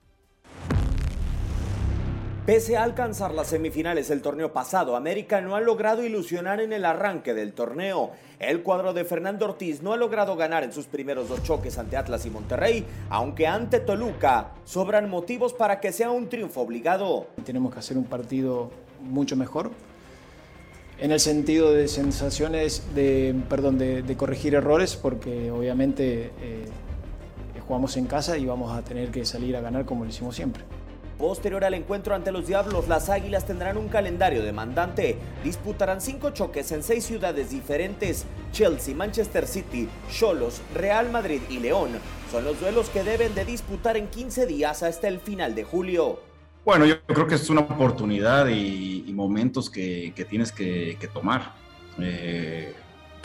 Pese 2.49 2.78
a 2.78 2.82
alcanzar 2.82 3.34
las 3.34 3.49
semifinales 3.49 4.09
del 4.09 4.22
torneo 4.22 4.55
pasado, 4.55 4.96
América 4.96 5.42
no 5.42 5.55
ha 5.55 5.61
logrado 5.61 6.03
ilusionar 6.03 6.62
en 6.62 6.72
el 6.72 6.86
arranque 6.86 7.34
del 7.34 7.53
torneo. 7.53 8.12
El 8.38 8.62
cuadro 8.62 8.94
de 8.94 9.05
Fernando 9.05 9.44
Ortiz 9.44 9.82
no 9.82 9.92
ha 9.92 9.99
logrado 9.99 10.34
ganar 10.34 10.64
en 10.64 10.72
sus 10.72 10.86
primeros 10.86 11.28
dos 11.28 11.42
choques 11.42 11.76
ante 11.76 11.99
Atlas 11.99 12.24
y 12.24 12.30
Monterrey, 12.30 12.86
aunque 13.11 13.46
ante 13.46 13.80
Toluca 13.80 14.53
sobran 14.64 15.11
motivos 15.11 15.53
para 15.53 15.78
que 15.78 15.92
sea 15.92 16.11
un 16.11 16.30
triunfo 16.30 16.62
obligado. 16.62 17.26
Tenemos 17.44 17.70
que 17.70 17.80
hacer 17.80 17.99
un 17.99 18.05
partido 18.05 18.70
mucho 19.03 19.36
mejor, 19.36 19.70
en 20.99 21.12
el 21.12 21.20
sentido 21.20 21.74
de 21.74 21.86
sensaciones 21.86 22.94
de, 22.94 23.38
perdón, 23.51 23.76
de 23.76 24.16
corregir 24.16 24.55
errores, 24.55 24.96
porque 24.96 25.51
obviamente 25.51 26.32
eh, 26.40 26.64
jugamos 27.66 27.94
en 27.99 28.07
casa 28.07 28.38
y 28.38 28.46
vamos 28.46 28.72
a 28.72 28.80
tener 28.80 29.11
que 29.11 29.26
salir 29.26 29.55
a 29.55 29.61
ganar 29.61 29.84
como 29.84 30.05
lo 30.05 30.09
hicimos 30.09 30.34
siempre. 30.34 30.64
Posterior 31.19 31.64
al 31.64 31.75
encuentro 31.75 32.14
ante 32.14 32.31
los 32.31 32.47
Diablos, 32.47 32.87
las 32.87 33.09
Águilas 33.09 33.45
tendrán 33.45 33.77
un 33.77 33.89
calendario 33.89 34.41
demandante. 34.41 35.19
Disputarán 35.43 36.01
cinco 36.01 36.31
choques 36.31 36.71
en 36.71 36.85
seis 36.85 37.05
ciudades 37.05 37.51
diferentes. 37.51 38.25
Chelsea, 38.53 38.95
Manchester 38.95 39.49
City, 39.49 39.89
Cholos, 40.12 40.61
Real 40.75 41.11
Madrid 41.11 41.41
y 41.51 41.59
León 41.59 41.99
son 42.31 42.45
los 42.45 42.61
duelos 42.61 42.89
que 42.91 43.03
deben 43.03 43.35
de 43.35 43.45
disputar 43.45 43.97
en 43.97 44.07
15 44.07 44.47
días 44.47 44.85
hasta 44.85 45.09
el 45.09 45.19
final 45.19 45.57
de 45.57 45.64
julio. 45.64 46.21
Bueno, 46.64 46.85
yo 46.85 47.03
creo 47.03 47.27
que 47.27 47.35
es 47.35 47.51
una 47.51 47.62
oportunidad 47.62 48.47
y, 48.49 49.11
momentos 49.12 49.69
que, 49.71 50.12
que 50.14 50.25
tienes 50.25 50.53
que, 50.53 50.97
tomar. 51.12 51.55
Eh, 51.99 52.75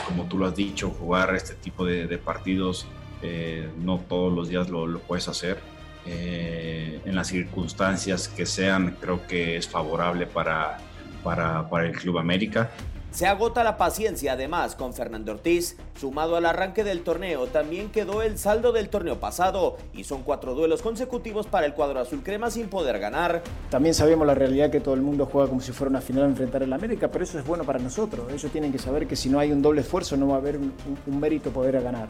como 0.08 0.26
tú 0.26 0.40
lo 0.40 0.48
has 0.48 0.56
dicho, 0.56 0.90
jugar 0.90 1.36
este 1.36 1.54
tipo 1.54 1.86
de, 1.86 2.08
de 2.08 2.18
partidos 2.18 2.88
eh, 3.22 3.70
no 3.78 4.00
todos 4.00 4.34
los 4.34 4.50
días 4.50 4.70
lo, 4.70 4.88
lo 4.88 5.00
puedes 5.00 5.28
hacer. 5.28 5.60
Eh, 6.06 7.02
en 7.06 7.16
las 7.16 7.28
circunstancias 7.28 8.28
que 8.28 8.46
sean, 8.46 8.98
creo 9.00 9.26
que 9.28 9.58
es 9.58 9.68
favorable 9.68 10.28
para, 10.28 10.78
para, 11.24 11.70
para 11.70 11.86
el 11.86 11.94
Club 11.94 12.18
América. 12.18 12.72
Se 13.14 13.28
agota 13.28 13.64
la 13.64 13.78
paciencia 13.78 14.34
además 14.34 14.74
con 14.74 14.96
Fernando 14.96 15.34
Ortiz. 15.34 15.78
Sumado 16.00 16.36
al 16.36 16.48
arranque 16.48 16.84
del 16.84 17.02
torneo, 17.02 17.46
también 17.46 17.92
quedó 17.92 18.24
el 18.24 18.40
saldo 18.40 18.72
del 18.72 18.90
torneo 18.90 19.20
pasado 19.20 19.78
y 19.94 20.04
son 20.04 20.24
cuatro 20.24 20.56
duelos 20.56 20.82
consecutivos 20.82 21.46
para 21.46 21.68
el 21.68 21.76
cuadro 21.76 22.00
azul 22.00 22.24
crema 22.24 22.50
sin 22.50 22.70
poder 22.70 22.98
ganar. 22.98 23.44
También 23.70 23.94
sabemos 23.94 24.26
la 24.26 24.34
realidad 24.34 24.72
que 24.72 24.80
todo 24.80 24.96
el 24.96 25.04
mundo 25.04 25.28
juega 25.32 25.48
como 25.48 25.62
si 25.62 25.72
fuera 25.72 25.92
una 25.92 26.02
final 26.02 26.24
a 26.24 26.26
enfrentar 26.26 26.64
al 26.64 26.74
América, 26.74 27.12
pero 27.12 27.24
eso 27.24 27.38
es 27.38 27.46
bueno 27.46 27.64
para 27.64 27.78
nosotros. 27.78 28.26
Ellos 28.34 28.52
tienen 28.52 28.72
que 28.72 28.80
saber 28.80 29.06
que 29.06 29.16
si 29.16 29.30
no 29.30 29.38
hay 29.38 29.52
un 29.52 29.62
doble 29.62 29.82
esfuerzo 29.82 30.18
no 30.18 30.30
va 30.30 30.36
a 30.36 30.38
haber 30.40 30.58
un, 30.58 30.74
un 31.06 31.20
mérito 31.20 31.52
poder 31.52 31.80
ganar. 31.84 32.10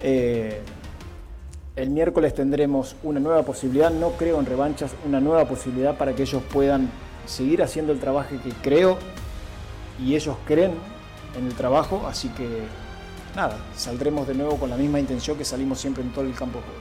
Eh, 0.00 0.60
el 1.78 1.90
miércoles 1.90 2.34
tendremos 2.34 2.96
una 3.04 3.20
nueva 3.20 3.44
posibilidad, 3.44 3.90
no 3.90 4.10
creo 4.10 4.40
en 4.40 4.46
revanchas, 4.46 4.90
una 5.06 5.20
nueva 5.20 5.44
posibilidad 5.44 5.96
para 5.96 6.12
que 6.12 6.22
ellos 6.22 6.42
puedan 6.52 6.90
seguir 7.24 7.62
haciendo 7.62 7.92
el 7.92 8.00
trabajo 8.00 8.30
que 8.42 8.50
creo 8.62 8.98
y 10.04 10.16
ellos 10.16 10.36
creen 10.44 10.72
en 11.38 11.46
el 11.46 11.54
trabajo, 11.54 12.04
así 12.08 12.30
que 12.30 12.46
nada, 13.36 13.56
saldremos 13.76 14.26
de 14.26 14.34
nuevo 14.34 14.56
con 14.56 14.70
la 14.70 14.76
misma 14.76 14.98
intención 14.98 15.38
que 15.38 15.44
salimos 15.44 15.78
siempre 15.78 16.02
en 16.02 16.10
todo 16.10 16.24
el 16.24 16.34
campo 16.34 16.58
de 16.58 16.64
juego. 16.64 16.80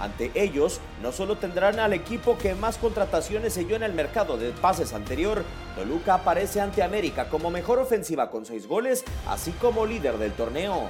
Ante 0.00 0.32
ellos, 0.34 0.80
no 1.00 1.12
solo 1.12 1.36
tendrán 1.38 1.78
al 1.78 1.92
equipo 1.92 2.36
que 2.36 2.56
más 2.56 2.76
contrataciones 2.76 3.54
selló 3.54 3.76
en 3.76 3.84
el 3.84 3.92
mercado 3.92 4.36
de 4.36 4.50
pases 4.50 4.94
anterior, 4.94 5.44
Toluca 5.76 6.14
aparece 6.14 6.60
ante 6.60 6.82
América 6.82 7.28
como 7.28 7.52
mejor 7.52 7.78
ofensiva 7.78 8.32
con 8.32 8.44
seis 8.44 8.66
goles, 8.66 9.04
así 9.28 9.52
como 9.52 9.86
líder 9.86 10.18
del 10.18 10.32
torneo. 10.32 10.88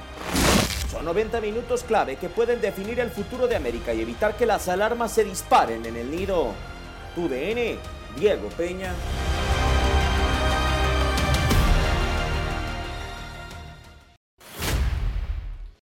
Son 0.95 1.03
90 1.03 1.41
minutos 1.41 1.83
clave 1.83 2.15
que 2.15 2.29
pueden 2.29 2.61
definir 2.61 3.01
el 3.01 3.11
futuro 3.11 3.49
de 3.49 3.57
América 3.57 3.93
y 3.93 3.99
evitar 3.99 4.37
que 4.37 4.45
las 4.45 4.69
alarmas 4.69 5.11
se 5.11 5.25
disparen 5.25 5.85
en 5.85 5.97
el 5.97 6.09
nido. 6.09 6.53
Tu 7.13 7.27
DN, 7.27 7.77
Diego 8.17 8.47
Peña. 8.55 8.93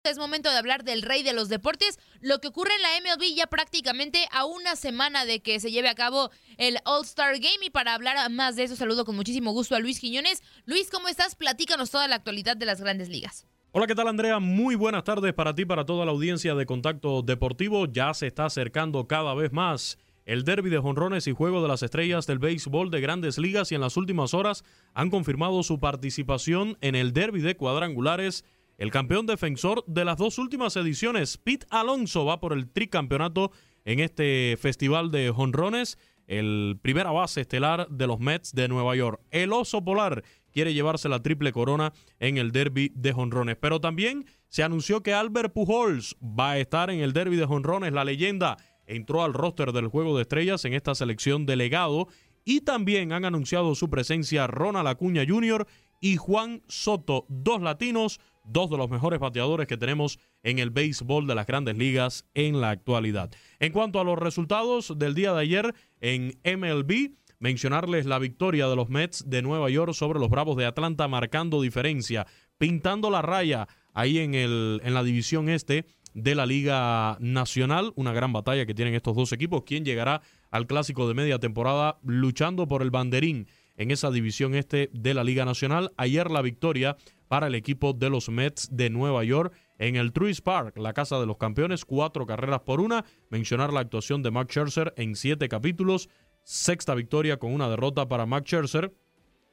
Es 0.04 0.18
momento 0.18 0.52
de 0.52 0.58
hablar 0.58 0.84
del 0.84 1.02
rey 1.02 1.24
de 1.24 1.32
los 1.32 1.48
deportes, 1.48 1.98
lo 2.20 2.42
que 2.42 2.50
ocurre 2.50 2.72
en 2.76 2.82
la 2.82 2.90
MLB 3.00 3.34
ya 3.34 3.48
prácticamente 3.48 4.28
a 4.34 4.44
una 4.44 4.76
semana 4.76 5.24
de 5.24 5.40
que 5.42 5.62
se 5.62 5.72
lleve 5.72 5.88
a 5.88 5.96
cabo 5.96 6.30
el 6.58 6.78
All-Star 6.84 7.40
Game 7.40 7.66
y 7.66 7.70
para 7.70 7.94
hablar 7.94 8.30
más 8.32 8.58
de 8.58 8.64
eso 8.64 8.76
saludo 8.76 9.06
con 9.06 9.16
muchísimo 9.16 9.54
gusto 9.54 9.78
a 9.78 9.80
Luis 9.80 10.02
Quiñones. 10.02 10.44
Luis, 10.66 10.90
¿cómo 10.90 11.08
estás? 11.08 11.36
Platícanos 11.36 11.90
toda 11.90 12.10
la 12.10 12.16
actualidad 12.16 12.58
de 12.58 12.66
las 12.66 12.82
grandes 12.82 13.08
ligas. 13.08 13.46
Hola, 13.72 13.86
¿qué 13.86 13.94
tal 13.94 14.08
Andrea? 14.08 14.40
Muy 14.40 14.74
buenas 14.74 15.04
tardes 15.04 15.32
para 15.32 15.54
ti, 15.54 15.64
para 15.64 15.86
toda 15.86 16.04
la 16.04 16.12
audiencia 16.12 16.56
de 16.56 16.66
Contacto 16.66 17.22
Deportivo. 17.22 17.86
Ya 17.86 18.12
se 18.16 18.26
está 18.26 18.46
acercando 18.46 19.08
cada 19.08 19.36
vez 19.36 19.54
más 19.54 20.00
el 20.26 20.44
derby 20.44 20.72
de 20.72 20.80
jonrones 20.80 21.28
y 21.28 21.34
juego 21.34 21.62
de 21.62 21.68
las 21.68 21.84
estrellas 21.84 22.26
del 22.26 22.40
béisbol 22.40 22.90
de 22.90 23.00
grandes 23.00 23.38
ligas 23.38 23.72
y 23.72 23.76
en 23.76 23.82
las 23.82 23.96
últimas 23.96 24.34
horas 24.34 24.64
han 24.96 25.12
confirmado 25.12 25.62
su 25.62 25.80
participación 25.80 26.80
en 26.82 26.96
el 26.96 27.14
derby 27.14 27.42
de 27.42 27.58
cuadrangulares. 27.58 28.44
El 28.80 28.90
campeón 28.90 29.28
defensor 29.28 29.84
de 29.86 30.04
las 30.04 30.18
dos 30.18 30.40
últimas 30.40 30.76
ediciones, 30.76 31.38
Pete 31.38 31.68
Alonso, 31.70 32.26
va 32.26 32.40
por 32.40 32.54
el 32.54 32.72
tricampeonato 32.72 33.52
en 33.86 34.00
este 34.00 34.58
festival 34.60 35.12
de 35.12 35.30
jonrones. 35.30 36.00
El 36.26 36.80
primera 36.82 37.12
base 37.12 37.42
estelar 37.42 37.88
de 37.90 38.08
los 38.08 38.20
Mets 38.20 38.54
de 38.54 38.68
Nueva 38.68 38.96
York. 38.96 39.22
El 39.30 39.54
oso 39.54 39.84
polar 39.84 40.24
quiere 40.52 40.74
llevarse 40.74 41.10
la 41.10 41.22
triple 41.22 41.52
corona 41.52 41.94
en 42.20 42.38
el 42.38 42.52
derby 42.52 42.92
de 42.96 43.14
jonrones. 43.14 43.58
Pero 43.58 43.80
también 43.80 44.26
se 44.48 44.64
anunció 44.64 45.04
que 45.04 45.14
Albert 45.14 45.54
Pujols 45.54 46.16
va 46.22 46.52
a 46.52 46.60
estar 46.60 46.90
en 46.90 47.00
el 47.00 47.14
derby 47.14 47.36
de 47.36 47.46
jonrones. 47.46 47.94
La 47.94 48.04
leyenda 48.04 48.58
entró 48.86 49.24
al 49.24 49.34
roster 49.34 49.72
del 49.72 49.88
Juego 49.88 50.16
de 50.16 50.24
Estrellas 50.24 50.66
en 50.66 50.74
esta 50.74 50.96
selección 50.96 51.46
delegado. 51.46 52.08
Y 52.46 52.62
también 52.62 53.14
han 53.14 53.26
anunciado 53.26 53.76
su 53.76 53.90
presencia 53.90 54.48
Ronald 54.48 54.88
Acuña 54.88 55.24
Jr. 55.28 55.68
y 56.02 56.16
Juan 56.16 56.64
Soto, 56.68 57.26
dos 57.30 57.62
latinos, 57.62 58.20
dos 58.44 58.70
de 58.70 58.78
los 58.78 58.90
mejores 58.90 59.20
bateadores 59.20 59.68
que 59.68 59.78
tenemos 59.78 60.20
en 60.42 60.60
el 60.60 60.72
béisbol 60.72 61.28
de 61.28 61.36
las 61.36 61.46
grandes 61.46 61.78
ligas 61.78 62.26
en 62.34 62.60
la 62.60 62.72
actualidad. 62.72 63.30
En 63.60 63.72
cuanto 63.72 64.00
a 64.00 64.04
los 64.04 64.18
resultados 64.18 64.98
del 64.98 65.14
día 65.14 65.34
de 65.34 65.42
ayer 65.42 65.76
en 66.02 66.40
MLB, 66.44 67.12
mencionarles 67.40 68.06
la 68.06 68.20
victoria 68.20 68.68
de 68.68 68.76
los 68.76 68.90
Mets 68.90 69.30
de 69.30 69.42
Nueva 69.42 69.70
York 69.70 69.94
sobre 69.94 70.20
los 70.20 70.30
Bravos 70.30 70.58
de 70.58 70.66
Atlanta, 70.66 71.08
marcando 71.08 71.62
diferencia, 71.62 72.28
pintando 72.58 73.10
la 73.10 73.22
raya 73.22 73.68
ahí 73.94 74.20
en, 74.20 74.36
el, 74.36 74.82
en 74.84 74.94
la 74.94 75.04
división 75.04 75.50
este 75.50 75.86
de 76.14 76.36
la 76.36 76.46
Liga 76.46 77.18
Nacional. 77.20 77.94
Una 77.96 78.12
gran 78.12 78.34
batalla 78.34 78.66
que 78.66 78.74
tienen 78.74 78.94
estos 78.94 79.16
dos 79.16 79.32
equipos. 79.32 79.64
¿Quién 79.66 79.86
llegará 79.86 80.22
al 80.52 80.68
clásico 80.68 81.08
de 81.08 81.14
media 81.14 81.40
temporada 81.40 82.00
luchando 82.04 82.68
por 82.68 82.82
el 82.82 82.92
banderín 82.92 83.48
en 83.78 83.92
esa 83.92 84.12
división 84.12 84.56
este 84.56 84.90
de 84.94 85.14
la 85.14 85.24
Liga 85.24 85.46
Nacional? 85.46 85.92
Ayer 85.98 86.30
la 86.30 86.42
victoria 86.42 86.98
para 87.30 87.48
el 87.48 87.56
equipo 87.56 87.94
de 87.94 88.10
los 88.10 88.28
Mets 88.30 88.70
de 88.72 88.90
Nueva 88.90 89.24
York 89.24 89.54
en 89.78 89.96
el 89.96 90.12
Truist 90.12 90.44
Park, 90.44 90.78
la 90.78 90.94
casa 90.94 91.20
de 91.20 91.26
los 91.26 91.38
campeones, 91.38 91.86
cuatro 91.86 92.26
carreras 92.26 92.62
por 92.62 92.82
una. 92.82 93.06
Mencionar 93.30 93.72
la 93.72 93.80
actuación 93.80 94.22
de 94.24 94.32
Mark 94.32 94.50
Scherzer 94.50 94.94
en 94.98 95.16
siete 95.16 95.48
capítulos, 95.48 96.10
sexta 96.50 96.96
victoria 96.96 97.38
con 97.38 97.54
una 97.54 97.70
derrota 97.70 98.10
para 98.10 98.26
Mark 98.26 98.46
Scherzer, 98.48 98.92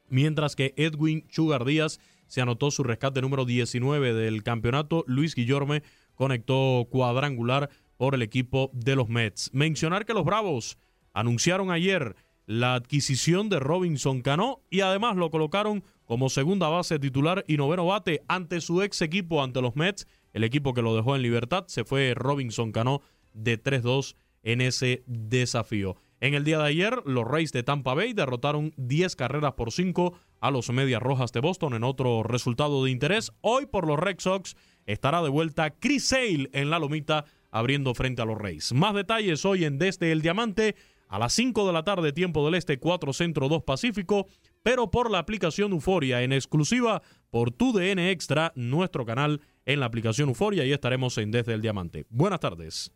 mientras 0.08 0.56
que 0.56 0.72
Edwin 0.78 1.26
Sugar 1.28 1.66
Díaz 1.66 2.00
se 2.26 2.40
anotó 2.40 2.70
su 2.70 2.84
rescate 2.84 3.20
número 3.20 3.44
19 3.44 4.14
del 4.14 4.42
campeonato. 4.42 5.04
Luis 5.06 5.34
Guillorme 5.34 5.82
conectó 6.14 6.88
cuadrangular 6.88 7.68
por 7.98 8.14
el 8.14 8.22
equipo 8.22 8.70
de 8.72 8.96
los 8.96 9.10
Mets. 9.10 9.50
Mencionar 9.52 10.06
que 10.06 10.14
los 10.14 10.24
Bravos 10.24 10.78
anunciaron 11.12 11.70
ayer 11.70 12.16
la 12.46 12.74
adquisición 12.74 13.50
de 13.50 13.60
Robinson 13.60 14.22
Cano 14.22 14.62
y 14.70 14.80
además 14.80 15.16
lo 15.16 15.30
colocaron 15.30 15.84
como 16.06 16.30
segunda 16.30 16.68
base 16.70 16.98
titular 16.98 17.44
y 17.46 17.58
noveno 17.58 17.84
bate 17.84 18.22
ante 18.26 18.62
su 18.62 18.80
ex 18.80 19.02
equipo, 19.02 19.42
ante 19.42 19.60
los 19.60 19.76
Mets, 19.76 20.06
el 20.32 20.44
equipo 20.44 20.72
que 20.72 20.80
lo 20.80 20.96
dejó 20.96 21.14
en 21.14 21.20
libertad. 21.20 21.64
Se 21.66 21.84
fue 21.84 22.14
Robinson 22.14 22.72
Cano 22.72 23.02
de 23.34 23.62
3-2 23.62 24.16
en 24.44 24.62
ese 24.62 25.02
desafío. 25.06 25.96
En 26.20 26.32
el 26.34 26.44
día 26.44 26.58
de 26.58 26.64
ayer, 26.64 27.02
los 27.04 27.26
Rays 27.26 27.52
de 27.52 27.62
Tampa 27.62 27.92
Bay 27.92 28.14
derrotaron 28.14 28.72
10 28.78 29.16
carreras 29.16 29.52
por 29.52 29.70
5 29.70 30.14
a 30.40 30.50
los 30.50 30.70
Medias 30.70 31.02
Rojas 31.02 31.30
de 31.32 31.40
Boston 31.40 31.74
en 31.74 31.84
otro 31.84 32.22
resultado 32.22 32.84
de 32.84 32.90
interés. 32.90 33.32
Hoy 33.42 33.66
por 33.66 33.86
los 33.86 33.98
Red 33.98 34.16
Sox 34.18 34.56
estará 34.86 35.22
de 35.22 35.28
vuelta 35.28 35.70
Chris 35.78 36.08
Sale 36.08 36.48
en 36.52 36.70
la 36.70 36.78
lomita 36.78 37.26
abriendo 37.50 37.94
frente 37.94 38.22
a 38.22 38.24
los 38.24 38.38
Rays. 38.38 38.72
Más 38.72 38.94
detalles 38.94 39.44
hoy 39.44 39.64
en 39.64 39.78
Desde 39.78 40.10
el 40.10 40.22
Diamante 40.22 40.74
a 41.08 41.18
las 41.18 41.34
5 41.34 41.66
de 41.66 41.72
la 41.72 41.84
tarde, 41.84 42.12
tiempo 42.12 42.44
del 42.46 42.54
Este, 42.54 42.78
4 42.78 43.12
Centro, 43.12 43.48
2 43.48 43.62
Pacífico, 43.62 44.26
pero 44.62 44.90
por 44.90 45.10
la 45.10 45.18
aplicación 45.18 45.72
Euforia 45.72 46.22
en 46.22 46.32
exclusiva 46.32 47.02
por 47.30 47.50
tu 47.50 47.72
DN 47.72 48.10
Extra, 48.10 48.52
nuestro 48.56 49.04
canal 49.04 49.42
en 49.66 49.80
la 49.80 49.86
aplicación 49.86 50.30
Euforia 50.30 50.64
y 50.64 50.72
estaremos 50.72 51.18
en 51.18 51.30
Desde 51.30 51.52
el 51.52 51.60
Diamante. 51.60 52.06
Buenas 52.08 52.40
tardes. 52.40 52.90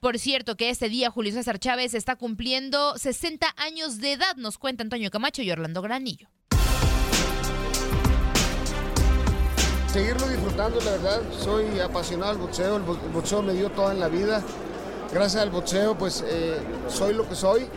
Por 0.00 0.18
cierto, 0.18 0.56
que 0.56 0.70
este 0.70 0.88
día 0.88 1.10
Julio 1.10 1.32
César 1.32 1.58
Chávez 1.58 1.94
está 1.94 2.16
cumpliendo 2.16 2.96
60 2.98 3.46
años 3.56 3.98
de 3.98 4.12
edad, 4.12 4.36
nos 4.36 4.58
cuenta 4.58 4.82
Antonio 4.82 5.10
Camacho 5.10 5.42
y 5.42 5.50
Orlando 5.50 5.82
Granillo. 5.82 6.28
Seguirlo 9.92 10.28
disfrutando, 10.28 10.78
la 10.80 10.90
verdad, 10.90 11.22
soy 11.42 11.80
apasionado 11.80 12.32
al 12.32 12.38
boxeo, 12.38 12.76
el 12.76 12.82
boxeo 12.82 13.42
me 13.42 13.54
dio 13.54 13.70
toda 13.70 13.92
en 13.92 14.00
la 14.00 14.08
vida 14.08 14.44
gracias 15.12 15.42
al 15.42 15.50
boxeo 15.50 15.96
pues 15.96 16.24
eh, 16.26 16.58
soy 16.88 17.14
lo 17.14 17.28
que 17.28 17.34
soy 17.34 17.68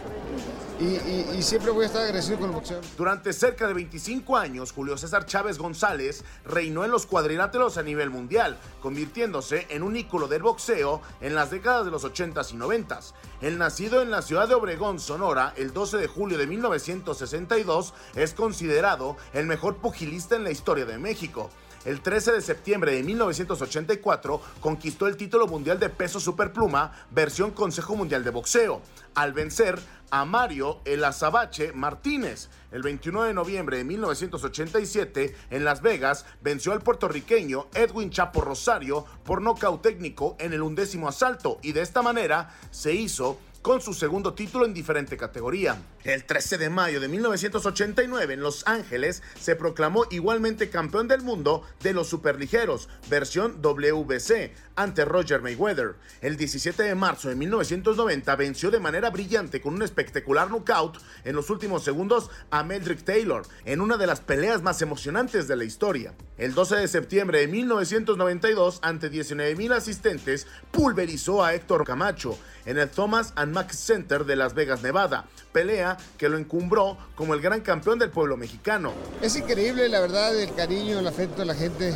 y, 0.80 1.41
siempre 1.41 1.71
voy 1.71 1.84
a 1.84 1.88
estar 1.88 2.38
con 2.38 2.49
el 2.49 2.55
boxeo. 2.55 2.80
Durante 2.97 3.34
cerca 3.34 3.67
de 3.67 3.73
25 3.73 4.38
años, 4.38 4.71
Julio 4.71 4.97
César 4.97 5.25
Chávez 5.25 5.57
González 5.57 6.23
reinó 6.45 6.86
en 6.86 6.91
los 6.91 7.05
cuadriláteros 7.05 7.77
a 7.77 7.84
nivel 7.84 8.09
mundial, 8.09 8.57
convirtiéndose 8.82 9.67
en 9.69 9.84
un 9.84 9.97
ícono 9.97 10.27
del 10.27 10.41
boxeo 10.41 11.01
en 11.19 11.36
las 11.36 11.51
décadas 11.51 11.86
de 11.86 11.91
los 11.91 12.05
80s 12.05 12.53
y 12.53 12.57
90s. 12.57 13.13
El 13.41 13.57
nacido 13.57 14.01
en 14.01 14.11
la 14.11 14.21
ciudad 14.21 14.47
de 14.47 14.55
Obregón, 14.55 14.99
Sonora, 14.99 15.53
el 15.57 15.73
12 15.73 15.97
de 15.97 16.07
julio 16.07 16.38
de 16.38 16.47
1962, 16.47 17.93
es 18.15 18.34
considerado 18.34 19.17
el 19.34 19.47
mejor 19.47 19.77
pugilista 19.77 20.36
en 20.36 20.43
la 20.43 20.51
historia 20.51 20.86
de 20.86 20.97
México. 20.97 21.49
El 21.86 22.01
13 22.01 22.34
de 22.34 22.41
septiembre 22.41 22.93
de 22.93 23.03
1984 23.03 24.41
conquistó 24.59 25.07
el 25.07 25.15
título 25.15 25.47
mundial 25.47 25.80
de 25.80 25.89
peso 25.89 26.19
superpluma, 26.19 26.91
versión 27.09 27.51
Consejo 27.51 27.95
Mundial 27.95 28.23
de 28.25 28.32
Boxeo, 28.32 28.82
al 29.15 29.32
vencer 29.32 29.80
a 30.11 30.25
Mario 30.25 30.82
El 30.84 31.05
Azabache 31.05 31.71
Martínez. 31.71 32.49
El 32.71 32.84
21 32.84 33.23
de 33.23 33.34
noviembre 33.34 33.77
de 33.77 33.86
1987, 33.86 35.36
en 35.51 35.63
Las 35.63 35.82
Vegas, 35.82 36.25
venció 36.41 36.73
al 36.73 36.82
puertorriqueño 36.82 37.67
Edwin 37.73 38.09
Chapo 38.09 38.41
Rosario 38.41 39.05
por 39.23 39.41
nocaut 39.41 39.82
técnico 39.82 40.36
en 40.39 40.51
el 40.51 40.61
undécimo 40.61 41.07
asalto 41.07 41.59
y 41.61 41.71
de 41.71 41.82
esta 41.82 42.01
manera 42.01 42.55
se 42.71 42.93
hizo 42.93 43.39
con 43.70 43.82
su 43.82 43.93
segundo 43.93 44.34
título 44.34 44.65
en 44.65 44.74
diferente 44.74 45.15
categoría. 45.15 45.80
El 46.03 46.24
13 46.24 46.57
de 46.57 46.72
mayo 46.72 46.99
de 46.99 47.07
1989 47.07 48.34
en 48.34 48.41
Los 48.41 48.65
Ángeles 48.65 49.22
se 49.39 49.55
proclamó 49.55 50.07
igualmente 50.09 50.72
campeón 50.72 51.07
del 51.07 51.22
mundo 51.22 51.61
de 51.84 51.93
los 51.93 52.07
superligeros, 52.07 52.89
versión 53.11 53.61
WBC, 53.61 54.53
ante 54.76 55.05
Roger 55.05 55.43
Mayweather. 55.43 55.97
El 56.22 56.36
17 56.36 56.82
de 56.82 56.95
marzo 56.95 57.30
de 57.30 57.36
1990 57.36 58.36
venció 58.38 58.72
de 58.72 58.80
manera 58.80 59.11
brillante 59.11 59.61
con 59.61 59.76
un 59.76 59.84
espectacular 59.84 60.49
knockout 60.49 60.97
en 61.24 61.36
los 61.36 61.51
últimos 61.51 61.84
segundos 61.84 62.32
a 62.49 62.63
Meldrick 62.63 63.03
Taylor 63.03 63.43
en 63.65 63.82
una 63.82 63.97
de 63.97 64.07
las 64.07 64.20
peleas 64.20 64.63
más 64.63 64.82
emocionantes 64.82 65.47
de 65.47 65.55
la 65.55 65.65
historia. 65.65 66.15
El 66.39 66.55
12 66.55 66.78
de 66.78 66.88
septiembre 66.88 67.41
de 67.41 67.47
1992, 67.47 68.80
ante 68.82 69.11
19.000 69.11 69.74
asistentes, 69.74 70.47
pulverizó 70.72 71.43
a 71.43 71.53
Héctor 71.53 71.86
Camacho 71.86 72.36
en 72.65 72.78
el 72.78 72.89
Thomas 72.89 73.34
and 73.36 73.59
Mack 73.60 73.74
Center 73.74 74.24
de 74.24 74.38
Las 74.38 74.53
Vegas, 74.53 74.82
Nevada, 74.82 75.26
pelea 75.51 75.97
que 76.18 76.30
lo 76.30 76.38
encumbró 76.38 76.97
como 77.14 77.34
el 77.34 77.41
gran 77.41 77.60
campeón 77.60 77.99
del 77.99 78.10
pueblo 78.10 78.38
mexicano. 78.38 78.93
Es 79.22 79.36
increíble, 79.36 79.89
la 79.89 79.99
verdad, 79.99 80.34
el 80.34 80.55
cariño, 80.55 80.99
el 80.99 81.07
afecto 81.07 81.41
de 81.41 81.45
la 81.45 81.55
gente. 81.55 81.93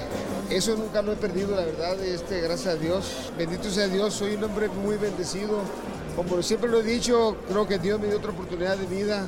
Eso 0.50 0.76
nunca 0.76 1.02
lo 1.02 1.14
he 1.14 1.16
perdido, 1.16 1.56
la 1.56 1.64
verdad, 1.64 1.98
este, 2.04 2.42
gracias 2.42 2.76
a 2.76 2.78
Dios. 2.78 3.32
Bendito 3.38 3.70
sea 3.70 3.88
Dios, 3.88 4.14
soy 4.14 4.36
un 4.36 4.44
hombre 4.44 4.68
muy 4.68 4.98
bendecido. 4.98 5.62
Como 6.18 6.44
siempre 6.44 6.70
lo 6.70 6.82
he 6.82 6.84
dicho, 6.84 7.38
creo 7.48 7.66
que 7.66 7.80
Dios 7.80 7.98
me 7.98 8.08
dio 8.08 8.18
otra 8.18 8.32
oportunidad 8.32 8.76
de 8.76 8.86
vida 8.86 9.26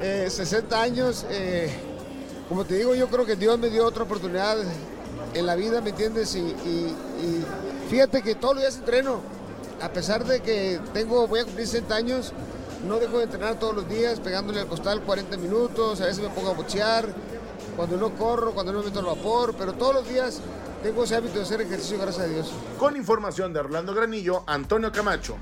60 0.00 0.76
eh, 0.76 0.80
años, 0.80 1.26
eh, 1.28 1.76
como 2.48 2.64
te 2.64 2.76
digo, 2.76 2.94
yo 2.94 3.08
creo 3.08 3.26
que 3.26 3.36
Dios 3.36 3.58
me 3.58 3.68
dio 3.68 3.84
otra 3.84 4.04
oportunidad 4.04 4.56
en 5.34 5.46
la 5.46 5.54
vida, 5.54 5.80
¿me 5.80 5.90
entiendes? 5.90 6.34
Y, 6.34 6.54
fíjate 7.90 8.22
que 8.22 8.34
todos 8.34 8.54
los 8.54 8.62
días 8.62 8.76
entreno. 8.76 9.20
A 9.80 9.90
pesar 9.90 10.24
de 10.24 10.40
que 10.40 10.80
tengo, 10.92 11.28
voy 11.28 11.40
a 11.40 11.44
cumplir 11.44 11.66
60 11.66 11.94
años, 11.94 12.32
no 12.86 12.98
dejo 12.98 13.18
de 13.18 13.24
entrenar 13.24 13.60
todos 13.60 13.76
los 13.76 13.88
días, 13.88 14.18
pegándole 14.18 14.60
al 14.60 14.66
costal 14.66 15.02
40 15.02 15.36
minutos, 15.36 16.00
a 16.00 16.06
veces 16.06 16.20
me 16.20 16.30
pongo 16.30 16.50
a 16.50 16.54
bochear, 16.54 17.06
cuando 17.76 17.96
no 17.96 18.12
corro, 18.16 18.52
cuando 18.52 18.72
no 18.72 18.80
me 18.80 18.86
meto 18.86 18.98
al 18.98 19.06
vapor, 19.06 19.54
pero 19.56 19.74
todos 19.74 19.94
los 19.94 20.08
días 20.08 20.40
tengo 20.82 21.04
ese 21.04 21.14
hábito 21.14 21.34
de 21.34 21.42
hacer 21.42 21.60
ejercicio, 21.60 21.96
gracias 21.96 22.26
a 22.26 22.28
Dios. 22.28 22.52
Con 22.76 22.96
información 22.96 23.52
de 23.52 23.60
Orlando 23.60 23.94
Granillo, 23.94 24.42
Antonio 24.46 24.90
Camacho. 24.90 25.36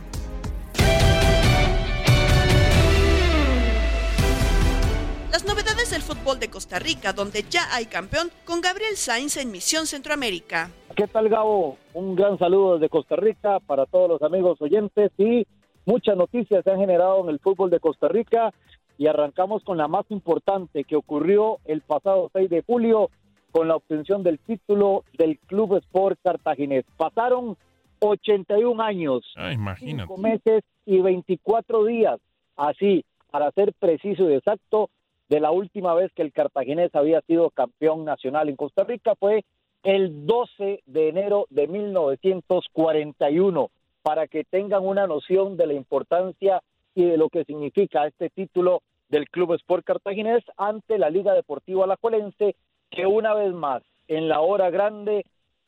Las 5.32 5.44
novedades 5.86 5.90
del 5.90 6.02
fútbol 6.02 6.40
de 6.40 6.48
Costa 6.48 6.78
Rica, 6.78 7.12
donde 7.12 7.44
ya 7.48 7.62
hay 7.74 7.86
campeón, 7.86 8.28
con 8.44 8.60
Gabriel 8.60 8.96
Sainz 8.96 9.36
en 9.36 9.50
Misión 9.50 9.86
Centroamérica. 9.86 10.70
¿Qué 10.94 11.06
tal, 11.06 11.28
Gabo? 11.28 11.76
Un 11.94 12.14
gran 12.14 12.38
saludo 12.38 12.74
desde 12.74 12.88
Costa 12.88 13.16
Rica 13.16 13.60
para 13.60 13.86
todos 13.86 14.08
los 14.08 14.22
amigos 14.22 14.60
oyentes 14.60 15.10
y 15.18 15.46
muchas 15.84 16.16
noticias 16.16 16.64
se 16.64 16.70
han 16.70 16.78
generado 16.78 17.22
en 17.22 17.30
el 17.30 17.38
fútbol 17.40 17.70
de 17.70 17.80
Costa 17.80 18.08
Rica 18.08 18.52
y 18.98 19.06
arrancamos 19.06 19.62
con 19.64 19.76
la 19.76 19.88
más 19.88 20.04
importante 20.10 20.84
que 20.84 20.96
ocurrió 20.96 21.58
el 21.64 21.82
pasado 21.82 22.30
6 22.32 22.48
de 22.48 22.62
julio 22.62 23.10
con 23.50 23.68
la 23.68 23.76
obtención 23.76 24.22
del 24.22 24.38
título 24.38 25.04
del 25.18 25.38
Club 25.46 25.76
Sport 25.76 26.18
Cartaginés. 26.22 26.84
Pasaron 26.96 27.56
81 28.00 28.82
años, 28.82 29.22
ah, 29.36 29.52
5 29.78 30.16
meses 30.16 30.62
y 30.84 31.00
24 31.00 31.84
días, 31.84 32.18
así, 32.56 33.04
para 33.30 33.50
ser 33.52 33.72
preciso 33.78 34.30
y 34.30 34.34
exacto, 34.34 34.90
de 35.28 35.40
la 35.40 35.50
última 35.50 35.94
vez 35.94 36.12
que 36.12 36.22
el 36.22 36.32
cartaginés 36.32 36.94
había 36.94 37.20
sido 37.22 37.50
campeón 37.50 38.04
nacional 38.04 38.48
en 38.48 38.56
Costa 38.56 38.84
Rica 38.84 39.14
fue 39.16 39.44
el 39.82 40.26
12 40.26 40.82
de 40.86 41.08
enero 41.08 41.46
de 41.50 41.68
1941, 41.68 43.70
para 44.02 44.26
que 44.26 44.44
tengan 44.44 44.84
una 44.84 45.06
noción 45.06 45.56
de 45.56 45.66
la 45.66 45.74
importancia 45.74 46.62
y 46.94 47.04
de 47.04 47.16
lo 47.16 47.28
que 47.28 47.44
significa 47.44 48.06
este 48.06 48.30
título 48.30 48.82
del 49.08 49.28
Club 49.28 49.54
Sport 49.54 49.84
Cartaginés 49.84 50.44
ante 50.56 50.98
la 50.98 51.10
Liga 51.10 51.34
Deportiva 51.34 51.84
Alajuelense, 51.84 52.56
que 52.90 53.06
una 53.06 53.34
vez 53.34 53.52
más 53.52 53.82
en 54.08 54.28
la 54.28 54.40
hora 54.40 54.70
grande 54.70 55.24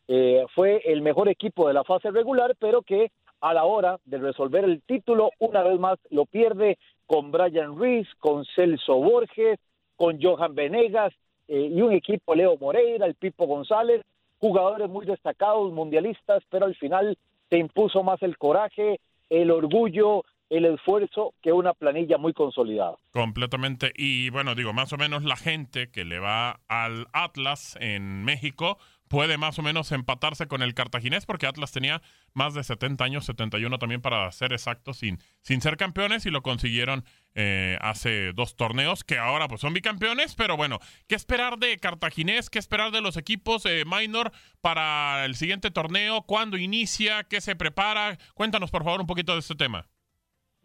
eh, 0.08 0.44
fue 0.54 0.82
el 0.84 1.02
mejor 1.02 1.28
equipo 1.28 1.68
de 1.68 1.74
la 1.74 1.84
fase 1.84 2.10
regular, 2.10 2.56
pero 2.58 2.82
que 2.82 3.10
a 3.40 3.54
la 3.54 3.64
hora 3.64 3.98
de 4.04 4.18
resolver 4.18 4.64
el 4.64 4.82
título, 4.82 5.30
una 5.38 5.62
vez 5.62 5.78
más 5.78 5.98
lo 6.10 6.26
pierde 6.26 6.78
con 7.08 7.32
Brian 7.32 7.74
Ruiz, 7.74 8.06
con 8.18 8.44
Celso 8.54 8.96
Borges, 8.96 9.58
con 9.96 10.20
Johan 10.22 10.54
Venegas 10.54 11.12
eh, 11.48 11.70
y 11.72 11.80
un 11.80 11.92
equipo 11.92 12.34
Leo 12.34 12.58
Moreira, 12.58 13.06
el 13.06 13.14
Pipo 13.14 13.46
González, 13.46 14.02
jugadores 14.38 14.90
muy 14.90 15.06
destacados, 15.06 15.72
mundialistas, 15.72 16.42
pero 16.50 16.66
al 16.66 16.76
final 16.76 17.16
se 17.48 17.56
impuso 17.56 18.02
más 18.02 18.22
el 18.22 18.36
coraje, 18.36 19.00
el 19.30 19.50
orgullo, 19.50 20.22
el 20.50 20.66
esfuerzo 20.66 21.32
que 21.40 21.50
una 21.50 21.72
planilla 21.72 22.18
muy 22.18 22.34
consolidada. 22.34 22.96
Completamente. 23.10 23.90
Y 23.96 24.28
bueno, 24.28 24.54
digo, 24.54 24.74
más 24.74 24.92
o 24.92 24.98
menos 24.98 25.24
la 25.24 25.36
gente 25.36 25.90
que 25.90 26.04
le 26.04 26.18
va 26.18 26.60
al 26.68 27.06
Atlas 27.14 27.78
en 27.80 28.22
México, 28.22 28.76
puede 29.08 29.38
más 29.38 29.58
o 29.58 29.62
menos 29.62 29.92
empatarse 29.92 30.46
con 30.46 30.62
el 30.62 30.74
cartaginés 30.74 31.26
porque 31.26 31.46
Atlas 31.46 31.72
tenía 31.72 32.02
más 32.34 32.54
de 32.54 32.62
70 32.62 33.04
años, 33.04 33.24
71 33.24 33.78
también 33.78 34.00
para 34.00 34.30
ser 34.32 34.52
exacto, 34.52 34.92
sin, 34.94 35.18
sin 35.42 35.60
ser 35.60 35.76
campeones 35.76 36.26
y 36.26 36.30
lo 36.30 36.42
consiguieron 36.42 37.04
eh, 37.34 37.76
hace 37.80 38.32
dos 38.32 38.56
torneos 38.56 39.04
que 39.04 39.18
ahora 39.18 39.48
pues 39.48 39.60
son 39.60 39.74
bicampeones, 39.74 40.34
pero 40.34 40.56
bueno, 40.56 40.78
¿qué 41.08 41.14
esperar 41.14 41.58
de 41.58 41.76
cartaginés? 41.78 42.50
¿Qué 42.50 42.58
esperar 42.58 42.90
de 42.90 43.00
los 43.00 43.16
equipos 43.16 43.64
eh, 43.66 43.84
minor 43.86 44.32
para 44.60 45.24
el 45.24 45.34
siguiente 45.34 45.70
torneo? 45.70 46.22
¿Cuándo 46.22 46.56
inicia? 46.56 47.24
¿Qué 47.24 47.40
se 47.40 47.56
prepara? 47.56 48.18
Cuéntanos 48.34 48.70
por 48.70 48.84
favor 48.84 49.00
un 49.00 49.06
poquito 49.06 49.32
de 49.32 49.40
este 49.40 49.54
tema. 49.54 49.86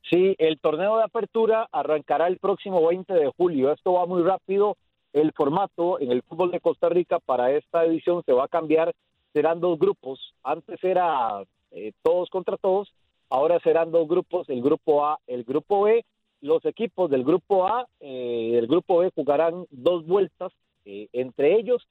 Sí, 0.09 0.35
el 0.37 0.59
torneo 0.59 0.97
de 0.97 1.03
apertura 1.03 1.67
arrancará 1.71 2.27
el 2.27 2.37
próximo 2.37 2.85
20 2.85 3.13
de 3.13 3.31
julio. 3.37 3.71
Esto 3.71 3.93
va 3.93 4.05
muy 4.05 4.21
rápido 4.21 4.77
el 5.13 5.31
formato 5.31 5.99
en 5.99 6.11
el 6.11 6.21
fútbol 6.23 6.51
de 6.51 6.59
Costa 6.59 6.89
Rica 6.89 7.19
para 7.19 7.51
esta 7.51 7.85
edición 7.85 8.23
se 8.25 8.33
va 8.33 8.45
a 8.45 8.49
cambiar, 8.49 8.93
serán 9.31 9.59
dos 9.59 9.79
grupos. 9.79 10.33
Antes 10.43 10.83
era 10.83 11.43
eh, 11.71 11.93
todos 12.01 12.29
contra 12.29 12.57
todos. 12.57 12.91
Ahora 13.29 13.59
serán 13.61 13.91
dos 13.91 14.07
grupos, 14.07 14.49
el 14.49 14.61
grupo 14.61 15.05
A, 15.05 15.19
el 15.27 15.43
grupo 15.43 15.83
B. 15.83 16.05
Los 16.41 16.65
equipos 16.65 17.09
del 17.09 17.23
grupo 17.23 17.67
A, 17.67 17.87
eh, 17.99 18.51
del 18.53 18.67
grupo 18.67 18.97
B 18.97 19.11
jugarán 19.15 19.65
dos 19.71 20.05
vueltas 20.05 20.51
eh, 20.85 21.07
entre 21.13 21.57
ellos 21.57 21.87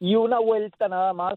y 0.00 0.16
una 0.16 0.40
vuelta 0.40 0.88
nada 0.88 1.12
más, 1.12 1.34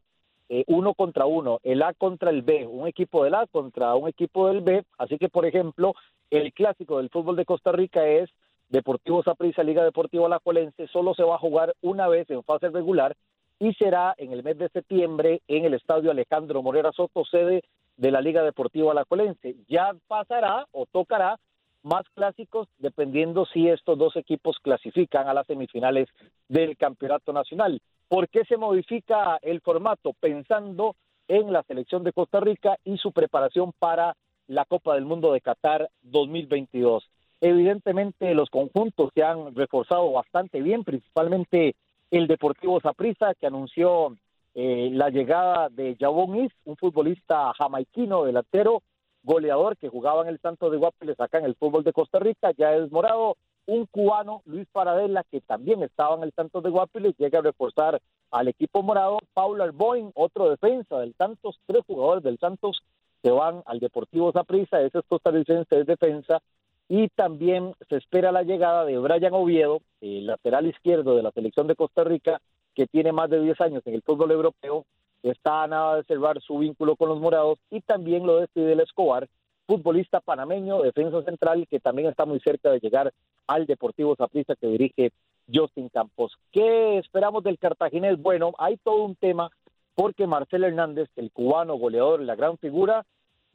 eh, 0.49 0.63
uno 0.67 0.95
contra 0.95 1.25
uno, 1.25 1.59
el 1.61 1.83
A 1.83 1.93
contra 1.93 2.31
el 2.31 2.41
B, 2.41 2.65
un 2.65 2.88
equipo 2.88 3.23
del 3.23 3.36
A 3.36 3.45
contra 3.45 3.93
un 3.95 4.09
equipo 4.09 4.47
del 4.47 4.61
B. 4.61 4.83
Así 4.97 5.19
que, 5.19 5.29
por 5.29 5.45
ejemplo, 5.45 5.93
el 6.31 6.51
clásico 6.51 6.97
del 6.97 7.09
fútbol 7.09 7.36
de 7.36 7.45
Costa 7.45 7.71
Rica 7.71 8.07
es 8.07 8.29
Deportivo 8.70 9.24
Saprissa, 9.24 9.63
Liga 9.63 9.84
Deportiva 9.84 10.26
Alajuelense, 10.26 10.88
solo 10.88 11.13
se 11.13 11.24
va 11.24 11.36
a 11.36 11.39
jugar 11.39 11.76
una 11.82 12.07
vez 12.07 12.30
en 12.30 12.43
fase 12.43 12.70
regular 12.70 13.16
y 13.59 13.74
será 13.74 14.16
en 14.18 14.34
el 14.34 14.43
mes 14.43 14.57
de 14.57 14.70
septiembre 14.70 15.41
en 15.47 15.66
el 15.66 15.74
Estadio 15.74 16.11
Alejandro 16.11 16.61
Morera 16.61 16.91
Soto, 16.91 17.24
sede 17.26 17.63
de 17.97 18.11
la 18.11 18.22
Liga 18.22 18.43
Deportiva 18.43 18.91
Alajuelense. 18.91 19.55
Ya 19.68 19.93
pasará 20.07 20.66
o 20.72 20.86
tocará 20.86 21.39
más 21.84 22.03
clásicos 22.16 22.68
dependiendo 22.80 23.45
si 23.45 23.70
estos 23.70 23.97
dos 23.97 24.16
equipos 24.16 24.57
clasifican 24.61 25.28
a 25.28 25.34
las 25.34 25.47
semifinales 25.47 26.09
del 26.49 26.76
Campeonato 26.78 27.32
Nacional. 27.32 27.80
¿Por 28.07 28.28
qué 28.30 28.43
se 28.45 28.57
modifica 28.57 29.38
el 29.41 29.61
formato? 29.61 30.13
Pensando 30.20 30.95
en 31.28 31.53
la 31.53 31.63
selección 31.63 32.03
de 32.03 32.13
Costa 32.13 32.39
Rica 32.39 32.78
y 32.84 32.97
su 32.97 33.11
preparación 33.11 33.72
para 33.78 34.16
la 34.47 34.66
Copa 34.66 34.95
del 34.95 35.05
Mundo 35.05 35.32
de 35.32 35.41
Qatar 35.41 35.89
2022. 36.01 37.07
Evidentemente 37.47 38.33
los 38.33 38.49
conjuntos 38.49 39.11
se 39.13 39.21
han 39.21 39.53
reforzado 39.53 40.11
bastante 40.11 40.63
bien, 40.63 40.83
principalmente 40.83 41.75
el 42.09 42.25
Deportivo 42.25 42.81
Saprissa, 42.81 43.35
que 43.35 43.45
anunció 43.45 44.17
eh, 44.55 44.89
la 44.91 45.11
llegada 45.11 45.69
de 45.69 45.95
Jabón 45.99 46.37
Is, 46.37 46.51
un 46.63 46.75
futbolista 46.75 47.53
jamaiquino 47.53 48.23
delantero, 48.23 48.81
goleador 49.21 49.77
que 49.77 49.89
jugaba 49.89 50.23
en 50.23 50.29
el 50.29 50.39
Santos 50.39 50.71
de 50.71 50.77
Guapiles 50.77 51.19
acá 51.19 51.37
en 51.37 51.45
el 51.45 51.53
fútbol 51.53 51.83
de 51.83 51.93
Costa 51.93 52.17
Rica, 52.17 52.49
ya 52.57 52.73
es 52.73 52.91
morado, 52.91 53.37
un 53.67 53.85
cubano, 53.85 54.41
Luis 54.45 54.67
Paradela, 54.71 55.23
que 55.29 55.39
también 55.41 55.83
estaba 55.83 56.15
en 56.15 56.23
el 56.23 56.31
Santos 56.31 56.63
de 56.63 56.71
Guapiles, 56.71 57.13
llega 57.19 57.37
a 57.37 57.43
reforzar 57.43 58.01
al 58.31 58.47
equipo 58.47 58.81
morado, 58.81 59.19
Paulo 59.35 59.63
Arboin, 59.63 60.11
otro 60.15 60.49
defensa 60.49 60.97
del 60.97 61.13
Santos, 61.15 61.59
tres 61.67 61.83
jugadores 61.85 62.23
del 62.23 62.39
Santos 62.39 62.81
se 63.21 63.29
van 63.29 63.61
al 63.67 63.79
Deportivo 63.79 64.31
Saprissa, 64.31 64.81
ese 64.81 64.97
es 64.97 65.05
costarricense, 65.07 65.79
es 65.79 65.85
defensa, 65.85 66.41
y 66.88 67.09
también 67.09 67.73
se 67.89 67.97
espera 67.97 68.31
la 68.31 68.43
llegada 68.43 68.86
de 68.86 68.97
Brian 68.97 69.33
Oviedo, 69.33 69.81
el 70.01 70.27
lateral 70.27 70.67
izquierdo 70.67 71.15
de 71.15 71.23
la 71.23 71.31
selección 71.31 71.67
de 71.67 71.75
Costa 71.75 72.03
Rica, 72.03 72.39
que 72.73 72.88
tiene 72.88 73.11
más 73.11 73.29
de 73.29 73.41
10 73.41 73.59
años 73.61 73.83
en 73.86 73.95
el 73.95 74.01
fútbol 74.01 74.31
europeo, 74.31 74.86
está 75.23 75.63
a 75.63 75.67
nada 75.67 75.95
de 75.97 76.03
cerrar 76.03 76.39
su 76.41 76.59
vínculo 76.59 76.95
con 76.95 77.09
los 77.09 77.19
morados, 77.19 77.57
y 77.71 77.81
también 77.81 78.27
lo 78.27 78.38
de 78.38 78.47
Fidel 78.47 78.81
Escobar, 78.81 79.27
futbolista 79.65 80.19
panameño, 80.19 80.81
defensa 80.81 81.23
central, 81.23 81.67
que 81.69 81.79
también 81.79 82.09
está 82.09 82.25
muy 82.25 82.39
cerca 82.39 82.69
de 82.69 82.79
llegar 82.79 83.11
al 83.47 83.65
Deportivo 83.65 84.15
Saprissa 84.15 84.55
que 84.55 84.67
dirige 84.67 85.11
Justin 85.51 85.89
Campos. 85.89 86.38
¿Qué 86.51 86.99
esperamos 86.99 87.43
del 87.43 87.57
cartaginés? 87.57 88.21
Bueno, 88.21 88.53
hay 88.59 88.77
todo 88.77 89.03
un 89.03 89.15
tema 89.15 89.49
porque 89.95 90.27
Marcelo 90.27 90.67
Hernández, 90.67 91.09
el 91.15 91.31
cubano 91.31 91.75
goleador, 91.75 92.21
la 92.21 92.36
gran 92.36 92.57
figura, 92.57 93.05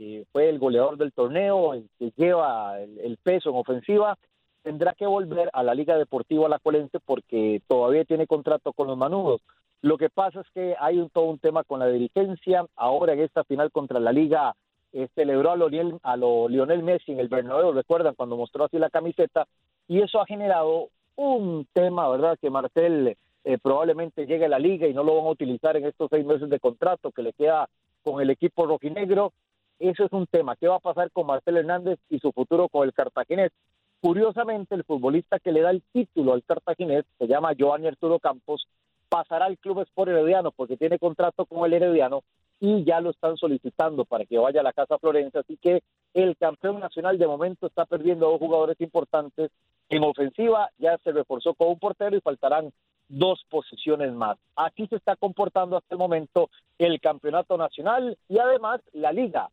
que 0.00 0.24
fue 0.32 0.48
el 0.48 0.58
goleador 0.58 0.96
del 0.96 1.12
torneo, 1.12 1.74
el 1.74 1.86
que 1.98 2.10
lleva 2.16 2.80
el, 2.80 3.18
peso 3.22 3.50
en 3.50 3.56
ofensiva, 3.56 4.16
tendrá 4.62 4.94
que 4.94 5.04
volver 5.04 5.50
a 5.52 5.62
la 5.62 5.74
Liga 5.74 5.98
Deportiva 5.98 6.46
Alajuelense 6.46 7.00
porque 7.00 7.60
todavía 7.68 8.06
tiene 8.06 8.26
contrato 8.26 8.72
con 8.72 8.86
los 8.86 8.96
Manudos. 8.96 9.42
Lo 9.82 9.98
que 9.98 10.08
pasa 10.08 10.40
es 10.40 10.46
que 10.54 10.74
hay 10.80 10.96
un, 10.96 11.10
todo 11.10 11.24
un 11.24 11.38
tema 11.38 11.64
con 11.64 11.80
la 11.80 11.86
dirigencia. 11.88 12.64
Ahora 12.76 13.12
en 13.12 13.20
esta 13.20 13.44
final 13.44 13.70
contra 13.70 14.00
la 14.00 14.10
Liga 14.10 14.54
eh, 14.94 15.06
celebró 15.14 15.50
a, 15.50 15.56
Lionel, 15.56 15.98
a 16.02 16.16
lo 16.16 16.48
Lionel 16.48 16.82
Messi 16.82 17.12
en 17.12 17.20
el 17.20 17.28
Bernabéu, 17.28 17.72
recuerdan 17.72 18.14
cuando 18.14 18.38
mostró 18.38 18.64
así 18.64 18.78
la 18.78 18.88
camiseta, 18.88 19.46
y 19.86 20.00
eso 20.00 20.18
ha 20.18 20.24
generado 20.24 20.88
un 21.16 21.66
tema, 21.74 22.08
¿verdad? 22.08 22.38
Que 22.40 22.48
Marcel 22.48 23.18
eh, 23.44 23.58
probablemente 23.62 24.24
llegue 24.24 24.46
a 24.46 24.48
la 24.48 24.58
liga 24.58 24.86
y 24.86 24.94
no 24.94 25.04
lo 25.04 25.16
van 25.16 25.26
a 25.26 25.30
utilizar 25.30 25.76
en 25.76 25.84
estos 25.84 26.08
seis 26.10 26.24
meses 26.24 26.48
de 26.48 26.58
contrato 26.58 27.12
que 27.12 27.22
le 27.22 27.34
queda 27.34 27.68
con 28.02 28.22
el 28.22 28.30
equipo 28.30 28.64
rojinegro 28.64 29.34
eso 29.88 30.04
es 30.04 30.12
un 30.12 30.26
tema. 30.26 30.56
¿Qué 30.56 30.68
va 30.68 30.76
a 30.76 30.80
pasar 30.80 31.10
con 31.10 31.26
Marcelo 31.26 31.58
Hernández 31.58 31.98
y 32.10 32.18
su 32.18 32.32
futuro 32.32 32.68
con 32.68 32.86
el 32.86 32.92
Cartaginés? 32.92 33.50
Curiosamente, 34.00 34.74
el 34.74 34.84
futbolista 34.84 35.38
que 35.38 35.52
le 35.52 35.62
da 35.62 35.70
el 35.70 35.82
título 35.92 36.34
al 36.34 36.44
Cartaginés, 36.44 37.04
se 37.18 37.26
llama 37.26 37.54
Giovanni 37.54 37.88
Arturo 37.88 38.18
Campos, 38.18 38.66
pasará 39.08 39.46
al 39.46 39.58
Club 39.58 39.80
Sport 39.80 40.10
Herediano 40.10 40.52
porque 40.52 40.76
tiene 40.76 40.98
contrato 40.98 41.44
con 41.46 41.66
el 41.66 41.72
Herediano 41.72 42.22
y 42.60 42.84
ya 42.84 43.00
lo 43.00 43.10
están 43.10 43.36
solicitando 43.36 44.04
para 44.04 44.26
que 44.26 44.38
vaya 44.38 44.60
a 44.60 44.64
la 44.64 44.72
Casa 44.72 44.98
Florencia. 44.98 45.40
Así 45.40 45.56
que 45.56 45.82
el 46.12 46.36
campeón 46.36 46.78
nacional 46.78 47.18
de 47.18 47.26
momento 47.26 47.66
está 47.66 47.86
perdiendo 47.86 48.26
a 48.26 48.30
dos 48.30 48.38
jugadores 48.38 48.80
importantes. 48.80 49.50
En 49.88 50.04
ofensiva 50.04 50.70
ya 50.78 50.98
se 50.98 51.12
reforzó 51.12 51.54
con 51.54 51.68
un 51.68 51.78
portero 51.78 52.16
y 52.16 52.20
faltarán 52.20 52.70
dos 53.08 53.44
posiciones 53.48 54.12
más. 54.12 54.38
Así 54.56 54.86
se 54.86 54.96
está 54.96 55.16
comportando 55.16 55.76
hasta 55.76 55.94
el 55.94 55.98
momento 55.98 56.48
el 56.78 57.00
campeonato 57.00 57.56
nacional 57.56 58.16
y 58.28 58.38
además 58.38 58.80
la 58.92 59.12
liga 59.12 59.50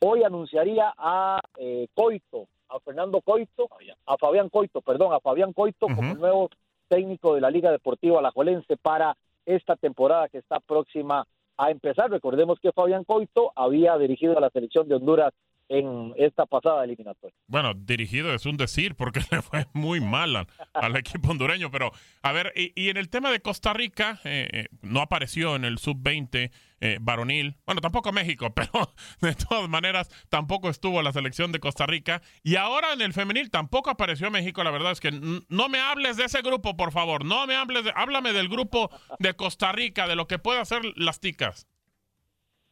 hoy 0.00 0.24
anunciaría 0.24 0.92
a 0.96 1.40
eh, 1.58 1.88
Coito, 1.94 2.48
a 2.68 2.80
Fernando 2.80 3.20
Coito, 3.20 3.68
a 4.06 4.16
Fabián 4.16 4.48
Coito, 4.48 4.80
perdón, 4.80 5.12
a 5.12 5.20
Fabián 5.20 5.52
Coito 5.52 5.86
como 5.86 6.14
nuevo 6.14 6.48
técnico 6.88 7.34
de 7.34 7.40
la 7.40 7.50
Liga 7.50 7.70
Deportiva 7.70 8.18
Alajuelense 8.18 8.76
para 8.76 9.16
esta 9.46 9.76
temporada 9.76 10.28
que 10.28 10.38
está 10.38 10.60
próxima 10.60 11.26
a 11.56 11.70
empezar. 11.70 12.10
Recordemos 12.10 12.58
que 12.60 12.72
Fabián 12.72 13.04
Coito 13.04 13.52
había 13.54 13.96
dirigido 13.98 14.36
a 14.36 14.40
la 14.40 14.50
selección 14.50 14.88
de 14.88 14.94
Honduras 14.94 15.32
en 15.70 16.12
esta 16.16 16.46
pasada 16.46 16.84
eliminatoria. 16.84 17.34
Bueno, 17.46 17.74
dirigido 17.74 18.34
es 18.34 18.44
un 18.44 18.56
decir 18.56 18.96
porque 18.96 19.20
le 19.30 19.40
fue 19.40 19.66
muy 19.72 20.00
mal 20.00 20.48
al, 20.74 20.96
equipo 20.96 21.30
hondureño, 21.30 21.70
pero 21.70 21.92
a 22.22 22.32
ver, 22.32 22.52
y, 22.56 22.88
en 22.88 22.96
el 22.96 23.08
tema 23.08 23.30
de 23.30 23.40
Costa 23.40 23.72
Rica, 23.72 24.20
eh, 24.24 24.48
eh, 24.52 24.66
no 24.82 25.00
apareció 25.00 25.54
en 25.54 25.64
el 25.64 25.78
sub-20 25.78 26.50
eh, 26.80 26.98
varonil, 27.00 27.56
bueno, 27.66 27.80
tampoco 27.80 28.10
México, 28.10 28.50
pero 28.54 28.92
de 29.20 29.34
todas 29.36 29.68
maneras 29.68 30.08
tampoco 30.28 30.68
estuvo 30.68 31.02
la 31.02 31.12
selección 31.12 31.52
de 31.52 31.60
Costa 31.60 31.86
Rica, 31.86 32.20
y 32.42 32.56
ahora 32.56 32.92
en 32.92 33.00
el 33.00 33.12
femenil 33.12 33.50
tampoco 33.50 33.90
apareció 33.90 34.28
México, 34.30 34.64
la 34.64 34.72
verdad 34.72 34.90
es 34.90 35.00
que 35.00 35.12
no 35.12 35.68
me 35.68 35.78
hables 35.78 36.16
de 36.16 36.24
ese 36.24 36.42
grupo, 36.42 36.76
por 36.76 36.90
favor, 36.90 37.24
no 37.24 37.46
me 37.46 37.54
hables, 37.54 37.84
de, 37.84 37.92
háblame 37.94 38.32
del 38.32 38.48
grupo 38.48 38.90
de 39.20 39.34
Costa 39.34 39.70
Rica, 39.70 40.08
de 40.08 40.16
lo 40.16 40.26
que 40.26 40.40
puede 40.40 40.58
hacer 40.58 40.82
las 40.96 41.20
ticas. 41.20 41.68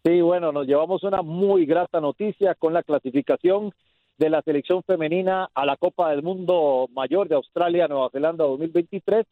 Sí, 0.09 0.23
bueno, 0.23 0.53
nos 0.53 0.67
llevamos 0.67 1.03
una 1.03 1.21
muy 1.21 1.67
grata 1.67 2.01
noticia 2.01 2.55
con 2.55 2.73
la 2.73 2.83
clasificación 2.83 3.75
de 4.17 4.31
la 4.31 4.41
selección 4.41 4.83
femenina 4.83 5.51
a 5.53 5.67
la 5.67 5.77
Copa 5.77 6.09
del 6.09 6.23
Mundo 6.23 6.89
Mayor 6.95 7.29
de 7.29 7.35
Australia, 7.35 7.89
Nueva 7.89 8.09
Zelanda 8.09 8.45
2023. 8.45 9.27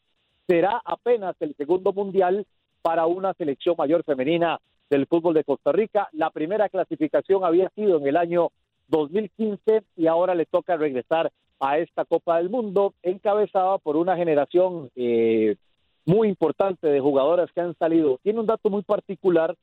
Será 0.47 0.83
apenas 0.85 1.35
el 1.41 1.55
segundo 1.57 1.95
mundial 1.95 2.47
para 2.83 3.07
una 3.07 3.33
selección 3.33 3.75
mayor 3.79 4.05
femenina 4.05 4.61
del 4.91 5.07
fútbol 5.07 5.33
de 5.33 5.45
Costa 5.45 5.73
Rica. 5.73 6.11
La 6.13 6.29
primera 6.29 6.69
clasificación 6.69 7.43
había 7.43 7.71
sido 7.71 7.97
en 7.97 8.07
el 8.09 8.19
año 8.19 8.51
2015 8.89 9.83
y 9.97 10.07
ahora 10.09 10.35
le 10.35 10.45
toca 10.45 10.77
regresar 10.77 11.33
a 11.59 11.79
esta 11.79 12.05
Copa 12.05 12.37
del 12.37 12.51
Mundo, 12.51 12.93
encabezada 13.03 13.79
por 13.79 13.97
una 13.97 14.15
generación 14.15 14.91
eh, 14.95 15.57
muy 16.05 16.29
importante 16.29 16.87
de 16.87 17.01
jugadoras 17.01 17.51
que 17.53 17.63
han 17.63 17.75
salido. 17.79 18.21
Tiene 18.23 18.41
un 18.41 18.47
dato 18.47 18.69
muy 18.69 18.83
particular 18.83 19.57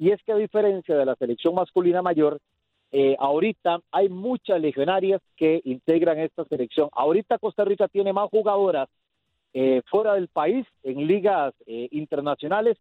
y 0.00 0.12
es 0.12 0.22
que 0.22 0.32
a 0.32 0.36
diferencia 0.36 0.96
de 0.96 1.04
la 1.04 1.14
selección 1.14 1.54
masculina 1.54 2.00
mayor, 2.00 2.38
eh, 2.90 3.16
ahorita 3.18 3.80
hay 3.92 4.08
muchas 4.08 4.58
legionarias 4.58 5.20
que 5.36 5.60
integran 5.64 6.18
esta 6.18 6.46
selección. 6.46 6.88
Ahorita 6.92 7.36
Costa 7.36 7.66
Rica 7.66 7.86
tiene 7.86 8.14
más 8.14 8.30
jugadoras 8.30 8.88
eh, 9.52 9.82
fuera 9.90 10.14
del 10.14 10.28
país 10.28 10.66
en 10.84 11.06
ligas 11.06 11.52
eh, 11.66 11.86
internacionales 11.90 12.78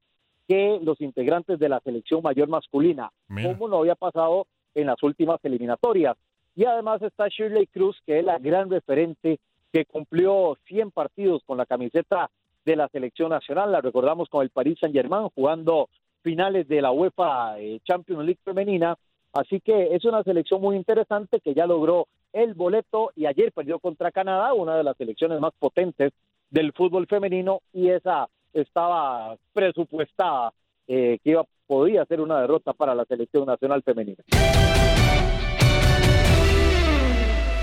que 0.48 0.80
los 0.82 1.02
integrantes 1.02 1.60
de 1.60 1.68
la 1.68 1.82
selección 1.82 2.22
mayor 2.24 2.48
masculina, 2.48 3.12
como 3.28 3.68
no 3.68 3.80
había 3.80 3.96
pasado 3.96 4.48
en 4.74 4.88
las 4.88 5.04
últimas 5.04 5.44
eliminatorias. 5.44 6.16
Y 6.56 6.64
además 6.64 7.02
está 7.02 7.28
Shirley 7.28 7.68
Cruz, 7.68 7.98
que 8.06 8.20
es 8.20 8.26
la 8.26 8.40
gran 8.40 8.70
referente 8.70 9.40
que 9.74 9.84
cumplió 9.84 10.58
100 10.68 10.92
partidos 10.92 11.44
con 11.46 11.58
la 11.58 11.66
camiseta 11.66 12.32
de 12.64 12.78
la 12.78 12.88
selección 12.88 13.32
nacional. 13.32 13.74
La 13.74 13.82
recordamos 13.82 14.30
con 14.30 14.42
el 14.42 14.52
Paris 14.52 14.78
Saint-Germain 14.80 15.28
jugando 15.36 15.90
finales 16.22 16.68
de 16.68 16.82
la 16.82 16.92
UEFA 16.92 17.60
eh, 17.60 17.80
Champions 17.84 18.26
League 18.26 18.40
femenina. 18.44 18.98
Así 19.34 19.60
que 19.62 19.96
es 19.96 20.06
una 20.06 20.24
selección 20.24 20.62
muy 20.62 20.76
interesante 20.76 21.40
que 21.40 21.54
ya 21.54 21.68
logró 21.68 22.08
el 22.34 22.54
boleto 22.54 23.12
y 23.16 23.26
ayer 23.26 23.52
perdió 23.52 23.80
contra 23.80 24.12
Canadá, 24.12 24.54
una 24.54 24.76
de 24.76 24.84
las 24.84 24.98
selecciones 24.98 25.40
más 25.40 25.54
potentes 25.58 26.12
del 26.50 26.74
fútbol 26.74 27.08
femenino 27.08 27.62
y 27.74 27.90
esa 27.90 28.28
estaba 28.54 29.36
presupuestada 29.54 30.52
eh, 30.88 31.20
que 31.24 31.32
iba, 31.32 31.46
podía 31.68 32.06
ser 32.06 32.22
una 32.22 32.42
derrota 32.42 32.74
para 32.74 32.96
la 32.96 33.06
selección 33.06 33.46
nacional 33.46 33.84
femenina. 33.84 34.24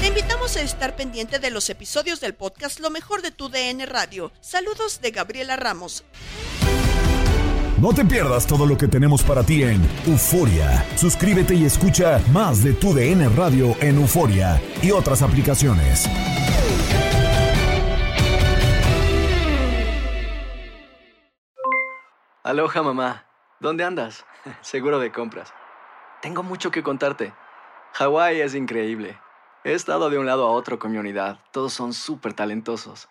Te 0.01 0.07
invitamos 0.07 0.57
a 0.57 0.63
estar 0.63 0.95
pendiente 0.95 1.41
de 1.41 1.51
los 1.51 1.69
episodios 1.69 2.21
del 2.21 2.35
podcast 2.35 2.79
Lo 2.79 2.91
mejor 2.91 3.23
de 3.23 3.33
tu 3.33 3.49
DN 3.49 3.85
Radio. 3.87 4.31
Saludos 4.41 5.01
de 5.01 5.11
Gabriela 5.11 5.57
Ramos. 5.57 6.05
No 7.79 7.93
te 7.93 8.07
pierdas 8.07 8.47
todo 8.47 8.65
lo 8.65 8.79
que 8.79 8.89
tenemos 8.89 9.23
para 9.23 9.43
ti 9.43 9.63
en 9.63 9.87
Euforia. 10.07 10.83
Suscríbete 10.97 11.55
y 11.55 11.67
escucha 11.67 12.23
más 12.33 12.65
de 12.65 12.73
tu 12.73 12.95
DN 12.95 13.29
Radio 13.37 13.75
en 13.83 13.97
Euforia 13.97 14.59
y 14.83 14.93
otras 14.93 15.21
aplicaciones. 15.21 16.09
Aloha 22.43 22.83
mamá, 22.83 23.27
¿dónde 23.61 23.85
andas? 23.85 24.25
Seguro 24.63 24.99
de 24.99 25.13
compras. 25.13 25.53
Tengo 26.23 26.43
mucho 26.43 26.71
que 26.71 26.83
contarte. 26.83 27.35
Hawái 27.93 28.41
es 28.41 28.55
increíble. 28.55 29.19
He 29.65 29.75
estado 29.75 30.09
de 30.09 30.17
un 30.17 30.25
lado 30.25 30.47
a 30.47 30.51
otro 30.51 30.79
con 30.79 30.93
mi 30.93 30.97
unidad. 30.97 31.41
Todos 31.51 31.75
son 31.75 31.93
súper 31.93 32.33
talentosos. 32.33 33.11